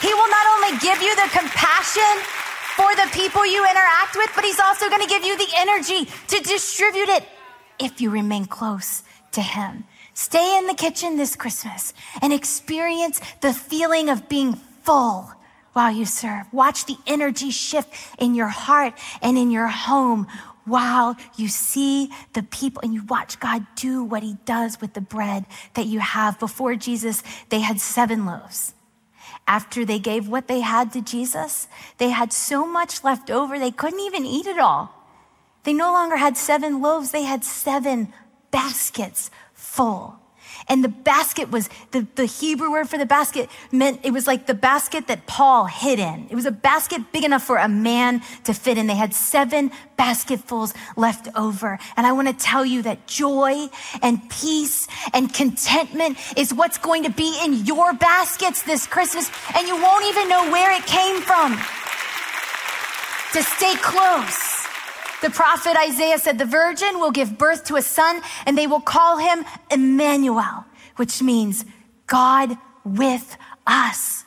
He 0.00 0.14
will 0.14 0.28
not 0.28 0.46
only 0.56 0.78
give 0.78 1.00
you 1.00 1.14
the 1.16 1.28
compassion 1.32 2.22
for 2.76 2.94
the 2.94 3.08
people 3.12 3.46
you 3.46 3.64
interact 3.64 4.16
with, 4.16 4.30
but 4.34 4.44
He's 4.44 4.60
also 4.60 4.88
going 4.88 5.02
to 5.02 5.08
give 5.08 5.24
you 5.24 5.36
the 5.36 5.48
energy 5.56 6.04
to 6.28 6.40
distribute 6.42 7.08
it 7.08 7.24
if 7.78 8.00
you 8.00 8.10
remain 8.10 8.46
close 8.46 9.02
to 9.32 9.42
Him. 9.42 9.84
Stay 10.18 10.58
in 10.58 10.66
the 10.66 10.74
kitchen 10.74 11.16
this 11.16 11.36
Christmas 11.36 11.94
and 12.20 12.32
experience 12.32 13.20
the 13.40 13.52
feeling 13.52 14.08
of 14.08 14.28
being 14.28 14.54
full 14.82 15.30
while 15.74 15.92
you 15.92 16.04
serve. 16.04 16.52
Watch 16.52 16.86
the 16.86 16.96
energy 17.06 17.52
shift 17.52 17.88
in 18.18 18.34
your 18.34 18.48
heart 18.48 18.94
and 19.22 19.38
in 19.38 19.52
your 19.52 19.68
home 19.68 20.26
while 20.64 21.16
you 21.36 21.46
see 21.46 22.10
the 22.32 22.42
people 22.42 22.82
and 22.82 22.92
you 22.92 23.04
watch 23.04 23.38
God 23.38 23.64
do 23.76 24.02
what 24.02 24.24
he 24.24 24.38
does 24.44 24.80
with 24.80 24.94
the 24.94 25.00
bread 25.00 25.46
that 25.74 25.86
you 25.86 26.00
have. 26.00 26.40
Before 26.40 26.74
Jesus, 26.74 27.22
they 27.50 27.60
had 27.60 27.80
seven 27.80 28.26
loaves. 28.26 28.74
After 29.46 29.84
they 29.84 30.00
gave 30.00 30.26
what 30.26 30.48
they 30.48 30.62
had 30.62 30.92
to 30.94 31.00
Jesus, 31.00 31.68
they 31.98 32.08
had 32.08 32.32
so 32.32 32.66
much 32.66 33.04
left 33.04 33.30
over, 33.30 33.56
they 33.56 33.70
couldn't 33.70 34.00
even 34.00 34.26
eat 34.26 34.46
it 34.46 34.58
all. 34.58 34.92
They 35.62 35.72
no 35.72 35.92
longer 35.92 36.16
had 36.16 36.36
seven 36.36 36.82
loaves, 36.82 37.12
they 37.12 37.22
had 37.22 37.44
seven 37.44 38.12
baskets 38.50 39.30
full. 39.58 40.18
And 40.68 40.84
the 40.84 40.88
basket 40.88 41.50
was 41.50 41.68
the, 41.90 42.06
the 42.14 42.26
Hebrew 42.26 42.70
word 42.70 42.88
for 42.88 42.98
the 42.98 43.06
basket 43.06 43.48
meant 43.72 44.00
it 44.02 44.12
was 44.12 44.26
like 44.26 44.46
the 44.46 44.54
basket 44.54 45.06
that 45.06 45.26
Paul 45.26 45.64
hid 45.64 45.98
in. 45.98 46.26
It 46.30 46.34
was 46.34 46.46
a 46.46 46.50
basket 46.50 47.10
big 47.12 47.24
enough 47.24 47.42
for 47.42 47.56
a 47.56 47.68
man 47.68 48.22
to 48.44 48.52
fit 48.52 48.76
in. 48.76 48.86
They 48.86 48.94
had 48.94 49.14
seven 49.14 49.70
basketfuls 49.96 50.74
left 50.96 51.28
over. 51.34 51.78
And 51.96 52.06
I 52.06 52.12
want 52.12 52.28
to 52.28 52.34
tell 52.34 52.64
you 52.64 52.82
that 52.82 53.06
joy 53.06 53.68
and 54.02 54.28
peace 54.30 54.86
and 55.12 55.32
contentment 55.32 56.18
is 56.36 56.52
what's 56.52 56.78
going 56.78 57.04
to 57.04 57.10
be 57.10 57.38
in 57.44 57.64
your 57.64 57.94
baskets 57.94 58.62
this 58.62 58.86
Christmas. 58.86 59.30
And 59.56 59.66
you 59.66 59.80
won't 59.80 60.04
even 60.06 60.28
know 60.28 60.50
where 60.50 60.72
it 60.76 60.86
came 60.86 61.20
from. 61.22 61.56
To 63.32 63.42
stay 63.42 63.74
close 63.76 64.57
the 65.22 65.30
prophet 65.30 65.76
Isaiah 65.76 66.18
said, 66.18 66.38
The 66.38 66.44
virgin 66.44 66.98
will 67.00 67.10
give 67.10 67.38
birth 67.38 67.64
to 67.64 67.76
a 67.76 67.82
son, 67.82 68.22
and 68.46 68.56
they 68.56 68.66
will 68.66 68.80
call 68.80 69.18
him 69.18 69.44
Emmanuel, 69.70 70.64
which 70.96 71.22
means 71.22 71.64
God 72.06 72.56
with 72.84 73.36
us. 73.66 74.24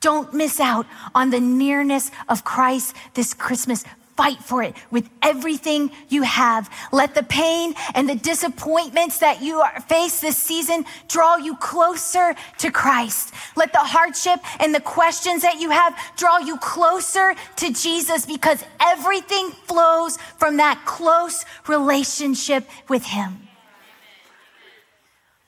Don't 0.00 0.34
miss 0.34 0.58
out 0.58 0.86
on 1.14 1.30
the 1.30 1.40
nearness 1.40 2.10
of 2.28 2.44
Christ 2.44 2.96
this 3.14 3.34
Christmas. 3.34 3.84
Fight 4.22 4.38
for 4.38 4.62
it 4.62 4.76
with 4.92 5.10
everything 5.20 5.90
you 6.08 6.22
have. 6.22 6.70
Let 6.92 7.16
the 7.16 7.24
pain 7.24 7.74
and 7.92 8.08
the 8.08 8.14
disappointments 8.14 9.18
that 9.18 9.42
you 9.42 9.64
face 9.88 10.20
this 10.20 10.36
season 10.36 10.84
draw 11.08 11.38
you 11.38 11.56
closer 11.56 12.36
to 12.58 12.70
Christ. 12.70 13.34
Let 13.56 13.72
the 13.72 13.80
hardship 13.80 14.38
and 14.60 14.72
the 14.72 14.80
questions 14.80 15.42
that 15.42 15.58
you 15.58 15.70
have 15.70 15.98
draw 16.16 16.38
you 16.38 16.56
closer 16.58 17.34
to 17.56 17.72
Jesus 17.72 18.24
because 18.24 18.62
everything 18.80 19.50
flows 19.66 20.18
from 20.38 20.58
that 20.58 20.84
close 20.84 21.44
relationship 21.66 22.70
with 22.88 23.04
Him. 23.04 23.48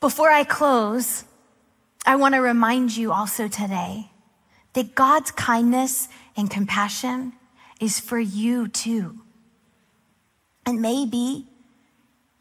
Before 0.01 0.31
I 0.31 0.43
close, 0.43 1.23
I 2.05 2.17
want 2.17 2.35
to 2.35 2.41
remind 2.41 2.97
you 2.97 3.13
also 3.13 3.47
today 3.47 4.11
that 4.73 4.95
God's 4.95 5.31
kindness 5.31 6.09
and 6.35 6.51
compassion 6.51 7.31
is 7.79 7.99
for 7.99 8.19
you 8.19 8.67
too. 8.67 9.19
And 10.65 10.81
maybe 10.81 11.47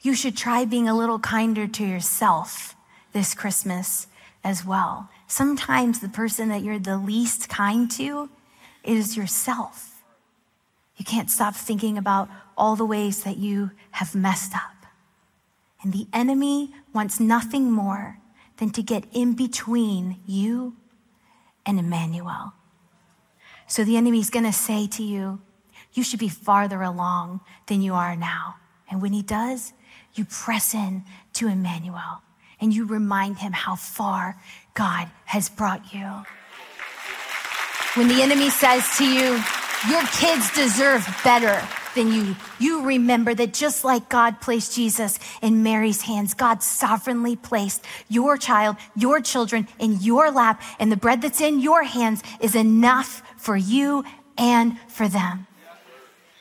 you 0.00 0.14
should 0.14 0.36
try 0.36 0.64
being 0.64 0.88
a 0.88 0.96
little 0.96 1.18
kinder 1.18 1.66
to 1.66 1.84
yourself 1.84 2.76
this 3.12 3.34
Christmas 3.34 4.06
as 4.42 4.64
well. 4.64 5.08
Sometimes 5.26 6.00
the 6.00 6.08
person 6.08 6.48
that 6.50 6.62
you're 6.62 6.78
the 6.78 6.98
least 6.98 7.48
kind 7.48 7.90
to 7.92 8.28
is 8.82 9.16
yourself. 9.16 10.02
You 10.96 11.04
can't 11.04 11.30
stop 11.30 11.54
thinking 11.54 11.98
about 11.98 12.28
all 12.56 12.76
the 12.76 12.84
ways 12.84 13.24
that 13.24 13.38
you 13.38 13.70
have 13.92 14.14
messed 14.14 14.54
up. 14.54 14.86
And 15.82 15.92
the 15.92 16.06
enemy 16.12 16.72
wants 16.92 17.18
nothing 17.18 17.70
more 17.70 18.18
than 18.58 18.70
to 18.70 18.82
get 18.82 19.04
in 19.12 19.34
between 19.34 20.20
you 20.26 20.76
and 21.66 21.78
Emmanuel. 21.78 22.54
So 23.66 23.84
the 23.84 23.96
enemy's 23.96 24.30
going 24.30 24.44
to 24.44 24.52
say 24.52 24.86
to 24.88 25.02
you, 25.02 25.40
you 25.92 26.02
should 26.02 26.20
be 26.20 26.28
farther 26.28 26.82
along 26.82 27.40
than 27.66 27.82
you 27.82 27.94
are 27.94 28.16
now. 28.16 28.56
And 28.90 29.00
when 29.00 29.12
he 29.12 29.22
does, 29.22 29.72
you 30.14 30.24
press 30.24 30.74
in 30.74 31.04
to 31.34 31.48
Emmanuel 31.48 32.22
and 32.60 32.74
you 32.74 32.84
remind 32.84 33.38
him 33.38 33.52
how 33.52 33.76
far 33.76 34.40
God 34.74 35.08
has 35.26 35.48
brought 35.48 35.92
you. 35.92 36.24
When 37.94 38.08
the 38.08 38.22
enemy 38.22 38.50
says 38.50 38.96
to 38.98 39.06
you, 39.06 39.42
your 39.88 40.02
kids 40.06 40.52
deserve 40.54 41.06
better 41.22 41.62
than 41.94 42.12
you, 42.12 42.36
you 42.58 42.84
remember 42.84 43.34
that 43.34 43.54
just 43.54 43.84
like 43.84 44.08
God 44.08 44.40
placed 44.40 44.74
Jesus 44.74 45.18
in 45.42 45.62
Mary's 45.62 46.02
hands, 46.02 46.34
God 46.34 46.62
sovereignly 46.62 47.36
placed 47.36 47.84
your 48.08 48.36
child, 48.36 48.76
your 48.94 49.20
children 49.20 49.68
in 49.78 50.00
your 50.00 50.30
lap, 50.30 50.62
and 50.78 50.90
the 50.90 50.96
bread 50.96 51.22
that's 51.22 51.40
in 51.40 51.60
your 51.60 51.82
hands 51.82 52.22
is 52.40 52.54
enough 52.54 53.22
for 53.36 53.56
you 53.56 54.04
and 54.36 54.78
for 54.88 55.08
them. 55.08 55.46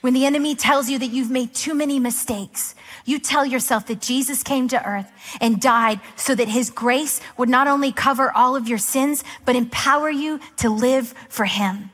When 0.02 0.14
the 0.14 0.26
enemy 0.26 0.54
tells 0.54 0.90
you 0.90 1.00
that 1.00 1.12
you've 1.12 1.32
made 1.32 1.54
too 1.54 1.74
many 1.74 1.98
mistakes, 1.98 2.76
you 3.06 3.20
tell 3.20 3.46
yourself 3.46 3.88
that 3.88 4.02
Jesus 4.02 4.44
came 4.44 4.68
to 4.68 4.86
earth 4.86 5.10
and 5.40 5.62
died 5.62 6.02
so 6.18 6.36
that 6.36 6.50
his 6.50 6.70
grace 6.70 7.22
would 7.38 7.48
not 7.48 7.70
only 7.70 7.94
cover 7.94 8.30
all 8.36 8.58
of 8.58 8.68
your 8.68 8.78
sins, 8.78 9.24
but 9.46 9.56
empower 9.56 10.10
you 10.10 10.42
to 10.58 10.70
live 10.70 11.14
for 11.30 11.46
him. 11.46 11.90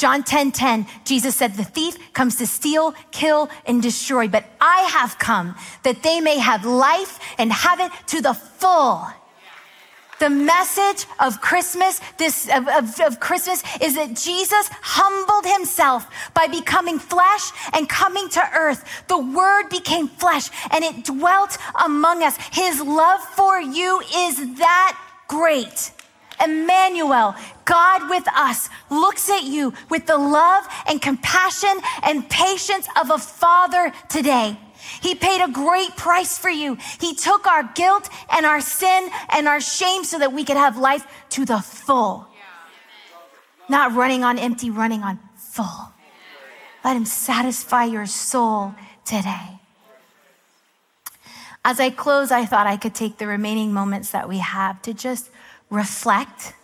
John 0.00 0.22
10 0.22 0.52
10, 0.52 0.86
Jesus 1.04 1.36
said, 1.36 1.56
The 1.56 1.62
thief 1.62 1.98
comes 2.14 2.36
to 2.36 2.46
steal, 2.46 2.94
kill, 3.10 3.50
and 3.66 3.82
destroy, 3.82 4.28
but 4.28 4.46
I 4.58 4.80
have 4.92 5.18
come 5.18 5.54
that 5.82 6.02
they 6.02 6.22
may 6.22 6.38
have 6.38 6.64
life 6.64 7.18
and 7.36 7.52
have 7.52 7.80
it 7.80 7.92
to 8.06 8.22
the 8.22 8.32
full. 8.32 9.06
The 10.18 10.30
message 10.30 11.06
of 11.18 11.42
Christmas, 11.42 12.00
this 12.16 12.48
of, 12.48 12.66
of, 12.68 12.98
of, 13.00 13.20
Christmas 13.20 13.62
is 13.82 13.94
that 13.96 14.16
Jesus 14.16 14.70
humbled 14.80 15.44
himself 15.44 16.06
by 16.32 16.46
becoming 16.46 16.98
flesh 16.98 17.52
and 17.74 17.86
coming 17.86 18.30
to 18.30 18.42
earth. 18.54 19.04
The 19.06 19.18
word 19.18 19.68
became 19.68 20.08
flesh 20.08 20.48
and 20.70 20.82
it 20.82 21.04
dwelt 21.04 21.58
among 21.84 22.22
us. 22.22 22.38
His 22.52 22.80
love 22.80 23.20
for 23.20 23.60
you 23.60 24.00
is 24.14 24.56
that 24.56 24.98
great 25.28 25.92
Emmanuel, 26.42 27.34
God 27.64 28.08
with 28.08 28.26
us, 28.28 28.68
looks 28.90 29.28
at 29.30 29.44
you 29.44 29.72
with 29.88 30.06
the 30.06 30.16
love 30.16 30.64
and 30.88 31.00
compassion 31.00 31.80
and 32.02 32.28
patience 32.28 32.86
of 33.00 33.10
a 33.10 33.18
father 33.18 33.92
today. 34.08 34.58
He 35.02 35.14
paid 35.14 35.42
a 35.42 35.50
great 35.52 35.96
price 35.96 36.38
for 36.38 36.50
you. 36.50 36.76
He 36.98 37.14
took 37.14 37.46
our 37.46 37.62
guilt 37.74 38.08
and 38.32 38.46
our 38.46 38.60
sin 38.60 39.10
and 39.30 39.46
our 39.46 39.60
shame 39.60 40.04
so 40.04 40.18
that 40.18 40.32
we 40.32 40.44
could 40.44 40.56
have 40.56 40.78
life 40.78 41.06
to 41.30 41.44
the 41.44 41.58
full. 41.60 42.26
Not 43.68 43.94
running 43.94 44.24
on 44.24 44.38
empty, 44.38 44.70
running 44.70 45.02
on 45.02 45.18
full. 45.36 45.92
Let 46.84 46.96
him 46.96 47.04
satisfy 47.04 47.84
your 47.84 48.06
soul 48.06 48.74
today. 49.04 49.60
As 51.64 51.78
I 51.78 51.90
close, 51.90 52.32
I 52.32 52.46
thought 52.46 52.66
I 52.66 52.76
could 52.76 52.94
take 52.94 53.18
the 53.18 53.26
remaining 53.26 53.72
moments 53.72 54.10
that 54.12 54.28
we 54.28 54.38
have 54.38 54.80
to 54.82 54.94
just 54.94 55.30
reflect 55.70 56.54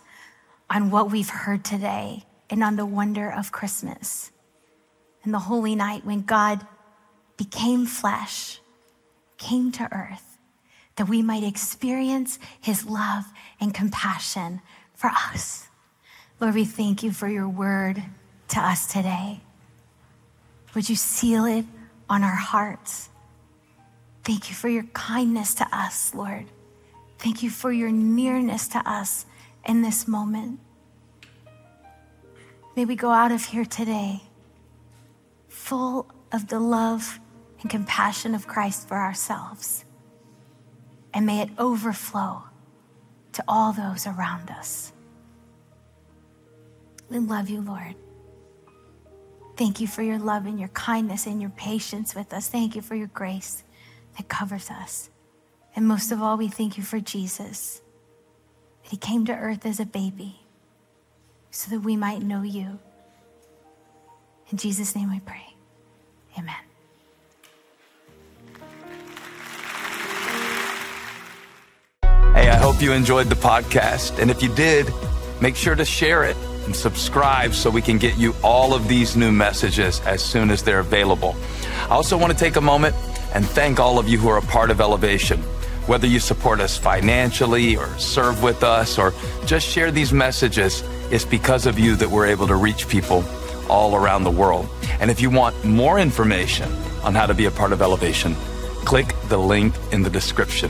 on 0.69 0.91
what 0.91 1.09
we've 1.11 1.29
heard 1.29 1.63
today 1.63 2.25
and 2.49 2.63
on 2.63 2.75
the 2.75 2.85
wonder 2.85 3.31
of 3.31 3.51
Christmas 3.51 4.31
and 5.23 5.33
the 5.33 5.39
holy 5.39 5.75
night 5.75 6.05
when 6.05 6.21
God 6.21 6.65
became 7.37 7.85
flesh, 7.85 8.59
came 9.37 9.71
to 9.73 9.87
earth, 9.93 10.37
that 10.95 11.07
we 11.07 11.21
might 11.21 11.43
experience 11.43 12.39
his 12.59 12.85
love 12.85 13.25
and 13.59 13.73
compassion 13.73 14.61
for 14.95 15.09
us. 15.09 15.67
Lord, 16.39 16.55
we 16.55 16.65
thank 16.65 17.03
you 17.03 17.11
for 17.11 17.27
your 17.27 17.47
word 17.47 18.01
to 18.49 18.59
us 18.59 18.91
today. 18.91 19.41
Would 20.75 20.89
you 20.89 20.95
seal 20.95 21.45
it 21.45 21.65
on 22.09 22.23
our 22.23 22.35
hearts? 22.35 23.09
Thank 24.23 24.49
you 24.49 24.55
for 24.55 24.69
your 24.69 24.83
kindness 24.93 25.55
to 25.55 25.67
us, 25.71 26.13
Lord. 26.13 26.45
Thank 27.17 27.41
you 27.43 27.49
for 27.49 27.71
your 27.71 27.91
nearness 27.91 28.67
to 28.69 28.89
us 28.89 29.25
in 29.65 29.81
this 29.81 30.07
moment. 30.07 30.59
May 32.75 32.85
we 32.85 32.95
go 32.95 33.09
out 33.09 33.31
of 33.31 33.43
here 33.45 33.65
today 33.65 34.21
full 35.47 36.07
of 36.31 36.47
the 36.47 36.59
love 36.59 37.19
and 37.61 37.69
compassion 37.69 38.35
of 38.35 38.47
Christ 38.47 38.87
for 38.87 38.97
ourselves. 38.97 39.83
And 41.13 41.25
may 41.25 41.41
it 41.41 41.49
overflow 41.57 42.43
to 43.33 43.43
all 43.47 43.73
those 43.73 44.05
around 44.05 44.51
us. 44.51 44.93
We 47.09 47.19
love 47.19 47.49
you, 47.49 47.61
Lord. 47.61 47.95
Thank 49.55 49.81
you 49.81 49.87
for 49.87 50.03
your 50.03 50.19
love 50.19 50.45
and 50.45 50.59
your 50.59 50.69
kindness 50.69 51.25
and 51.25 51.41
your 51.41 51.49
patience 51.51 52.13
with 52.13 52.31
us. 52.31 52.47
Thank 52.47 52.75
you 52.75 52.81
for 52.83 52.93
your 52.93 53.07
grace 53.07 53.63
that 54.17 54.27
covers 54.27 54.69
us. 54.69 55.09
And 55.77 55.87
most 55.87 56.11
of 56.11 56.23
all, 56.23 56.37
we 56.37 56.47
thank 56.47 56.75
you 56.79 56.83
for 56.83 56.99
Jesus, 56.99 57.83
that 58.81 58.89
he 58.89 58.97
came 58.97 59.27
to 59.27 59.31
earth 59.31 59.63
as 59.63 59.79
a 59.79 59.85
baby 59.85 60.39
so 61.51 61.69
that 61.69 61.81
we 61.81 61.95
might 61.95 62.23
know 62.23 62.41
you. 62.41 62.79
In 64.49 64.57
Jesus' 64.57 64.95
name 64.95 65.11
we 65.11 65.19
pray. 65.19 65.53
Amen. 66.35 66.55
Hey, 72.33 72.49
I 72.49 72.55
hope 72.55 72.81
you 72.81 72.91
enjoyed 72.91 73.27
the 73.27 73.35
podcast. 73.35 74.17
And 74.17 74.31
if 74.31 74.41
you 74.41 74.49
did, 74.55 74.91
make 75.41 75.55
sure 75.55 75.75
to 75.75 75.85
share 75.85 76.23
it 76.23 76.37
and 76.65 76.75
subscribe 76.75 77.53
so 77.53 77.69
we 77.69 77.83
can 77.83 77.99
get 77.99 78.17
you 78.17 78.33
all 78.43 78.73
of 78.73 78.87
these 78.87 79.15
new 79.15 79.31
messages 79.31 79.99
as 80.07 80.23
soon 80.23 80.49
as 80.49 80.63
they're 80.63 80.79
available. 80.79 81.35
I 81.83 81.89
also 81.89 82.17
want 82.17 82.33
to 82.33 82.39
take 82.39 82.55
a 82.55 82.61
moment 82.61 82.95
and 83.35 83.45
thank 83.45 83.79
all 83.79 83.99
of 83.99 84.09
you 84.09 84.17
who 84.17 84.27
are 84.27 84.39
a 84.39 84.41
part 84.41 84.71
of 84.71 84.81
Elevation. 84.81 85.43
Whether 85.87 86.07
you 86.07 86.19
support 86.19 86.59
us 86.59 86.77
financially 86.77 87.77
or 87.77 87.87
serve 87.97 88.43
with 88.43 88.61
us 88.61 88.97
or 88.97 89.13
just 89.45 89.65
share 89.65 89.89
these 89.89 90.11
messages, 90.11 90.83
it's 91.11 91.23
because 91.23 91.65
of 91.65 91.79
you 91.79 91.95
that 91.95 92.09
we're 92.09 92.27
able 92.27 92.45
to 92.47 92.55
reach 92.55 92.89
people 92.89 93.23
all 93.69 93.95
around 93.95 94.23
the 94.25 94.31
world. 94.31 94.67
And 94.99 95.09
if 95.09 95.21
you 95.21 95.29
want 95.29 95.63
more 95.63 95.97
information 95.97 96.69
on 97.03 97.15
how 97.15 97.25
to 97.25 97.33
be 97.33 97.45
a 97.45 97.51
part 97.51 97.71
of 97.71 97.81
Elevation, 97.81 98.35
click 98.83 99.15
the 99.29 99.37
link 99.37 99.73
in 99.93 100.03
the 100.03 100.09
description. 100.09 100.69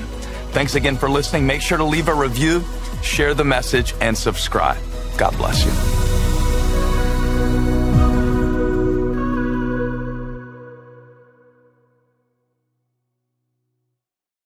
Thanks 0.51 0.75
again 0.75 0.95
for 0.95 1.09
listening. 1.09 1.47
Make 1.47 1.61
sure 1.61 1.77
to 1.79 1.83
leave 1.83 2.09
a 2.09 2.13
review, 2.13 2.63
share 3.01 3.33
the 3.33 3.43
message, 3.43 3.95
and 3.99 4.15
subscribe. 4.15 4.77
God 5.17 5.35
bless 5.37 5.65
you. 5.65 6.06